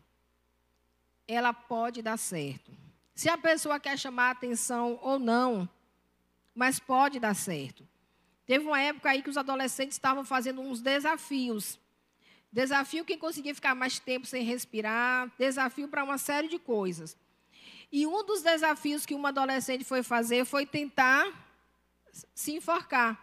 ela 1.28 1.52
pode 1.52 2.02
dar 2.02 2.18
certo. 2.18 2.72
Se 3.14 3.28
a 3.28 3.38
pessoa 3.38 3.78
quer 3.78 4.00
chamar 4.00 4.32
atenção 4.32 4.98
ou 5.02 5.20
não, 5.20 5.68
mas 6.56 6.80
pode 6.80 7.20
dar 7.20 7.36
certo. 7.36 7.92
Teve 8.52 8.68
uma 8.68 8.82
época 8.82 9.10
aí 9.10 9.22
que 9.22 9.30
os 9.30 9.38
adolescentes 9.38 9.96
estavam 9.96 10.26
fazendo 10.26 10.60
uns 10.60 10.82
desafios. 10.82 11.80
Desafio 12.52 13.06
quem 13.06 13.18
conseguia 13.18 13.56
ficar 13.56 13.74
mais 13.74 13.98
tempo 13.98 14.28
sem 14.28 14.44
respirar, 14.44 15.32
desafio 15.40 15.88
para 15.88 16.04
uma 16.04 16.18
série 16.18 16.50
de 16.50 16.60
coisas. 16.60 17.16
E 17.90 18.06
um 18.06 18.26
dos 18.26 18.42
desafios 18.42 19.06
que 19.06 19.16
uma 19.16 19.30
adolescente 19.30 19.86
foi 19.86 20.04
fazer 20.04 20.44
foi 20.44 20.66
tentar 20.66 21.32
se 22.36 22.52
enforcar. 22.52 23.18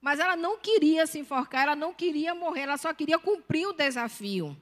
Mas 0.00 0.18
ela 0.18 0.34
não 0.34 0.56
queria 0.56 1.06
se 1.06 1.18
enforcar, 1.18 1.64
ela 1.64 1.76
não 1.76 1.92
queria 1.92 2.34
morrer, 2.34 2.62
ela 2.62 2.78
só 2.78 2.94
queria 2.94 3.18
cumprir 3.18 3.66
o 3.66 3.74
desafio. 3.74 4.56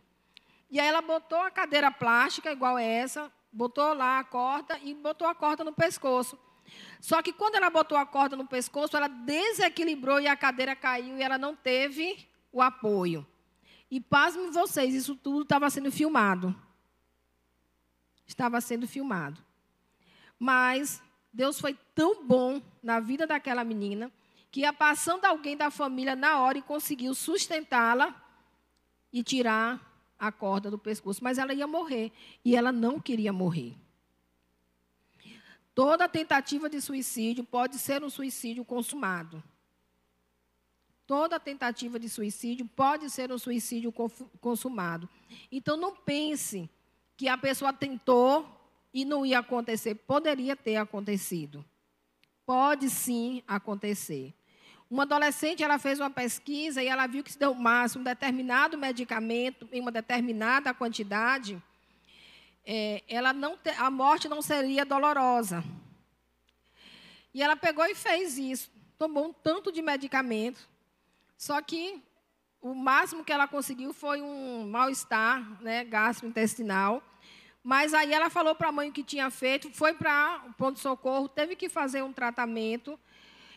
E 0.69 0.81
aí 0.81 0.89
ela 0.89 1.01
botou 1.01 1.39
a 1.39 1.49
cadeira 1.49 1.93
plástica, 1.93 2.51
igual 2.51 2.77
essa, 2.77 3.31
botou 3.53 3.95
lá 3.95 4.19
a 4.19 4.25
corda 4.25 4.81
e 4.83 4.93
botou 4.95 5.29
a 5.29 5.35
corda 5.37 5.63
no 5.63 5.73
pescoço. 5.73 6.37
Só 7.01 7.23
que 7.23 7.33
quando 7.33 7.55
ela 7.57 7.71
botou 7.71 7.97
a 7.97 8.07
corda 8.07 8.37
no 8.37 8.47
pescoço, 8.47 8.97
ela 8.97 9.09
desequilibrou 9.09 10.21
e 10.21 10.27
a 10.27 10.37
cadeira 10.37 10.75
caiu 10.75 11.17
e 11.17 11.23
ela 11.23 11.39
não 11.39 11.55
teve 11.55 12.27
o 12.53 12.61
apoio. 12.63 13.27
E 13.91 14.01
pasmem 14.01 14.51
vocês, 14.51 14.95
isso 14.95 15.17
tudo 15.17 15.43
estava 15.43 15.71
sendo 15.71 15.91
filmado 15.91 16.55
estava 18.29 18.61
sendo 18.61 18.87
filmado. 18.87 19.43
Mas 20.39 21.03
Deus 21.33 21.59
foi 21.59 21.77
tão 21.95 22.25
bom 22.25 22.63
na 22.83 23.01
vida 23.01 23.27
daquela 23.27 23.65
menina 23.65 24.13
que 24.51 24.61
ia 24.61 24.73
passando 24.73 25.25
alguém 25.25 25.57
da 25.57 25.71
família 25.71 26.15
na 26.15 26.39
hora 26.39 26.59
e 26.59 26.63
conseguiu 26.63 27.15
sustentá-la 27.15 28.15
e 29.13 29.23
tirar 29.23 29.81
a 30.19 30.31
corda 30.31 30.71
do 30.71 30.79
pescoço. 30.79 31.25
Mas 31.25 31.39
ela 31.39 31.53
ia 31.53 31.67
morrer 31.67 32.13
e 32.45 32.55
ela 32.55 32.71
não 32.71 33.01
queria 33.01 33.33
morrer. 33.33 33.75
Toda 35.79 36.09
tentativa 36.09 36.69
de 36.69 36.81
suicídio 36.81 37.45
pode 37.45 37.79
ser 37.79 38.03
um 38.03 38.11
suicídio 38.11 38.65
consumado. 38.65 39.41
Toda 41.07 41.39
tentativa 41.39 42.01
de 42.01 42.09
suicídio 42.09 42.67
pode 42.67 43.09
ser 43.09 43.31
um 43.31 43.39
suicídio 43.39 43.95
consumado. 44.41 45.09
Então 45.53 45.77
não 45.77 45.95
pense 45.95 46.69
que 47.17 47.29
a 47.29 47.39
pessoa 47.39 47.73
tentou 47.73 48.45
e 48.93 49.05
não 49.05 49.25
ia 49.25 49.39
acontecer. 49.39 49.95
Poderia 49.95 50.57
ter 50.57 50.75
acontecido. 50.75 51.65
Pode 52.45 52.91
sim 52.91 53.45
acontecer. 53.47 54.35
Uma 54.91 55.05
adolescente, 55.05 55.63
ela 55.63 55.79
fez 55.79 56.01
uma 56.01 56.11
pesquisa 56.11 56.83
e 56.83 56.89
ela 56.89 57.07
viu 57.07 57.23
que 57.23 57.31
se 57.31 57.39
deu 57.39 57.55
máximo 57.55 58.01
um 58.01 58.05
determinado 58.05 58.77
medicamento 58.77 59.69
em 59.71 59.81
uma 59.81 59.93
determinada 59.93 60.75
quantidade, 60.75 61.63
é, 62.71 63.03
ela 63.09 63.33
não 63.33 63.57
te, 63.57 63.71
a 63.71 63.91
morte 63.91 64.29
não 64.29 64.43
seria 64.43 64.85
dolorosa. 64.85 65.65
E 67.33 67.43
ela 67.43 67.57
pegou 67.57 67.87
e 67.87 67.95
fez 67.95 68.37
isso. 68.37 68.71
Tomou 68.99 69.29
um 69.29 69.33
tanto 69.33 69.73
de 69.73 69.81
medicamento. 69.81 70.69
Só 71.39 71.63
que 71.63 72.03
o 72.61 72.75
máximo 72.75 73.25
que 73.25 73.33
ela 73.33 73.49
conseguiu 73.49 73.95
foi 73.95 74.21
um 74.21 74.69
mal-estar 74.69 75.63
né, 75.63 75.83
gastrointestinal. 75.83 77.03
Mas 77.65 77.95
aí 77.95 78.13
ela 78.13 78.29
falou 78.29 78.55
para 78.55 78.69
a 78.69 78.73
mãe 78.73 78.91
o 78.91 78.93
que 78.93 79.03
tinha 79.03 79.31
feito, 79.31 79.73
foi 79.73 79.95
para 79.95 80.45
o 80.47 80.53
ponto-socorro, 80.53 81.27
teve 81.27 81.57
que 81.57 81.71
fazer 81.71 82.03
um 82.03 82.13
tratamento. 82.13 83.01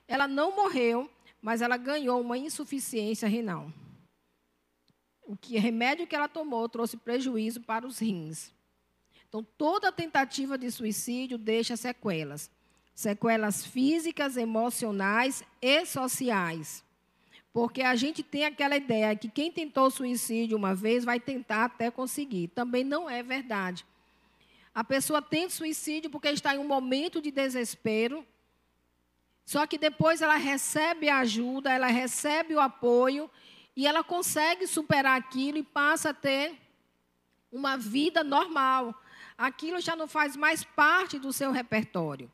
Ela 0.07 0.25
não 0.25 0.55
morreu, 0.55 1.11
mas 1.41 1.61
ela 1.61 1.75
ganhou 1.75 2.21
uma 2.21 2.37
insuficiência 2.37 3.27
renal. 3.27 3.69
O 5.23 5.35
que 5.35 5.57
remédio 5.57 6.07
que 6.07 6.15
ela 6.15 6.29
tomou 6.29 6.69
trouxe 6.69 6.95
prejuízo 6.95 7.59
para 7.59 7.85
os 7.85 7.99
rins. 7.99 8.53
Então, 9.31 9.47
toda 9.57 9.93
tentativa 9.93 10.57
de 10.57 10.69
suicídio 10.69 11.37
deixa 11.37 11.77
sequelas. 11.77 12.51
Sequelas 12.93 13.65
físicas, 13.65 14.35
emocionais 14.35 15.41
e 15.61 15.85
sociais. 15.85 16.83
Porque 17.53 17.81
a 17.81 17.95
gente 17.95 18.23
tem 18.23 18.43
aquela 18.43 18.75
ideia 18.75 19.15
que 19.15 19.29
quem 19.29 19.49
tentou 19.49 19.89
suicídio 19.89 20.57
uma 20.57 20.75
vez 20.75 21.05
vai 21.05 21.17
tentar 21.17 21.63
até 21.63 21.89
conseguir. 21.89 22.49
Também 22.49 22.83
não 22.83 23.09
é 23.09 23.23
verdade. 23.23 23.85
A 24.75 24.83
pessoa 24.83 25.21
tem 25.21 25.49
suicídio 25.49 26.09
porque 26.09 26.27
está 26.27 26.53
em 26.53 26.59
um 26.59 26.67
momento 26.67 27.21
de 27.21 27.31
desespero. 27.31 28.27
Só 29.45 29.65
que 29.65 29.77
depois 29.77 30.21
ela 30.21 30.35
recebe 30.35 31.07
a 31.07 31.19
ajuda, 31.19 31.71
ela 31.71 31.87
recebe 31.87 32.53
o 32.53 32.59
apoio 32.59 33.31
e 33.77 33.87
ela 33.87 34.03
consegue 34.03 34.67
superar 34.67 35.17
aquilo 35.17 35.57
e 35.57 35.63
passa 35.63 36.09
a 36.09 36.13
ter 36.13 36.57
uma 37.49 37.77
vida 37.77 38.25
normal. 38.25 38.93
Aquilo 39.37 39.79
já 39.79 39.95
não 39.95 40.07
faz 40.07 40.35
mais 40.35 40.63
parte 40.63 41.17
do 41.17 41.31
seu 41.31 41.51
repertório. 41.51 42.31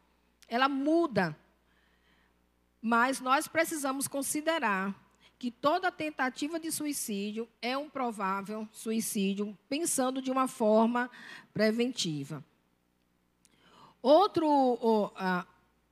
Ela 0.48 0.68
muda. 0.68 1.38
Mas 2.82 3.20
nós 3.20 3.48
precisamos 3.48 4.08
considerar 4.08 4.96
que 5.40 5.52
toda 5.52 5.92
tentativa 5.92 6.60
de 6.60 6.72
suicídio 6.72 7.48
é 7.62 7.78
um 7.78 7.90
provável 7.90 8.68
suicídio, 8.72 9.58
pensando 9.70 10.22
de 10.22 10.32
uma 10.32 10.48
forma 10.48 11.10
preventiva. 11.54 12.44
Outro, 14.02 15.12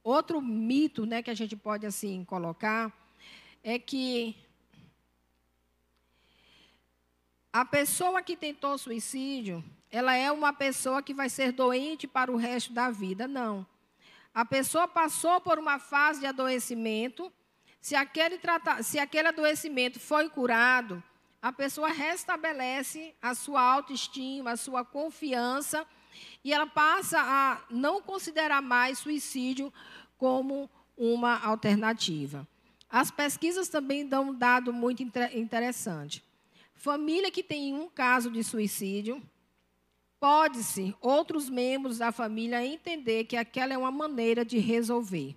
outro 0.04 0.42
mito 0.42 1.06
né, 1.06 1.22
que 1.22 1.30
a 1.30 1.36
gente 1.36 1.56
pode 1.56 1.86
assim 1.86 2.24
colocar 2.24 2.92
é 3.64 3.78
que 3.78 4.36
a 7.52 7.64
pessoa 7.64 8.22
que 8.22 8.36
tentou 8.36 8.78
suicídio, 8.78 9.64
ela 9.96 10.14
é 10.14 10.30
uma 10.30 10.52
pessoa 10.52 11.02
que 11.02 11.14
vai 11.14 11.30
ser 11.30 11.54
doente 11.54 12.06
para 12.06 12.30
o 12.30 12.36
resto 12.36 12.74
da 12.74 12.92
vida. 12.92 13.30
Não. 13.30 13.66
A 14.34 14.44
pessoa 14.44 14.90
passou 14.90 15.40
por 15.40 15.58
uma 15.58 15.80
fase 15.80 16.20
de 16.20 16.26
adoecimento 16.26 17.32
se 17.80 17.96
aquele, 17.96 18.38
trata, 18.38 18.84
se 18.84 19.00
aquele 19.00 19.30
adoecimento 19.30 19.98
foi 19.98 20.30
curado, 20.30 21.02
a 21.42 21.50
pessoa 21.50 21.88
restabelece 21.88 23.16
a 23.22 23.34
sua 23.34 23.62
autoestima, 23.62 24.52
a 24.52 24.58
sua 24.58 24.84
confiança, 24.84 25.88
e 26.44 26.52
ela 26.52 26.68
passa 26.68 27.18
a 27.22 27.62
não 27.70 28.02
considerar 28.02 28.62
mais 28.62 29.00
suicídio 29.00 29.72
como 30.18 30.70
uma 30.98 31.40
alternativa. 31.40 32.46
As 32.90 33.12
pesquisas 33.12 33.70
também 33.70 34.06
dão 34.06 34.32
um 34.32 34.34
dado 34.34 34.74
muito 34.74 35.02
interessante. 35.02 36.22
Família 36.74 37.32
que 37.32 37.42
tem 37.42 37.74
um 37.74 37.88
caso 37.88 38.30
de 38.30 38.44
suicídio, 38.44 39.24
pode-se 40.26 40.96
outros 41.02 41.52
membros 41.52 42.00
da 42.00 42.12
família 42.12 42.66
entender 42.66 43.26
que 43.26 43.38
aquela 43.38 43.76
é 43.76 43.78
uma 43.78 43.92
maneira 43.92 44.44
de 44.44 44.58
resolver. 44.58 45.36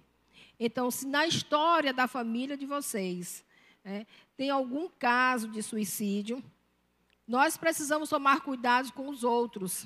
Então, 0.59 0.91
se 0.91 1.07
na 1.07 1.27
história 1.27 1.93
da 1.93 2.09
família 2.09 2.57
de 2.57 2.65
vocês 2.65 3.45
é, 3.85 4.07
tem 4.35 4.49
algum 4.49 4.89
caso 4.89 5.47
de 5.49 5.63
suicídio, 5.63 6.43
nós 7.27 7.55
precisamos 7.55 8.09
tomar 8.09 8.41
cuidado 8.41 8.91
com 8.95 9.11
os 9.11 9.25
outros, 9.25 9.85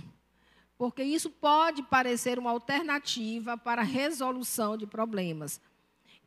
porque 0.78 1.02
isso 1.02 1.30
pode 1.30 1.82
parecer 1.82 2.38
uma 2.38 2.52
alternativa 2.52 3.58
para 3.58 3.82
a 3.82 3.84
resolução 3.84 4.76
de 4.76 4.86
problemas. 4.86 5.60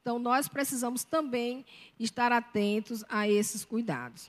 Então, 0.01 0.19
nós 0.19 0.49
precisamos 0.49 1.05
também 1.05 1.65
estar 1.97 2.29
atentos 2.33 3.05
a 3.07 3.25
esses 3.25 3.63
cuidados. 3.63 4.27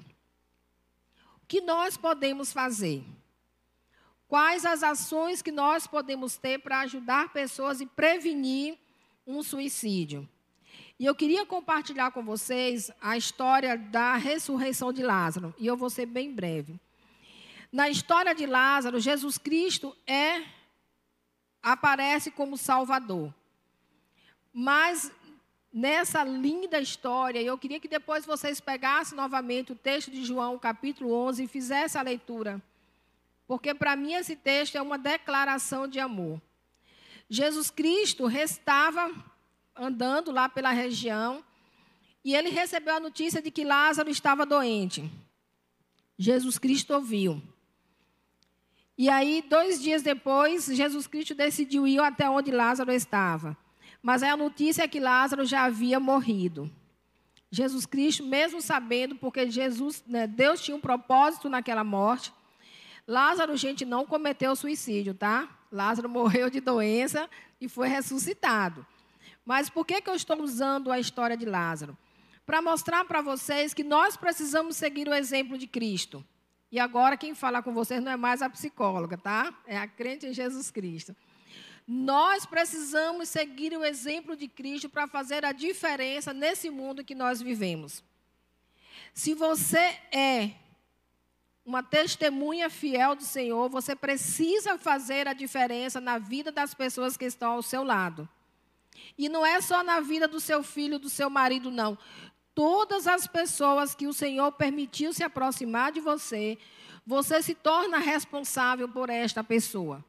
O 1.43 1.47
que 1.49 1.61
nós 1.61 1.97
podemos 1.97 2.53
fazer? 2.53 3.05
Quais 4.29 4.65
as 4.65 4.83
ações 4.83 5.41
que 5.41 5.53
nós 5.53 5.87
podemos 5.87 6.37
ter 6.37 6.59
para 6.59 6.81
ajudar 6.81 7.33
pessoas 7.33 7.81
e 7.81 7.87
prevenir 7.87 8.77
um 9.27 9.43
suicídio. 9.43 10.29
E 10.99 11.05
eu 11.05 11.15
queria 11.15 11.45
compartilhar 11.45 12.11
com 12.13 12.23
vocês 12.23 12.91
a 13.01 13.17
história 13.17 13.77
da 13.77 14.15
ressurreição 14.15 14.93
de 14.93 15.03
Lázaro, 15.03 15.55
e 15.59 15.67
eu 15.67 15.77
vou 15.77 15.91
ser 15.91 16.07
bem 16.07 16.33
breve. 16.33 16.79
Na 17.73 17.91
história 17.91 18.35
de 18.35 18.47
Lázaro, 18.47 19.01
Jesus 19.01 19.37
Cristo 19.37 19.95
é 20.07 20.43
aparece 21.63 22.31
como 22.31 22.57
Salvador. 22.57 23.35
Mas 24.53 25.11
nessa 25.73 26.23
linda 26.23 26.81
história, 26.81 27.43
eu 27.43 27.59
queria 27.59 27.81
que 27.81 27.89
depois 27.89 28.25
vocês 28.25 28.61
pegassem 28.61 29.17
novamente 29.17 29.73
o 29.73 29.77
texto 29.77 30.11
de 30.11 30.25
João, 30.25 30.59
capítulo 30.59 31.13
11, 31.13 31.43
e 31.43 31.49
fizessem 31.49 32.01
a 32.01 32.05
leitura. 32.05 32.63
Porque 33.47 33.75
para 33.75 33.95
mim 33.97 34.15
esse 34.15 34.35
texto 34.35 34.77
é 34.77 34.83
uma 34.83 34.99
declaração 34.99 35.87
de 35.87 36.01
amor. 36.01 36.41
Jesus 37.29 37.71
Cristo 37.71 38.29
estava 38.31 39.13
andando 39.75 40.31
lá 40.33 40.49
pela 40.49 40.71
região 40.71 41.45
e 42.25 42.35
ele 42.35 42.51
recebeu 42.51 42.97
a 42.97 43.01
notícia 43.01 43.41
de 43.41 43.51
que 43.51 43.65
Lázaro 43.65 44.11
estava 44.11 44.45
doente. 44.45 45.11
Jesus 46.19 46.59
Cristo 46.59 46.95
ouviu. 46.95 47.43
E 48.99 49.11
aí, 49.11 49.45
dois 49.49 49.81
dias 49.81 50.03
depois, 50.03 50.67
Jesus 50.67 51.07
Cristo 51.07 51.35
decidiu 51.35 51.87
ir 51.87 52.01
até 52.01 52.29
onde 52.31 52.51
Lázaro 52.51 52.91
estava. 52.91 53.57
Mas 54.03 54.23
a 54.23 54.37
notícia 54.37 54.85
é 54.85 54.89
que 54.89 54.99
Lázaro 54.99 55.45
já 55.45 55.65
havia 55.65 56.01
morrido. 56.01 56.71
Jesus 57.51 57.85
Cristo, 57.85 58.25
mesmo 58.25 58.63
sabendo, 58.63 59.15
porque 59.17 59.51
Jesus, 59.51 60.03
né, 60.07 60.27
Deus 60.27 60.63
tinha 60.63 60.77
um 60.77 60.81
propósito 60.81 61.49
naquela 61.49 61.85
morte. 61.85 62.33
Lázaro, 63.07 63.57
gente, 63.57 63.85
não 63.85 64.05
cometeu 64.05 64.57
suicídio, 64.57 65.15
tá? 65.15 65.49
Lázaro 65.71 66.09
morreu 66.09 66.51
de 66.51 66.61
doença 66.61 67.31
e 67.61 67.69
foi 67.69 67.89
ressuscitado. 67.89 68.85
Mas 69.45 69.71
por 69.71 69.87
que, 69.87 70.01
que 70.01 70.11
eu 70.11 70.15
estou 70.15 70.43
usando 70.43 70.91
a 70.91 70.99
história 70.99 71.37
de 71.37 71.45
Lázaro? 71.45 71.97
Para 72.45 72.61
mostrar 72.61 73.05
para 73.05 73.23
vocês 73.23 73.73
que 73.73 73.85
nós 73.85 74.17
precisamos 74.17 74.77
seguir 74.77 75.09
o 75.09 75.15
exemplo 75.15 75.57
de 75.57 75.67
Cristo. 75.67 76.25
E 76.71 76.81
agora 76.81 77.17
quem 77.17 77.35
fala 77.35 77.63
com 77.63 77.73
vocês 77.73 78.03
não 78.03 78.11
é 78.11 78.17
mais 78.17 78.43
a 78.43 78.51
psicóloga, 78.51 79.17
tá? 79.17 79.55
É 79.67 79.79
a 79.79 79.87
crente 79.87 80.27
em 80.27 80.33
Jesus 80.33 80.71
Cristo. 80.71 81.15
Nós 81.87 82.45
precisamos 82.45 83.29
seguir 83.29 83.77
o 83.77 83.85
exemplo 83.85 84.35
de 84.35 84.49
Cristo 84.49 84.89
para 84.89 85.07
fazer 85.07 85.45
a 85.45 85.53
diferença 85.53 86.33
nesse 86.33 86.69
mundo 86.69 87.05
que 87.05 87.15
nós 87.15 87.41
vivemos. 87.41 88.03
Se 89.15 89.33
você 89.33 89.97
é 90.11 90.51
uma 91.67 91.83
testemunha 91.83 92.71
fiel 92.71 93.17
do 93.17 93.25
Senhor, 93.25 93.69
você 93.69 93.97
precisa 93.97 94.79
fazer 94.79 95.27
a 95.27 95.33
diferença 95.33 96.01
na 96.01 96.17
vida 96.17 96.53
das 96.53 96.73
pessoas 96.73 97.17
que 97.17 97.25
estão 97.25 97.55
ao 97.55 97.63
seu 97.63 97.83
lado. 97.83 98.29
E 99.19 99.29
não 99.29 99.45
é 99.45 99.61
só 99.61 99.83
na 99.83 99.99
vida 99.99 100.29
do 100.29 100.39
seu 100.39 100.63
filho, 100.63 100.97
do 100.97 101.11
seu 101.11 101.29
marido, 101.29 101.69
não. 101.69 101.99
Todas 102.55 103.09
as 103.09 103.27
pessoas 103.27 103.97
que 103.97 104.07
o 104.07 104.13
Senhor 104.13 104.53
permitiu 104.53 105.13
se 105.13 105.25
aproximar 105.25 105.91
de 105.91 106.01
você, 106.01 106.57
você 107.05 107.43
se 107.43 107.53
torna 107.53 107.99
responsável 107.99 108.89
por 108.89 109.11
esta 109.11 109.43
pessoa. 109.43 110.05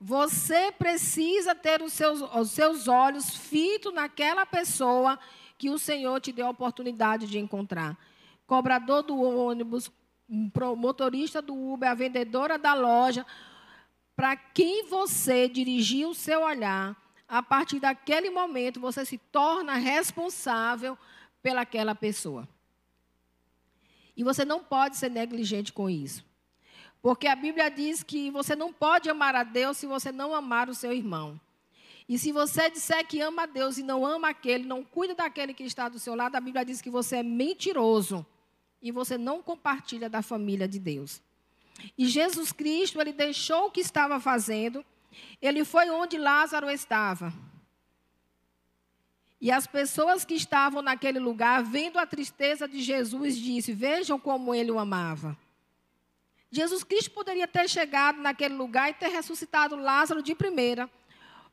Você 0.00 0.72
precisa 0.72 1.54
ter 1.54 1.80
os 1.80 1.92
seus, 1.92 2.20
os 2.20 2.50
seus 2.50 2.88
olhos 2.88 3.36
fitos 3.36 3.94
naquela 3.94 4.44
pessoa 4.44 5.16
que 5.56 5.70
o 5.70 5.78
Senhor 5.78 6.20
te 6.20 6.32
deu 6.32 6.48
a 6.48 6.50
oportunidade 6.50 7.28
de 7.28 7.38
encontrar. 7.38 7.96
Cobrador 8.46 9.02
do 9.04 9.16
ônibus, 9.16 9.90
motorista 10.28 11.42
do 11.42 11.54
Uber, 11.54 11.90
a 11.90 11.94
vendedora 11.94 12.58
da 12.58 12.74
loja. 12.74 13.26
Para 14.16 14.36
quem 14.36 14.86
você 14.86 15.48
dirigir 15.48 16.06
o 16.06 16.14
seu 16.14 16.42
olhar, 16.42 16.96
a 17.28 17.42
partir 17.42 17.80
daquele 17.80 18.30
momento 18.30 18.80
você 18.80 19.04
se 19.04 19.18
torna 19.18 19.74
responsável 19.74 20.96
pelaquela 21.42 21.94
pessoa. 21.94 22.48
E 24.16 24.22
você 24.22 24.44
não 24.44 24.62
pode 24.62 24.96
ser 24.96 25.10
negligente 25.10 25.72
com 25.72 25.90
isso. 25.90 26.24
Porque 27.02 27.26
a 27.26 27.36
Bíblia 27.36 27.68
diz 27.70 28.02
que 28.02 28.30
você 28.30 28.56
não 28.56 28.72
pode 28.72 29.10
amar 29.10 29.34
a 29.34 29.42
Deus 29.42 29.76
se 29.76 29.86
você 29.86 30.10
não 30.10 30.34
amar 30.34 30.70
o 30.70 30.74
seu 30.74 30.92
irmão. 30.92 31.38
E 32.08 32.18
se 32.18 32.32
você 32.32 32.70
disser 32.70 33.06
que 33.06 33.20
ama 33.20 33.42
a 33.42 33.46
Deus 33.46 33.78
e 33.78 33.82
não 33.82 34.06
ama 34.06 34.28
aquele, 34.28 34.64
não 34.64 34.84
cuida 34.84 35.14
daquele 35.14 35.52
que 35.52 35.64
está 35.64 35.88
do 35.88 35.98
seu 35.98 36.14
lado, 36.14 36.36
a 36.36 36.40
Bíblia 36.40 36.64
diz 36.64 36.80
que 36.80 36.90
você 36.90 37.16
é 37.16 37.22
mentiroso 37.22 38.24
e 38.84 38.92
você 38.92 39.18
não 39.18 39.42
compartilha 39.42 40.08
da 40.08 40.22
família 40.22 40.68
de 40.68 40.78
Deus. 40.78 41.20
E 41.98 42.06
Jesus 42.06 42.52
Cristo, 42.52 43.00
ele 43.00 43.12
deixou 43.12 43.66
o 43.66 43.70
que 43.72 43.80
estava 43.80 44.20
fazendo 44.20 44.84
ele 45.40 45.64
foi 45.64 45.90
onde 45.90 46.18
Lázaro 46.18 46.70
estava. 46.70 47.32
E 49.40 49.50
as 49.50 49.66
pessoas 49.66 50.24
que 50.24 50.34
estavam 50.34 50.80
naquele 50.80 51.18
lugar, 51.18 51.62
vendo 51.62 51.98
a 51.98 52.06
tristeza 52.06 52.66
de 52.66 52.80
Jesus, 52.80 53.36
disse: 53.36 53.72
Vejam 53.72 54.18
como 54.18 54.54
ele 54.54 54.70
o 54.70 54.78
amava. 54.78 55.36
Jesus 56.50 56.84
Cristo 56.84 57.10
poderia 57.10 57.48
ter 57.48 57.68
chegado 57.68 58.20
naquele 58.20 58.54
lugar 58.54 58.88
e 58.90 58.94
ter 58.94 59.08
ressuscitado 59.08 59.76
Lázaro 59.76 60.22
de 60.22 60.34
primeira. 60.34 60.88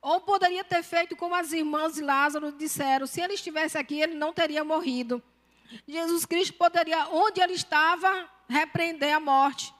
Ou 0.01 0.21
poderia 0.21 0.63
ter 0.63 0.83
feito 0.83 1.15
como 1.15 1.35
as 1.35 1.51
irmãs 1.51 1.95
de 1.95 2.01
Lázaro 2.01 2.51
disseram: 2.51 3.05
se 3.05 3.19
ele 3.19 3.33
estivesse 3.33 3.77
aqui, 3.77 3.99
ele 3.99 4.15
não 4.15 4.31
teria 4.31 4.63
morrido. 4.63 5.21
Jesus 5.87 6.25
Cristo 6.25 6.53
poderia, 6.53 7.07
onde 7.09 7.41
ele 7.41 7.53
estava, 7.53 8.29
repreender 8.47 9.13
a 9.13 9.19
morte. 9.19 9.73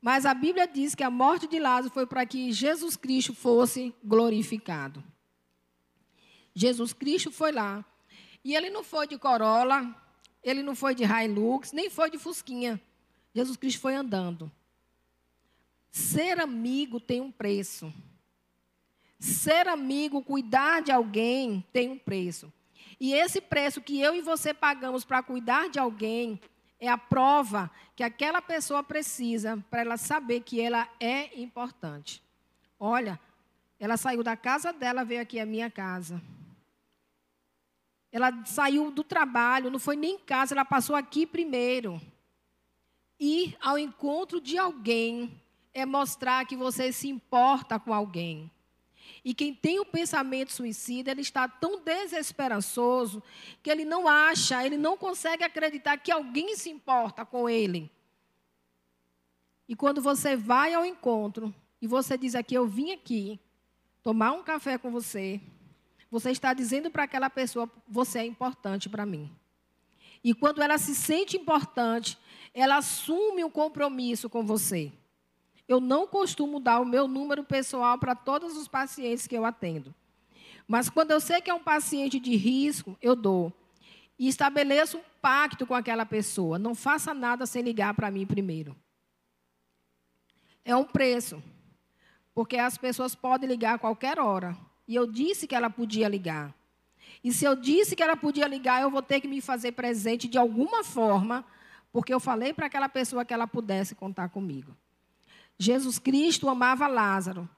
Mas 0.00 0.24
a 0.24 0.34
Bíblia 0.34 0.68
diz 0.68 0.94
que 0.94 1.02
a 1.02 1.10
morte 1.10 1.46
de 1.46 1.58
Lázaro 1.58 1.92
foi 1.92 2.06
para 2.06 2.24
que 2.24 2.52
Jesus 2.52 2.96
Cristo 2.96 3.34
fosse 3.34 3.94
glorificado. 4.04 5.02
Jesus 6.54 6.92
Cristo 6.92 7.30
foi 7.30 7.52
lá. 7.52 7.84
E 8.44 8.54
ele 8.54 8.70
não 8.70 8.84
foi 8.84 9.06
de 9.06 9.18
Corolla, 9.18 9.94
ele 10.42 10.62
não 10.62 10.76
foi 10.76 10.94
de 10.94 11.02
Hilux, 11.02 11.72
nem 11.72 11.90
foi 11.90 12.10
de 12.10 12.18
Fusquinha. 12.18 12.80
Jesus 13.34 13.56
Cristo 13.56 13.80
foi 13.80 13.94
andando. 13.94 14.50
Ser 15.90 16.40
amigo 16.40 17.00
tem 17.00 17.20
um 17.20 17.32
preço. 17.32 17.92
Ser 19.18 19.66
amigo, 19.66 20.22
cuidar 20.22 20.82
de 20.82 20.92
alguém 20.92 21.64
tem 21.72 21.88
um 21.88 21.98
preço. 21.98 22.52
E 22.98 23.12
esse 23.12 23.40
preço 23.40 23.80
que 23.80 24.00
eu 24.00 24.14
e 24.14 24.22
você 24.22 24.54
pagamos 24.54 25.04
para 25.04 25.22
cuidar 25.22 25.68
de 25.68 25.78
alguém 25.78 26.40
é 26.80 26.88
a 26.88 26.98
prova 26.98 27.70
que 27.94 28.02
aquela 28.02 28.40
pessoa 28.40 28.82
precisa 28.82 29.62
para 29.70 29.80
ela 29.80 29.96
saber 29.96 30.40
que 30.40 30.60
ela 30.60 30.88
é 31.00 31.38
importante. 31.40 32.22
Olha, 32.78 33.18
ela 33.78 33.96
saiu 33.96 34.22
da 34.22 34.36
casa 34.36 34.72
dela, 34.72 35.04
veio 35.04 35.20
aqui 35.20 35.38
à 35.38 35.46
minha 35.46 35.70
casa. 35.70 36.20
Ela 38.10 38.44
saiu 38.46 38.90
do 38.90 39.04
trabalho, 39.04 39.70
não 39.70 39.78
foi 39.78 39.96
nem 39.96 40.14
em 40.14 40.18
casa, 40.18 40.54
ela 40.54 40.64
passou 40.64 40.96
aqui 40.96 41.26
primeiro. 41.26 42.00
Ir 43.18 43.56
ao 43.60 43.78
encontro 43.78 44.40
de 44.40 44.56
alguém 44.56 45.40
é 45.72 45.84
mostrar 45.84 46.46
que 46.46 46.56
você 46.56 46.92
se 46.92 47.08
importa 47.08 47.78
com 47.78 47.92
alguém. 47.92 48.50
E 49.24 49.34
quem 49.34 49.54
tem 49.54 49.80
o 49.80 49.84
pensamento 49.84 50.52
suicida, 50.52 51.10
ele 51.10 51.20
está 51.20 51.48
tão 51.48 51.80
desesperançoso 51.80 53.22
que 53.62 53.70
ele 53.70 53.84
não 53.84 54.06
acha, 54.06 54.64
ele 54.64 54.76
não 54.76 54.96
consegue 54.96 55.42
acreditar 55.42 55.96
que 55.96 56.12
alguém 56.12 56.56
se 56.56 56.70
importa 56.70 57.24
com 57.24 57.48
ele. 57.48 57.90
E 59.68 59.74
quando 59.74 60.00
você 60.00 60.36
vai 60.36 60.74
ao 60.74 60.84
encontro 60.84 61.54
e 61.80 61.86
você 61.86 62.16
diz 62.16 62.34
aqui, 62.34 62.54
eu 62.54 62.66
vim 62.66 62.92
aqui 62.92 63.40
tomar 64.02 64.32
um 64.32 64.42
café 64.42 64.78
com 64.78 64.90
você, 64.90 65.40
você 66.10 66.30
está 66.30 66.54
dizendo 66.54 66.90
para 66.90 67.02
aquela 67.02 67.28
pessoa, 67.28 67.70
você 67.88 68.20
é 68.20 68.24
importante 68.24 68.88
para 68.88 69.04
mim. 69.04 69.30
E 70.22 70.32
quando 70.34 70.62
ela 70.62 70.78
se 70.78 70.94
sente 70.94 71.36
importante, 71.36 72.18
ela 72.54 72.76
assume 72.76 73.44
um 73.44 73.50
compromisso 73.50 74.30
com 74.30 74.44
você. 74.44 74.92
Eu 75.68 75.80
não 75.80 76.06
costumo 76.06 76.60
dar 76.60 76.80
o 76.80 76.84
meu 76.84 77.08
número 77.08 77.42
pessoal 77.42 77.98
para 77.98 78.14
todos 78.14 78.56
os 78.56 78.68
pacientes 78.68 79.26
que 79.26 79.36
eu 79.36 79.44
atendo. 79.44 79.94
Mas 80.66 80.88
quando 80.88 81.10
eu 81.10 81.20
sei 81.20 81.40
que 81.40 81.50
é 81.50 81.54
um 81.54 81.62
paciente 81.62 82.18
de 82.20 82.36
risco, 82.36 82.96
eu 83.00 83.16
dou. 83.16 83.52
E 84.18 84.28
estabeleço 84.28 84.98
um 84.98 85.02
pacto 85.20 85.66
com 85.66 85.74
aquela 85.74 86.06
pessoa. 86.06 86.58
Não 86.58 86.74
faça 86.74 87.12
nada 87.12 87.46
sem 87.46 87.62
ligar 87.62 87.94
para 87.94 88.10
mim 88.10 88.26
primeiro. 88.26 88.76
É 90.64 90.74
um 90.74 90.84
preço. 90.84 91.42
Porque 92.34 92.56
as 92.56 92.76
pessoas 92.76 93.14
podem 93.14 93.48
ligar 93.48 93.74
a 93.74 93.78
qualquer 93.78 94.18
hora. 94.18 94.56
E 94.86 94.94
eu 94.94 95.06
disse 95.06 95.46
que 95.46 95.54
ela 95.54 95.70
podia 95.70 96.08
ligar. 96.08 96.54
E 97.22 97.32
se 97.32 97.44
eu 97.44 97.56
disse 97.56 97.96
que 97.96 98.02
ela 98.02 98.16
podia 98.16 98.46
ligar, 98.46 98.82
eu 98.82 98.90
vou 98.90 99.02
ter 99.02 99.20
que 99.20 99.28
me 99.28 99.40
fazer 99.40 99.72
presente 99.72 100.28
de 100.28 100.38
alguma 100.38 100.84
forma, 100.84 101.44
porque 101.92 102.12
eu 102.12 102.20
falei 102.20 102.52
para 102.52 102.66
aquela 102.66 102.88
pessoa 102.88 103.24
que 103.24 103.34
ela 103.34 103.46
pudesse 103.46 103.94
contar 103.94 104.28
comigo. 104.28 104.76
Jesus 105.58 105.98
Cristo 105.98 106.48
amava 106.48 106.86
Lázaro. 106.86 107.48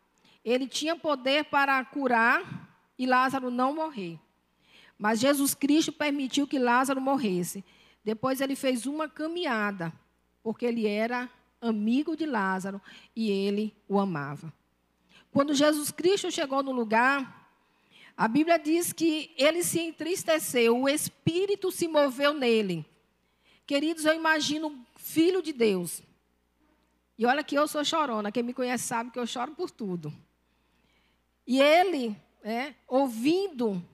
Ele 0.45 0.67
tinha 0.67 0.97
poder 0.97 1.45
para 1.45 1.85
curar 1.85 2.69
e 2.99 3.07
Lázaro 3.07 3.51
não 3.51 3.75
morrer. 3.75 4.19
Mas 4.99 5.21
Jesus 5.21 5.55
Cristo 5.55 5.93
permitiu 5.93 6.47
que 6.47 6.59
Lázaro 6.59 7.01
morresse. 7.01 7.65
Depois 8.05 8.41
ele 8.41 8.57
fez 8.57 8.87
uma 8.87 9.09
caminhada, 9.09 9.93
porque 10.43 10.65
ele 10.65 10.87
era 10.87 11.31
amigo 11.61 12.17
de 12.17 12.25
Lázaro 12.25 12.81
e 13.15 13.31
ele 13.31 13.75
o 13.89 13.99
amava. 13.99 14.53
Quando 15.31 15.55
Jesus 15.55 15.91
Cristo 15.91 16.31
chegou 16.31 16.63
no 16.63 16.73
lugar, 16.73 17.53
a 18.17 18.27
Bíblia 18.27 18.59
diz 18.59 18.93
que 18.93 19.33
ele 19.37 19.63
se 19.63 19.79
entristeceu, 19.79 20.77
o 20.77 20.89
espírito 20.89 21.71
se 21.71 21.87
moveu 21.87 22.33
nele. 22.33 22.85
Queridos, 23.67 24.05
eu 24.05 24.15
imagino 24.15 24.85
filho 24.97 25.43
de 25.43 25.53
Deus, 25.53 26.03
e 27.19 27.27
olha 27.27 27.43
que 27.43 27.57
eu 27.57 27.67
sou 27.67 27.85
chorona, 27.85 28.31
quem 28.31 28.45
me 28.45 28.55
conhece 28.55 28.85
sabe 28.85 29.11
que 29.11 29.19
eu 29.19 29.27
choro 29.27 29.53
por 29.53 29.71
tudo. 29.71 30.15
E 31.45 31.61
ele, 31.61 32.17
é, 32.45 32.75
ouvindo 32.87 33.85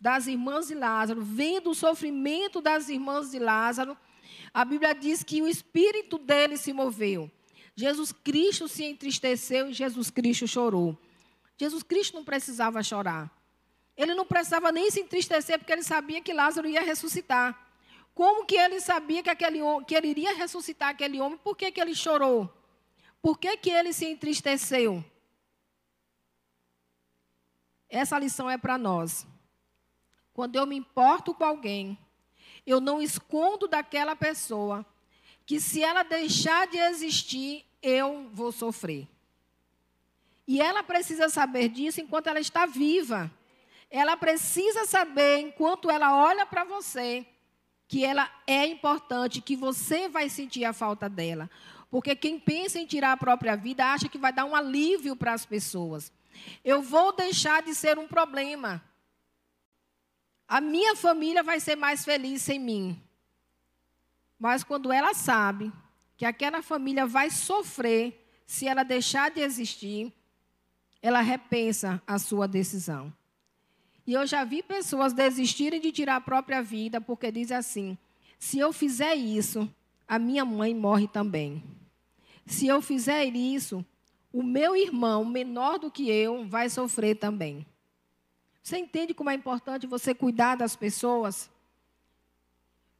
das 0.00 0.26
irmãs 0.26 0.68
de 0.68 0.74
Lázaro, 0.74 1.20
vendo 1.20 1.70
o 1.70 1.74
sofrimento 1.74 2.62
das 2.62 2.88
irmãs 2.88 3.32
de 3.32 3.38
Lázaro, 3.38 3.98
a 4.54 4.64
Bíblia 4.64 4.94
diz 4.94 5.22
que 5.22 5.42
o 5.42 5.46
espírito 5.46 6.16
dele 6.16 6.56
se 6.56 6.72
moveu. 6.72 7.30
Jesus 7.76 8.12
Cristo 8.12 8.66
se 8.66 8.84
entristeceu 8.84 9.68
e 9.68 9.74
Jesus 9.74 10.10
Cristo 10.10 10.48
chorou. 10.48 10.98
Jesus 11.58 11.82
Cristo 11.82 12.14
não 12.14 12.24
precisava 12.24 12.82
chorar. 12.82 13.30
Ele 13.94 14.14
não 14.14 14.24
precisava 14.24 14.72
nem 14.72 14.90
se 14.90 15.00
entristecer 15.00 15.58
porque 15.58 15.72
ele 15.72 15.82
sabia 15.82 16.22
que 16.22 16.32
Lázaro 16.32 16.66
ia 16.66 16.80
ressuscitar. 16.80 17.68
Como 18.14 18.46
que 18.46 18.56
ele 18.56 18.80
sabia 18.80 19.22
que, 19.22 19.28
aquele, 19.28 19.60
que 19.86 19.94
ele 19.94 20.08
iria 20.08 20.34
ressuscitar 20.34 20.88
aquele 20.88 21.20
homem? 21.20 21.38
Por 21.38 21.54
que, 21.54 21.70
que 21.70 21.80
ele 21.80 21.94
chorou? 21.94 22.59
Por 23.22 23.38
que, 23.38 23.56
que 23.56 23.70
ele 23.70 23.92
se 23.92 24.06
entristeceu? 24.06 25.04
Essa 27.88 28.18
lição 28.18 28.48
é 28.48 28.56
para 28.56 28.78
nós. 28.78 29.26
Quando 30.32 30.56
eu 30.56 30.66
me 30.66 30.76
importo 30.76 31.34
com 31.34 31.44
alguém, 31.44 31.98
eu 32.64 32.80
não 32.80 33.02
escondo 33.02 33.66
daquela 33.66 34.14
pessoa 34.14 34.86
que 35.44 35.60
se 35.60 35.82
ela 35.82 36.02
deixar 36.04 36.68
de 36.68 36.78
existir, 36.78 37.66
eu 37.82 38.28
vou 38.32 38.52
sofrer. 38.52 39.08
E 40.46 40.60
ela 40.60 40.82
precisa 40.82 41.28
saber 41.28 41.68
disso 41.68 42.00
enquanto 42.00 42.28
ela 42.28 42.40
está 42.40 42.66
viva. 42.66 43.30
Ela 43.90 44.16
precisa 44.16 44.86
saber, 44.86 45.38
enquanto 45.38 45.90
ela 45.90 46.16
olha 46.16 46.46
para 46.46 46.62
você, 46.62 47.26
que 47.88 48.04
ela 48.04 48.30
é 48.46 48.64
importante, 48.66 49.40
que 49.40 49.56
você 49.56 50.08
vai 50.08 50.28
sentir 50.28 50.64
a 50.64 50.72
falta 50.72 51.08
dela. 51.08 51.50
Porque 51.90 52.14
quem 52.14 52.38
pensa 52.38 52.78
em 52.78 52.86
tirar 52.86 53.12
a 53.12 53.16
própria 53.16 53.56
vida 53.56 53.84
acha 53.84 54.08
que 54.08 54.18
vai 54.18 54.32
dar 54.32 54.44
um 54.44 54.54
alívio 54.54 55.16
para 55.16 55.32
as 55.32 55.44
pessoas. 55.44 56.12
Eu 56.64 56.80
vou 56.80 57.12
deixar 57.14 57.62
de 57.62 57.74
ser 57.74 57.98
um 57.98 58.06
problema. 58.06 58.82
A 60.46 60.60
minha 60.60 60.94
família 60.94 61.42
vai 61.42 61.58
ser 61.58 61.76
mais 61.76 62.04
feliz 62.04 62.42
sem 62.42 62.58
mim. 62.58 63.00
Mas 64.38 64.62
quando 64.62 64.92
ela 64.92 65.12
sabe 65.14 65.72
que 66.16 66.24
aquela 66.24 66.62
família 66.62 67.06
vai 67.06 67.30
sofrer 67.30 68.24
se 68.46 68.66
ela 68.66 68.82
deixar 68.82 69.30
de 69.30 69.40
existir, 69.40 70.12
ela 71.02 71.20
repensa 71.20 72.02
a 72.06 72.18
sua 72.18 72.46
decisão. 72.46 73.12
E 74.06 74.12
eu 74.12 74.26
já 74.26 74.44
vi 74.44 74.62
pessoas 74.62 75.12
desistirem 75.12 75.80
de 75.80 75.92
tirar 75.92 76.16
a 76.16 76.20
própria 76.20 76.62
vida 76.62 77.00
porque 77.00 77.30
dizem 77.30 77.56
assim: 77.56 77.98
se 78.38 78.58
eu 78.58 78.72
fizer 78.72 79.14
isso, 79.14 79.72
a 80.08 80.18
minha 80.18 80.44
mãe 80.44 80.74
morre 80.74 81.06
também. 81.06 81.62
Se 82.46 82.66
eu 82.66 82.80
fizer 82.80 83.24
isso, 83.26 83.84
o 84.32 84.42
meu 84.42 84.76
irmão, 84.76 85.24
menor 85.24 85.78
do 85.78 85.90
que 85.90 86.10
eu, 86.10 86.46
vai 86.46 86.68
sofrer 86.68 87.16
também. 87.16 87.66
Você 88.62 88.78
entende 88.78 89.14
como 89.14 89.30
é 89.30 89.34
importante 89.34 89.86
você 89.86 90.14
cuidar 90.14 90.56
das 90.56 90.76
pessoas? 90.76 91.50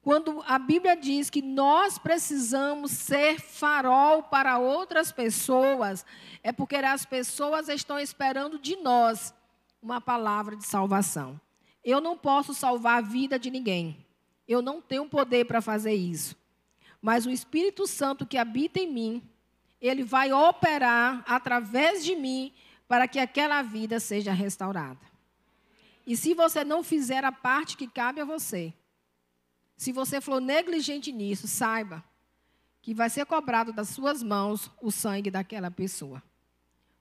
Quando 0.01 0.43
a 0.47 0.57
Bíblia 0.57 0.95
diz 0.95 1.29
que 1.29 1.41
nós 1.41 1.99
precisamos 1.99 2.91
ser 2.91 3.39
farol 3.39 4.23
para 4.23 4.57
outras 4.57 5.11
pessoas, 5.11 6.03
é 6.41 6.51
porque 6.51 6.75
as 6.77 7.05
pessoas 7.05 7.69
estão 7.69 7.99
esperando 7.99 8.57
de 8.57 8.75
nós 8.77 9.33
uma 9.81 10.01
palavra 10.01 10.55
de 10.55 10.65
salvação. 10.65 11.39
Eu 11.83 12.01
não 12.01 12.17
posso 12.17 12.53
salvar 12.53 12.97
a 12.97 13.01
vida 13.01 13.37
de 13.37 13.51
ninguém. 13.51 14.05
Eu 14.47 14.61
não 14.61 14.81
tenho 14.81 15.07
poder 15.07 15.45
para 15.45 15.61
fazer 15.61 15.93
isso. 15.93 16.35
Mas 17.01 17.25
o 17.25 17.31
Espírito 17.31 17.87
Santo 17.87 18.25
que 18.25 18.37
habita 18.37 18.79
em 18.79 18.91
mim, 18.91 19.23
ele 19.81 20.03
vai 20.03 20.31
operar 20.31 21.23
através 21.27 22.03
de 22.05 22.15
mim 22.15 22.53
para 22.87 23.07
que 23.07 23.17
aquela 23.17 23.61
vida 23.61 23.99
seja 23.99 24.31
restaurada. 24.31 24.99
E 26.05 26.15
se 26.15 26.33
você 26.33 26.63
não 26.63 26.83
fizer 26.83 27.23
a 27.23 27.31
parte 27.31 27.77
que 27.77 27.87
cabe 27.87 28.21
a 28.21 28.25
você, 28.25 28.73
se 29.77 29.91
você 29.91 30.21
for 30.21 30.39
negligente 30.39 31.11
nisso, 31.11 31.47
saiba 31.47 32.03
que 32.81 32.93
vai 32.93 33.09
ser 33.09 33.25
cobrado 33.25 33.71
das 33.71 33.89
suas 33.89 34.21
mãos 34.21 34.69
o 34.81 34.91
sangue 34.91 35.31
daquela 35.31 35.71
pessoa. 35.71 36.21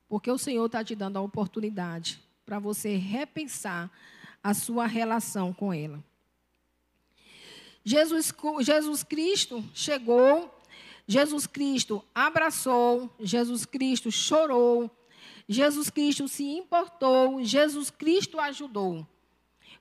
Porque 0.09 0.31
o 0.31 0.39
Senhor 0.39 0.67
está 0.67 0.83
te 0.83 0.95
dando 0.95 1.19
a 1.19 1.23
oportunidade 1.23 2.23
para 2.45 2.59
você 2.59 2.97
repensar 2.97 3.91
a 4.43 4.55
sua 4.55 4.87
relação 4.87 5.53
com 5.53 5.73
ela. 5.73 6.03
Jesus, 7.85 8.33
Jesus 8.63 9.03
Cristo 9.03 9.65
chegou 9.73 10.61
Jesus 11.11 11.45
Cristo 11.45 12.05
abraçou, 12.15 13.11
Jesus 13.19 13.67
Cristo 13.67 14.13
chorou, 14.13 14.89
Jesus 15.49 15.91
Cristo 15.91 16.29
se 16.29 16.45
importou, 16.45 17.43
Jesus 17.43 17.91
Cristo 17.91 18.39
ajudou. 18.39 19.05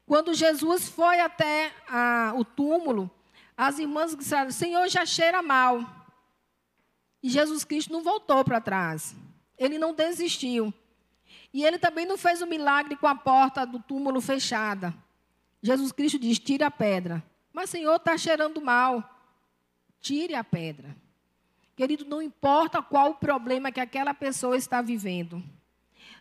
Quando 0.08 0.34
Jesus 0.34 0.90
foi 0.90 1.20
até 1.20 1.72
a, 1.88 2.34
o 2.36 2.44
túmulo, 2.44 3.12
as 3.56 3.78
irmãs 3.78 4.16
disseram: 4.16 4.50
Senhor, 4.50 4.90
já 4.90 5.06
cheira 5.06 5.44
mal. 5.44 5.86
E 7.22 7.30
Jesus 7.30 7.64
Cristo 7.64 7.94
não 7.94 8.02
voltou 8.02 8.44
para 8.44 8.60
trás. 8.60 9.16
Ele 9.56 9.78
não 9.78 9.94
desistiu. 9.94 10.74
E 11.54 11.64
ele 11.64 11.78
também 11.78 12.08
não 12.08 12.18
fez 12.18 12.42
o 12.42 12.46
um 12.46 12.50
milagre 12.50 12.96
com 12.96 13.06
a 13.06 13.14
porta 13.14 13.68
do 13.68 13.78
túmulo 13.78 14.20
fechada. 14.20 14.96
Jesus 15.62 15.92
Cristo 15.92 16.18
diz: 16.18 16.40
tire 16.40 16.64
a 16.64 16.72
pedra. 16.72 17.24
Mas, 17.54 17.70
Senhor, 17.70 17.96
está 17.96 18.18
cheirando 18.18 18.62
mal. 18.62 19.04
Tire 20.00 20.36
a 20.36 20.44
pedra. 20.44 20.96
Querido, 21.76 22.06
não 22.06 22.22
importa 22.22 22.82
qual 22.82 23.12
o 23.12 23.16
problema 23.16 23.72
que 23.72 23.80
aquela 23.80 24.14
pessoa 24.14 24.58
está 24.58 24.82
vivendo. 24.82 25.44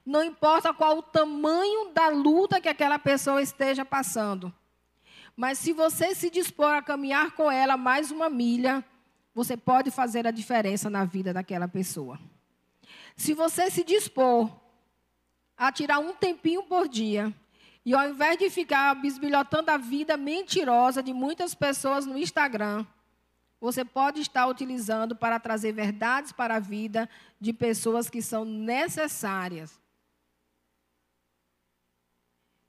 Não 0.06 0.22
importa 0.22 0.72
qual 0.72 0.98
o 0.98 1.02
tamanho 1.02 1.90
da 1.92 2.08
luta 2.08 2.60
que 2.60 2.68
aquela 2.68 2.98
pessoa 2.98 3.42
esteja 3.42 3.84
passando. 3.84 4.52
Mas 5.36 5.58
se 5.58 5.72
você 5.72 6.14
se 6.14 6.30
dispor 6.30 6.74
a 6.74 6.82
caminhar 6.82 7.32
com 7.32 7.50
ela 7.50 7.76
mais 7.76 8.10
uma 8.10 8.28
milha, 8.28 8.84
você 9.34 9.56
pode 9.56 9.90
fazer 9.90 10.26
a 10.26 10.32
diferença 10.32 10.88
na 10.88 11.04
vida 11.04 11.32
daquela 11.32 11.68
pessoa. 11.68 12.18
Se 13.16 13.34
você 13.34 13.70
se 13.70 13.84
dispor 13.84 14.50
a 15.56 15.70
tirar 15.70 15.98
um 15.98 16.12
tempinho 16.14 16.62
por 16.62 16.88
dia, 16.88 17.34
e 17.88 17.94
ao 17.94 18.06
invés 18.06 18.36
de 18.36 18.50
ficar 18.50 18.94
bisbilhotando 18.96 19.70
a 19.70 19.78
vida 19.78 20.14
mentirosa 20.14 21.02
de 21.02 21.14
muitas 21.14 21.54
pessoas 21.54 22.04
no 22.04 22.18
Instagram, 22.18 22.84
você 23.58 23.82
pode 23.82 24.20
estar 24.20 24.46
utilizando 24.46 25.16
para 25.16 25.40
trazer 25.40 25.72
verdades 25.72 26.30
para 26.30 26.56
a 26.56 26.60
vida 26.60 27.08
de 27.40 27.50
pessoas 27.50 28.10
que 28.10 28.20
são 28.20 28.44
necessárias. 28.44 29.80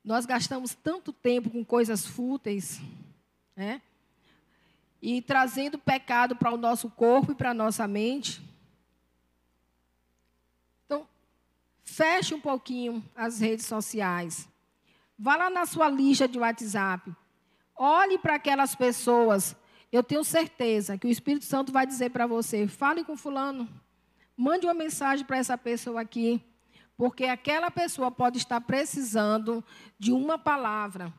Nós 0.06 0.26
gastamos 0.26 0.74
tanto 0.74 1.12
tempo 1.12 1.50
com 1.50 1.66
coisas 1.66 2.06
fúteis, 2.06 2.80
né? 3.58 3.82
E 5.02 5.22
trazendo 5.22 5.78
pecado 5.78 6.34
para 6.34 6.54
o 6.54 6.58
nosso 6.58 6.90
corpo 6.90 7.34
e 7.34 7.36
para 7.36 7.50
a 7.50 7.54
nossa 7.54 7.86
mente. 7.86 8.42
Então, 10.86 11.06
feche 11.84 12.34
um 12.34 12.40
pouquinho 12.40 13.04
as 13.14 13.42
redes 13.42 13.66
sociais. 13.66 14.48
Vá 15.20 15.36
lá 15.36 15.50
na 15.50 15.66
sua 15.66 15.90
lista 15.90 16.28
de 16.28 16.40
WhatsApp. 16.40 17.14
Olhe 17.76 18.18
para 18.18 18.36
aquelas 18.36 18.74
pessoas 18.74 19.56
eu 19.92 20.04
tenho 20.04 20.24
certeza 20.24 20.98
que 20.98 21.08
o 21.08 21.10
Espírito 21.10 21.46
Santo 21.46 21.72
vai 21.72 21.86
dizer 21.86 22.12
para 22.12 22.28
você: 22.28 22.68
fale 22.68 23.04
com 23.04 23.18
Fulano, 23.18 23.68
mande 24.38 24.66
uma 24.66 24.74
mensagem 24.74 25.26
para 25.26 25.38
essa 25.38 25.58
pessoa 25.58 26.02
aqui, 26.02 26.44
porque 26.96 27.26
aquela 27.26 27.72
pessoa 27.72 28.12
pode 28.12 28.38
estar 28.38 28.62
precisando 28.62 29.64
de 29.98 30.12
uma 30.12 30.38
palavra 30.38 31.14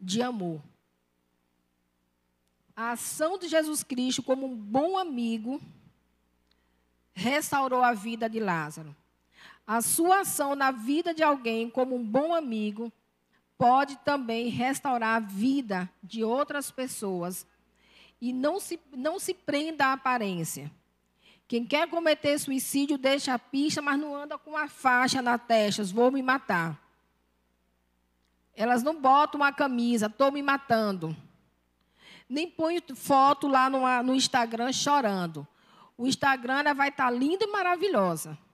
de 0.00 0.22
amor. 0.22 0.62
A 2.76 2.92
ação 2.92 3.36
de 3.36 3.48
Jesus 3.48 3.82
Cristo, 3.82 4.22
como 4.22 4.46
um 4.46 4.56
bom 4.56 4.96
amigo, 4.96 5.60
restaurou 7.12 7.82
a 7.82 7.92
vida 7.92 8.30
de 8.30 8.38
Lázaro. 8.38 8.94
A 9.68 9.82
sua 9.82 10.20
ação 10.20 10.54
na 10.54 10.70
vida 10.70 11.12
de 11.12 11.22
alguém, 11.22 11.68
como 11.68 11.94
um 11.94 12.02
bom 12.02 12.34
amigo, 12.34 12.90
pode 13.58 13.96
também 13.96 14.48
restaurar 14.48 15.16
a 15.16 15.20
vida 15.20 15.90
de 16.02 16.24
outras 16.24 16.70
pessoas. 16.70 17.46
E 18.18 18.32
não 18.32 18.58
se, 18.58 18.80
não 18.96 19.18
se 19.18 19.34
prenda 19.34 19.88
à 19.88 19.92
aparência. 19.92 20.72
Quem 21.46 21.66
quer 21.66 21.86
cometer 21.86 22.38
suicídio 22.38 22.96
deixa 22.96 23.34
a 23.34 23.38
pista, 23.38 23.82
mas 23.82 24.00
não 24.00 24.16
anda 24.16 24.38
com 24.38 24.56
a 24.56 24.68
faixa 24.68 25.20
na 25.20 25.36
testa, 25.36 25.84
vou 25.84 26.10
me 26.10 26.22
matar. 26.22 26.82
Elas 28.56 28.82
não 28.82 28.98
botam 28.98 29.38
uma 29.38 29.52
camisa, 29.52 30.06
estou 30.06 30.32
me 30.32 30.40
matando. 30.40 31.14
Nem 32.26 32.48
põe 32.48 32.82
foto 32.94 33.46
lá 33.46 33.68
no, 33.68 33.80
no 34.02 34.14
Instagram 34.14 34.72
chorando. 34.72 35.46
O 35.94 36.06
Instagram 36.06 36.74
vai 36.74 36.88
estar 36.88 37.04
tá 37.04 37.10
linda 37.10 37.44
e 37.44 37.48
maravilhosa. 37.48 38.47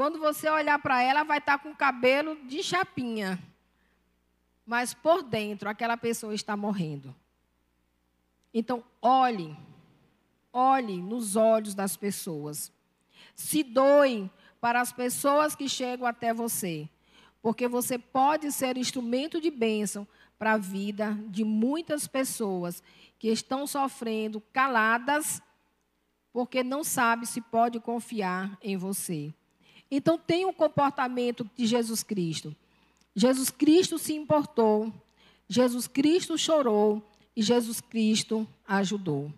Quando 0.00 0.18
você 0.18 0.48
olhar 0.48 0.78
para 0.78 1.02
ela, 1.02 1.24
vai 1.24 1.36
estar 1.36 1.58
com 1.58 1.72
o 1.72 1.76
cabelo 1.76 2.34
de 2.46 2.62
chapinha. 2.62 3.38
Mas 4.64 4.94
por 4.94 5.22
dentro, 5.22 5.68
aquela 5.68 5.94
pessoa 5.94 6.34
está 6.34 6.56
morrendo. 6.56 7.14
Então, 8.54 8.82
olhe, 9.02 9.54
olhe 10.50 11.02
nos 11.02 11.36
olhos 11.36 11.74
das 11.74 11.98
pessoas. 11.98 12.72
Se 13.34 13.62
doe 13.62 14.30
para 14.58 14.80
as 14.80 14.90
pessoas 14.90 15.54
que 15.54 15.68
chegam 15.68 16.06
até 16.06 16.32
você. 16.32 16.88
Porque 17.42 17.68
você 17.68 17.98
pode 17.98 18.50
ser 18.52 18.78
instrumento 18.78 19.38
de 19.38 19.50
bênção 19.50 20.08
para 20.38 20.54
a 20.54 20.56
vida 20.56 21.14
de 21.28 21.44
muitas 21.44 22.06
pessoas 22.06 22.82
que 23.18 23.28
estão 23.28 23.66
sofrendo 23.66 24.40
caladas 24.50 25.42
porque 26.32 26.64
não 26.64 26.82
sabe 26.82 27.26
se 27.26 27.42
pode 27.42 27.78
confiar 27.80 28.56
em 28.62 28.78
você. 28.78 29.34
Então, 29.90 30.18
tenha 30.18 30.46
o 30.46 30.50
um 30.50 30.54
comportamento 30.54 31.48
de 31.56 31.66
Jesus 31.66 32.02
Cristo. 32.02 32.54
Jesus 33.14 33.50
Cristo 33.50 33.98
se 33.98 34.14
importou, 34.14 34.92
Jesus 35.48 35.86
Cristo 35.88 36.38
chorou 36.38 37.02
e 37.34 37.42
Jesus 37.42 37.80
Cristo 37.80 38.46
ajudou. 38.66 39.32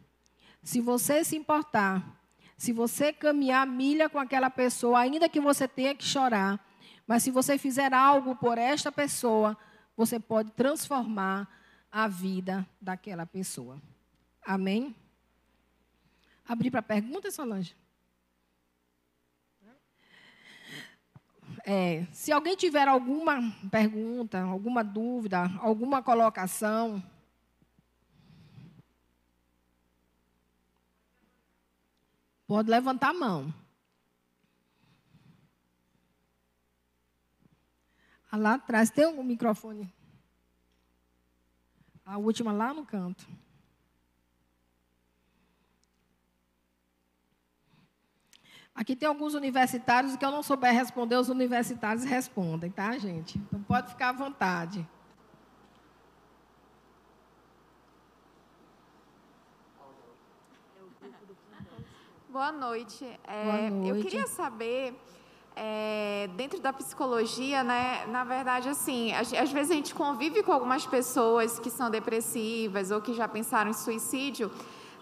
Se 0.62 0.80
você 0.80 1.24
se 1.24 1.36
importar, 1.36 2.22
Se 2.62 2.72
você 2.72 3.12
caminhar 3.12 3.66
milha 3.66 4.08
com 4.08 4.20
aquela 4.20 4.48
pessoa, 4.48 5.00
ainda 5.00 5.28
que 5.28 5.40
você 5.40 5.66
tenha 5.66 5.96
que 5.96 6.04
chorar, 6.04 6.64
mas 7.04 7.24
se 7.24 7.32
você 7.32 7.58
fizer 7.58 7.92
algo 7.92 8.36
por 8.36 8.56
esta 8.56 8.92
pessoa, 8.92 9.58
você 9.96 10.20
pode 10.20 10.52
transformar 10.52 11.48
a 11.90 12.06
vida 12.06 12.64
daquela 12.80 13.26
pessoa. 13.26 13.82
Amém? 14.46 14.94
Abrir 16.46 16.70
para 16.70 16.82
pergunta, 16.82 17.32
Solange? 17.32 17.74
É, 21.64 22.04
se 22.12 22.32
alguém 22.32 22.56
tiver 22.56 22.88
alguma 22.88 23.40
pergunta, 23.70 24.40
alguma 24.40 24.82
dúvida, 24.82 25.50
alguma 25.60 26.02
colocação, 26.02 27.02
pode 32.46 32.68
levantar 32.68 33.10
a 33.10 33.14
mão. 33.14 33.54
Ah, 38.30 38.36
lá 38.36 38.54
atrás 38.54 38.90
tem 38.90 39.06
um 39.06 39.22
microfone. 39.22 39.92
A 42.04 42.18
última 42.18 42.52
lá 42.52 42.74
no 42.74 42.84
canto. 42.84 43.28
Aqui 48.74 48.96
tem 48.96 49.06
alguns 49.06 49.34
universitários 49.34 50.16
que 50.16 50.24
eu 50.24 50.30
não 50.30 50.42
souber 50.42 50.72
responder, 50.72 51.16
os 51.16 51.28
universitários 51.28 52.04
respondem, 52.04 52.70
tá, 52.70 52.96
gente? 52.96 53.38
Então 53.38 53.62
pode 53.62 53.90
ficar 53.90 54.08
à 54.08 54.12
vontade. 54.12 54.86
Boa 62.30 62.50
noite. 62.50 63.04
É, 63.24 63.44
Boa 63.44 63.70
noite. 63.70 63.88
Eu 63.90 64.02
queria 64.02 64.26
saber, 64.26 64.98
é, 65.54 66.30
dentro 66.34 66.58
da 66.60 66.72
psicologia, 66.72 67.62
né, 67.62 68.06
na 68.06 68.24
verdade, 68.24 68.70
assim, 68.70 69.12
às, 69.12 69.30
às 69.34 69.52
vezes 69.52 69.70
a 69.70 69.74
gente 69.74 69.94
convive 69.94 70.42
com 70.42 70.50
algumas 70.50 70.86
pessoas 70.86 71.58
que 71.58 71.68
são 71.68 71.90
depressivas 71.90 72.90
ou 72.90 73.02
que 73.02 73.12
já 73.12 73.28
pensaram 73.28 73.70
em 73.70 73.74
suicídio 73.74 74.50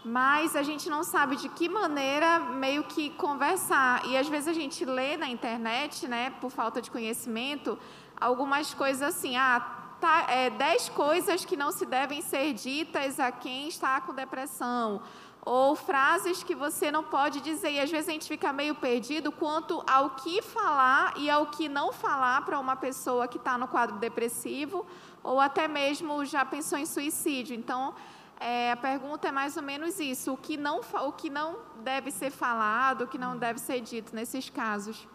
mas 0.05 0.57
a 0.57 0.63
gente 0.63 0.89
não 0.89 1.03
sabe 1.03 1.37
de 1.37 1.49
que 1.49 1.69
maneira 1.69 2.39
meio 2.39 2.85
que 2.85 3.11
conversar. 3.11 4.05
E 4.07 4.17
às 4.17 4.29
vezes 4.29 4.49
a 4.49 4.53
gente 4.53 4.85
lê 4.85 5.17
na 5.17 5.29
internet, 5.29 6.09
né, 6.09 6.31
por 6.41 6.51
falta 6.51 6.81
de 6.81 6.91
conhecimento, 6.91 7.79
algumas 8.19 8.73
coisas 8.73 9.03
assim, 9.03 9.37
ah, 9.37 9.61
tá, 10.01 10.27
é, 10.29 10.51
dez 10.51 10.89
coisas 10.89 11.45
que 11.45 11.57
não 11.57 11.71
se 11.71 11.85
devem 11.85 12.23
ser 12.23 12.53
ditas 12.55 13.21
a 13.21 13.31
quem 13.31 13.69
está 13.69 14.01
com 14.01 14.15
depressão. 14.15 15.03
Ou 15.43 15.75
frases 15.75 16.43
que 16.43 16.55
você 16.55 16.91
não 16.91 17.03
pode 17.03 17.41
dizer. 17.41 17.73
E 17.73 17.81
às 17.81 17.91
vezes 17.91 18.09
a 18.11 18.13
gente 18.13 18.29
fica 18.29 18.53
meio 18.53 18.75
perdido 18.75 19.33
quanto 19.33 19.83
ao 19.87 20.11
que 20.11 20.43
falar 20.43 21.15
e 21.17 21.31
ao 21.31 21.47
que 21.47 21.67
não 21.67 21.93
falar 21.93 22.45
para 22.45 22.59
uma 22.59 22.77
pessoa 22.77 23.27
que 23.27 23.39
está 23.39 23.57
no 23.57 23.67
quadro 23.67 23.97
depressivo 23.97 24.85
ou 25.23 25.41
até 25.41 25.69
mesmo 25.69 26.25
já 26.25 26.45
pensou 26.45 26.79
em 26.79 26.87
suicídio. 26.87 27.55
Então, 27.55 27.95
é, 28.41 28.73
a 28.73 28.77
pergunta 28.77 29.29
é 29.29 29.31
mais 29.31 29.55
ou 29.59 29.63
menos 29.63 30.01
isso: 30.01 30.33
o 30.33 30.37
que, 30.37 30.57
não, 30.57 30.81
o 30.81 31.13
que 31.13 31.29
não 31.29 31.59
deve 31.85 32.11
ser 32.11 32.31
falado, 32.31 33.03
o 33.03 33.07
que 33.07 33.19
não 33.19 33.37
deve 33.37 33.61
ser 33.61 33.83
dito 33.83 34.17
nesses 34.17 34.49
casos? 34.49 35.07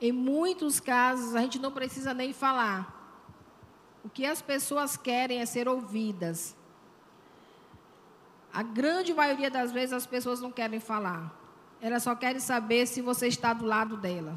Em 0.00 0.12
muitos 0.12 0.78
casos, 0.78 1.34
a 1.34 1.40
gente 1.40 1.58
não 1.58 1.72
precisa 1.72 2.14
nem 2.14 2.32
falar. 2.32 3.00
O 4.04 4.08
que 4.08 4.24
as 4.24 4.40
pessoas 4.40 4.96
querem 4.96 5.40
é 5.40 5.46
ser 5.46 5.68
ouvidas. 5.68 6.56
A 8.52 8.62
grande 8.62 9.12
maioria 9.12 9.50
das 9.50 9.72
vezes 9.72 9.92
as 9.92 10.06
pessoas 10.06 10.40
não 10.40 10.52
querem 10.52 10.78
falar. 10.78 11.32
Elas 11.80 12.02
só 12.04 12.14
querem 12.14 12.40
saber 12.40 12.86
se 12.86 13.00
você 13.00 13.26
está 13.26 13.52
do 13.52 13.64
lado 13.64 13.96
dela. 13.96 14.34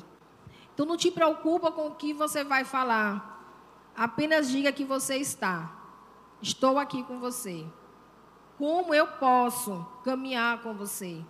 Então 0.74 0.86
não 0.86 0.98
te 0.98 1.12
preocupa 1.12 1.72
com 1.72 1.88
o 1.88 1.96
que 1.96 2.14
você 2.14 2.44
vai 2.44 2.64
falar. 2.64 3.34
Apenas 3.96 4.50
diga 4.50 4.72
que 4.72 4.84
você 4.84 5.18
está. 5.18 5.75
Estou 6.46 6.78
aqui 6.78 7.02
com 7.02 7.18
você. 7.18 7.66
Como 8.56 8.94
eu 8.94 9.08
posso 9.08 9.84
caminhar 10.04 10.62
com 10.62 10.76
você? 10.76 11.26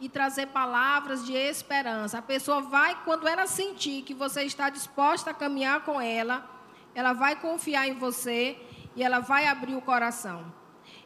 E 0.00 0.08
trazer 0.08 0.48
palavras 0.48 1.24
de 1.24 1.32
esperança. 1.32 2.18
A 2.18 2.22
pessoa 2.22 2.60
vai, 2.60 3.00
quando 3.04 3.28
ela 3.28 3.46
sentir 3.46 4.02
que 4.02 4.12
você 4.12 4.42
está 4.42 4.68
disposta 4.68 5.30
a 5.30 5.34
caminhar 5.34 5.84
com 5.84 6.00
ela, 6.00 6.44
ela 6.92 7.12
vai 7.12 7.36
confiar 7.36 7.86
em 7.86 7.94
você 7.94 8.60
e 8.96 9.02
ela 9.04 9.20
vai 9.20 9.46
abrir 9.46 9.76
o 9.76 9.80
coração. 9.80 10.52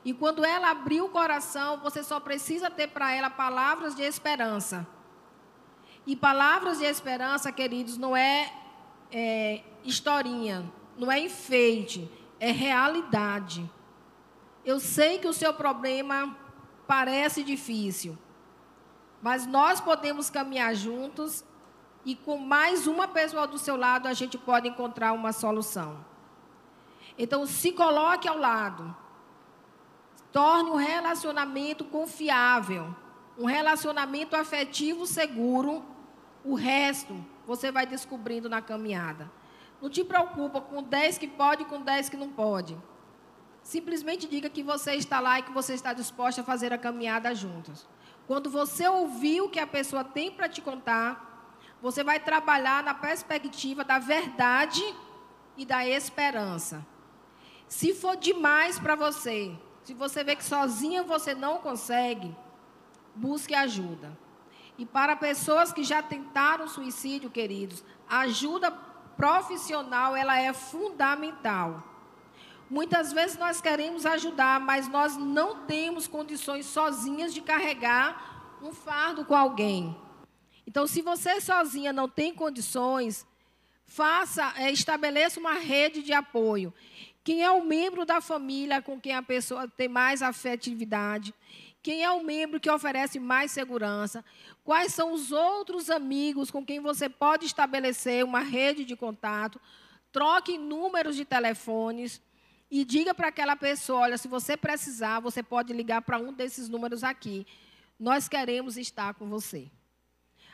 E 0.03 0.14
quando 0.14 0.43
ela 0.43 0.70
abrir 0.70 1.03
o 1.03 1.11
coração, 1.11 1.76
você 1.80 2.03
só 2.03 2.18
precisa 2.18 2.70
ter 2.70 2.88
para 2.88 3.12
ela 3.12 3.28
palavras 3.28 3.95
de 3.95 4.03
esperança. 4.03 4.86
E 6.07 6.16
palavras 6.16 6.78
de 6.78 6.86
esperança, 6.86 7.53
queridos, 7.53 7.99
não 7.99 8.16
é, 8.16 8.51
é 9.12 9.62
historinha, 9.84 10.72
não 10.97 11.12
é 11.12 11.20
enfeite 11.20 12.11
é 12.41 12.51
realidade. 12.51 13.70
Eu 14.64 14.80
sei 14.80 15.18
que 15.18 15.28
o 15.28 15.32
seu 15.32 15.53
problema 15.53 16.36
parece 16.86 17.45
difícil, 17.45 18.18
mas 19.22 19.47
nós 19.47 19.80
podemos 19.80 20.30
caminhar 20.30 20.74
juntos 20.74 21.45
e 22.05 22.16
com 22.16 22.38
mais 22.38 22.86
uma 22.86 23.07
pessoa 23.07 23.47
do 23.47 23.59
seu 23.59 23.76
lado 23.76 24.09
a 24.09 24.14
gente 24.14 24.38
pode 24.38 24.66
encontrar 24.66 25.12
uma 25.12 25.32
solução. 25.32 26.05
Então, 27.18 27.45
se 27.47 27.72
coloque 27.72 28.26
ao 28.26 28.38
lado. 28.38 28.97
Torne 30.32 30.70
um 30.70 30.76
relacionamento 30.76 31.84
confiável, 31.84 32.95
um 33.36 33.45
relacionamento 33.45 34.34
afetivo 34.36 35.07
seguro. 35.07 35.84
O 36.43 36.55
resto 36.55 37.22
você 37.47 37.70
vai 37.70 37.84
descobrindo 37.84 38.49
na 38.49 38.62
caminhada. 38.62 39.30
Não 39.81 39.89
te 39.89 40.05
preocupa 40.05 40.61
com 40.61 40.83
10 40.83 41.18
que 41.18 41.26
pode 41.26 41.62
e 41.62 41.66
com 41.66 41.81
10 41.81 42.09
que 42.09 42.16
não 42.16 42.31
pode. 42.31 42.76
Simplesmente 43.62 44.26
diga 44.26 44.49
que 44.51 44.62
você 44.62 44.95
está 44.95 45.20
lá 45.20 45.39
e 45.39 45.43
que 45.43 45.53
você 45.53 45.74
está 45.74 45.93
disposta 45.93 46.41
a 46.41 46.45
fazer 46.45 46.72
a 46.72 46.78
caminhada 46.78 47.35
juntos. 47.35 47.87
Quando 48.26 48.51
você 48.51 48.87
ouvir 48.87 49.41
o 49.41 49.49
que 49.49 49.59
a 49.59 49.66
pessoa 49.66 50.05
tem 50.05 50.31
para 50.31 50.49
te 50.49 50.61
contar, 50.61 51.28
você 51.81 52.05
vai 52.05 52.20
trabalhar 52.20 52.83
na 52.83 52.95
perspectiva 52.95 53.83
da 53.85 53.99
verdade 53.99 54.83
e 55.57 55.64
da 55.64 55.87
esperança. 55.87 56.85
Se 57.66 57.95
for 57.95 58.16
demais 58.16 58.78
para 58.78 58.95
você, 58.95 59.57
se 59.83 59.95
você 59.95 60.22
vê 60.22 60.37
que 60.37 60.45
sozinha 60.45 61.03
você 61.03 61.35
não 61.35 61.59
consegue, 61.59 62.35
busque 63.14 63.55
ajuda. 63.55 64.16
E 64.76 64.87
para 64.87 65.16
pessoas 65.16 65.72
que 65.72 65.85
já 65.85 66.03
tentaram 66.03 66.66
suicídio, 66.66 67.31
queridos, 67.31 67.85
ajuda 68.09 68.70
profissional 69.20 70.16
ela 70.16 70.40
é 70.40 70.50
fundamental. 70.54 71.84
Muitas 72.70 73.12
vezes 73.12 73.36
nós 73.36 73.60
queremos 73.60 74.06
ajudar, 74.06 74.58
mas 74.58 74.88
nós 74.88 75.14
não 75.14 75.66
temos 75.66 76.06
condições 76.06 76.64
sozinhas 76.64 77.34
de 77.34 77.42
carregar 77.42 78.56
um 78.62 78.72
fardo 78.72 79.22
com 79.26 79.34
alguém. 79.34 79.94
Então, 80.66 80.86
se 80.86 81.02
você 81.02 81.38
sozinha 81.38 81.92
não 81.92 82.08
tem 82.08 82.32
condições, 82.32 83.26
faça, 83.84 84.54
é, 84.56 84.70
estabeleça 84.70 85.38
uma 85.38 85.52
rede 85.52 86.02
de 86.02 86.14
apoio. 86.14 86.72
Quem 87.22 87.42
é 87.42 87.50
o 87.50 87.62
membro 87.62 88.06
da 88.06 88.22
família 88.22 88.80
com 88.80 88.98
quem 88.98 89.14
a 89.14 89.22
pessoa 89.22 89.68
tem 89.68 89.88
mais 89.88 90.22
afetividade? 90.22 91.34
Quem 91.83 92.05
é 92.05 92.11
o 92.11 92.22
membro 92.22 92.61
que 92.61 92.70
oferece 92.70 93.18
mais 93.18 93.53
segurança? 93.53 94.22
Quais 94.62 94.93
são 94.93 95.12
os 95.12 95.33
outros 95.33 95.89
amigos 95.89 96.51
com 96.51 96.64
quem 96.64 96.78
você 96.78 97.09
pode 97.09 97.47
estabelecer 97.47 98.22
uma 98.22 98.41
rede 98.41 98.85
de 98.85 98.95
contato? 98.95 99.59
Troque 100.12 100.59
números 100.59 101.16
de 101.16 101.24
telefones 101.24 102.20
e 102.70 102.85
diga 102.85 103.14
para 103.14 103.28
aquela 103.28 103.57
pessoa: 103.57 104.01
olha, 104.01 104.18
se 104.18 104.28
você 104.28 104.59
precisar, 104.59 105.20
você 105.20 105.43
pode 105.43 105.72
ligar 105.72 106.03
para 106.03 106.18
um 106.18 106.33
desses 106.33 106.68
números 106.68 107.03
aqui. 107.03 107.47
Nós 107.99 108.28
queremos 108.28 108.76
estar 108.76 109.14
com 109.14 109.28
você. 109.28 109.70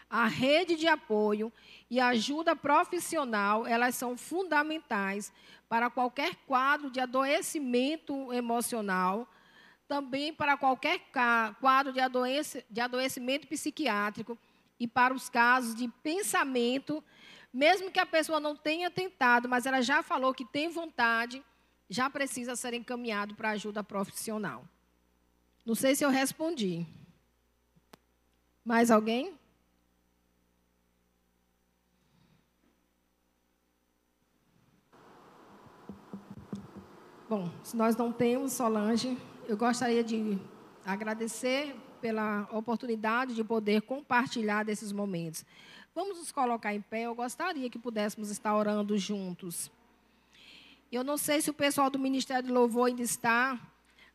A 0.08 0.26
rede 0.26 0.76
de 0.76 0.86
apoio 0.86 1.52
e 1.90 1.98
ajuda 1.98 2.54
profissional, 2.54 3.66
elas 3.66 3.96
são 3.96 4.16
fundamentais 4.16 5.32
para 5.68 5.90
qualquer 5.90 6.36
quadro 6.46 6.88
de 6.88 7.00
adoecimento 7.00 8.32
emocional 8.32 9.28
também 9.88 10.32
para 10.32 10.56
qualquer 10.56 11.00
quadro 11.60 11.92
de, 11.92 12.00
adoece, 12.00 12.64
de 12.68 12.80
adoecimento 12.80 13.46
psiquiátrico 13.46 14.36
e 14.78 14.86
para 14.86 15.14
os 15.14 15.28
casos 15.28 15.74
de 15.74 15.88
pensamento, 16.02 17.02
mesmo 17.52 17.90
que 17.90 18.00
a 18.00 18.06
pessoa 18.06 18.40
não 18.40 18.54
tenha 18.54 18.90
tentado, 18.90 19.48
mas 19.48 19.64
ela 19.64 19.80
já 19.80 20.02
falou 20.02 20.34
que 20.34 20.44
tem 20.44 20.68
vontade, 20.68 21.42
já 21.88 22.10
precisa 22.10 22.56
ser 22.56 22.74
encaminhado 22.74 23.34
para 23.34 23.50
ajuda 23.50 23.82
profissional. 23.82 24.64
Não 25.64 25.74
sei 25.74 25.94
se 25.94 26.04
eu 26.04 26.10
respondi. 26.10 26.86
Mais 28.64 28.90
alguém? 28.90 29.34
Bom, 37.28 37.50
se 37.64 37.76
nós 37.76 37.96
não 37.96 38.12
temos, 38.12 38.52
Solange, 38.52 39.18
eu 39.48 39.56
gostaria 39.56 40.02
de 40.02 40.38
agradecer 40.84 41.74
pela 42.00 42.48
oportunidade 42.52 43.34
de 43.34 43.44
poder 43.44 43.82
compartilhar 43.82 44.64
desses 44.64 44.90
momentos. 44.90 45.44
Vamos 45.94 46.18
nos 46.18 46.32
colocar 46.32 46.74
em 46.74 46.80
pé. 46.80 47.02
Eu 47.02 47.14
gostaria 47.14 47.70
que 47.70 47.78
pudéssemos 47.78 48.30
estar 48.30 48.54
orando 48.54 48.98
juntos. 48.98 49.70
Eu 50.90 51.04
não 51.04 51.16
sei 51.16 51.40
se 51.40 51.50
o 51.50 51.54
pessoal 51.54 51.88
do 51.88 51.98
Ministério 51.98 52.48
do 52.48 52.54
Louvor 52.54 52.88
ainda 52.88 53.02
está, 53.02 53.58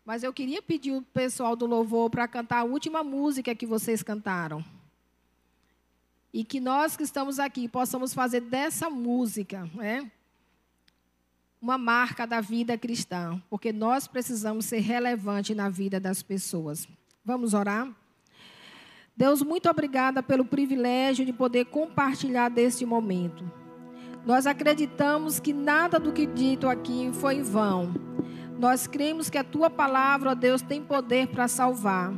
mas 0.06 0.24
eu 0.24 0.34
queria 0.34 0.62
pedir 0.62 0.92
o 0.92 1.02
pessoal 1.02 1.56
do 1.56 1.66
Louvor 1.66 2.10
para 2.10 2.28
cantar 2.28 2.60
a 2.60 2.64
última 2.64 3.04
música 3.04 3.56
que 3.56 3.66
vocês 3.66 4.04
cantaram. 4.04 4.64
E 6.34 6.44
que 6.44 6.60
nós 6.60 6.96
que 6.96 7.04
estamos 7.04 7.40
aqui 7.40 7.68
possamos 7.68 8.14
fazer 8.14 8.42
dessa 8.42 8.90
música, 8.90 9.70
né? 9.74 10.10
Uma 11.62 11.78
marca 11.78 12.26
da 12.26 12.42
vida 12.42 12.76
cristã, 12.76 13.40
porque 13.48 13.72
nós 13.72 14.08
precisamos 14.08 14.66
ser 14.66 14.80
relevantes 14.80 15.56
na 15.56 15.70
vida 15.70 16.00
das 16.00 16.24
pessoas. 16.24 16.88
Vamos 17.24 17.54
orar? 17.54 17.88
Deus, 19.16 19.44
muito 19.44 19.70
obrigada 19.70 20.24
pelo 20.24 20.44
privilégio 20.44 21.24
de 21.24 21.32
poder 21.32 21.66
compartilhar 21.66 22.50
deste 22.50 22.84
momento. 22.84 23.50
Nós 24.26 24.48
acreditamos 24.48 25.40
que 25.40 25.54
nada 25.54 26.00
do 26.00 26.12
que 26.12 26.26
dito 26.26 26.68
aqui 26.68 27.12
foi 27.14 27.36
em 27.36 27.44
vão. 27.44 27.94
Nós 28.58 28.88
cremos 28.88 29.30
que 29.30 29.38
a 29.38 29.44
tua 29.44 29.70
palavra, 29.70 30.32
ó 30.32 30.36
Deus, 30.36 30.64
tem 30.64 30.82
poder 30.82 31.28
para 31.28 31.48
salvar. 31.48 32.12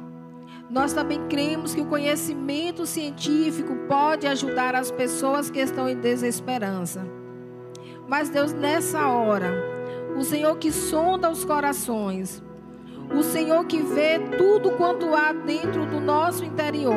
Nós 0.70 0.94
também 0.94 1.28
cremos 1.28 1.76
que 1.76 1.82
o 1.82 1.86
conhecimento 1.86 2.86
científico 2.86 3.76
pode 3.88 4.26
ajudar 4.26 4.74
as 4.74 4.89
pessoas 4.89 5.50
que 5.50 5.60
estão 5.60 5.89
em 5.89 6.00
desesperança. 6.00 7.22
Mas, 8.08 8.30
Deus, 8.30 8.54
nessa 8.54 9.08
hora, 9.08 9.51
o 10.18 10.24
Senhor 10.24 10.58
que 10.58 10.72
sonda 10.72 11.30
os 11.30 11.45
corações, 11.45 12.43
o 13.14 13.24
Senhor 13.24 13.66
que 13.66 13.82
vê 13.82 14.20
tudo 14.38 14.72
quanto 14.72 15.14
há 15.14 15.32
dentro 15.34 15.86
do 15.86 15.99
nosso 15.99 16.43
interior, 16.43 16.95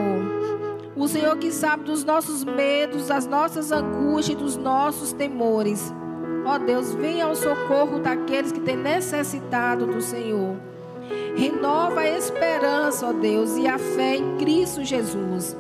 o 0.97 1.07
Senhor 1.07 1.37
que 1.37 1.51
sabe 1.53 1.85
dos 1.85 2.05
nossos 2.05 2.45
medos, 2.45 3.09
das 3.09 3.27
nossas 3.27 3.71
angústias, 3.71 4.39
dos 4.39 4.57
nossos 4.57 5.13
temores. 5.13 5.93
Ó 6.45 6.59
Deus, 6.59 6.95
venha 6.95 7.27
ao 7.27 7.35
socorro 7.35 7.99
daqueles 7.99 8.53
que 8.53 8.61
têm 8.61 8.77
necessitado 8.77 9.87
do 9.87 10.01
Senhor. 10.01 10.57
Renova 11.37 12.01
a 12.01 12.09
esperança, 12.09 13.09
ó 13.09 13.13
Deus, 13.13 13.57
e 13.57 13.67
a 13.67 13.79
fé 13.79 14.17
em 14.17 14.37
Cristo 14.39 14.83
Jesus. 14.83 15.57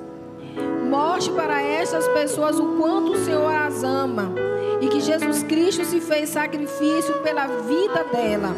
Mostre 0.88 1.34
para 1.34 1.60
estas 1.60 2.06
pessoas 2.08 2.58
o 2.58 2.76
quanto 2.78 3.12
o 3.12 3.24
Senhor 3.24 3.52
as 3.52 3.82
ama 3.82 4.32
e 4.80 4.88
que 4.88 5.00
Jesus 5.00 5.42
Cristo 5.42 5.84
se 5.84 6.00
fez 6.00 6.30
sacrifício 6.30 7.14
pela 7.22 7.46
vida 7.46 8.04
dela. 8.12 8.54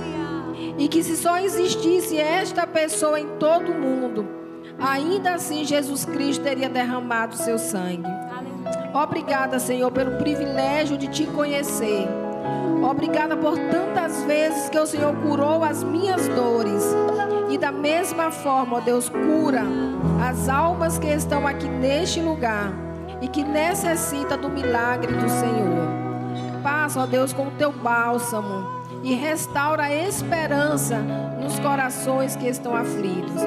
E 0.76 0.88
que 0.88 1.02
se 1.02 1.16
só 1.16 1.38
existisse 1.38 2.16
esta 2.18 2.66
pessoa 2.66 3.18
em 3.18 3.26
todo 3.38 3.72
o 3.72 3.74
mundo, 3.74 4.28
ainda 4.78 5.34
assim 5.34 5.64
Jesus 5.64 6.04
Cristo 6.04 6.42
teria 6.42 6.68
derramado 6.68 7.34
seu 7.36 7.58
sangue. 7.58 8.06
Obrigada, 8.94 9.58
Senhor, 9.58 9.90
pelo 9.90 10.18
privilégio 10.18 10.96
de 10.96 11.08
te 11.08 11.26
conhecer. 11.26 12.06
Obrigada 12.88 13.36
por 13.36 13.56
tantas 13.56 14.22
vezes 14.22 14.68
que 14.68 14.78
o 14.78 14.86
Senhor 14.86 15.14
curou 15.16 15.64
as 15.64 15.82
minhas 15.82 16.28
dores. 16.28 16.84
E 17.50 17.58
da 17.58 17.72
mesma 17.72 18.30
forma, 18.30 18.76
ó 18.76 18.80
Deus, 18.80 19.08
cura 19.08 19.64
as 20.20 20.48
almas 20.48 20.98
que 20.98 21.06
estão 21.06 21.46
aqui 21.46 21.66
neste 21.66 22.20
lugar 22.20 22.72
e 23.20 23.28
que 23.28 23.42
necessita 23.42 24.36
do 24.36 24.48
milagre 24.48 25.12
do 25.12 25.28
Senhor. 25.28 25.88
Passa, 26.62 27.00
ó 27.00 27.06
Deus, 27.06 27.32
com 27.32 27.48
o 27.48 27.50
teu 27.52 27.72
bálsamo 27.72 28.78
e 29.02 29.14
restaura 29.14 29.84
a 29.84 29.94
esperança 29.94 30.98
nos 31.40 31.58
corações 31.60 32.36
que 32.36 32.48
estão 32.48 32.74
aflitos. 32.74 33.42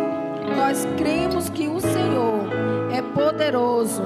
Nós 0.55 0.87
cremos 0.97 1.49
que 1.49 1.67
o 1.67 1.79
Senhor 1.79 2.49
é 2.91 3.01
poderoso 3.01 4.03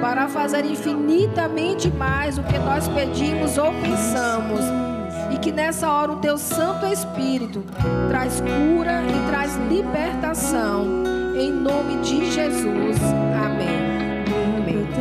para 0.00 0.28
fazer 0.28 0.64
infinitamente 0.64 1.90
mais 1.90 2.36
do 2.36 2.42
que 2.44 2.58
nós 2.58 2.88
pedimos 2.88 3.58
ou 3.58 3.72
pensamos. 3.74 4.60
E 5.32 5.38
que 5.38 5.52
nessa 5.52 5.90
hora 5.90 6.12
o 6.12 6.16
teu 6.16 6.38
Santo 6.38 6.86
Espírito 6.86 7.62
traz 8.08 8.40
cura 8.40 9.02
e 9.02 9.30
traz 9.30 9.56
libertação. 9.68 11.17
Em 11.34 11.52
nome 11.52 11.96
de 12.02 12.30
Jesus. 12.32 12.98
Amém. 13.44 14.88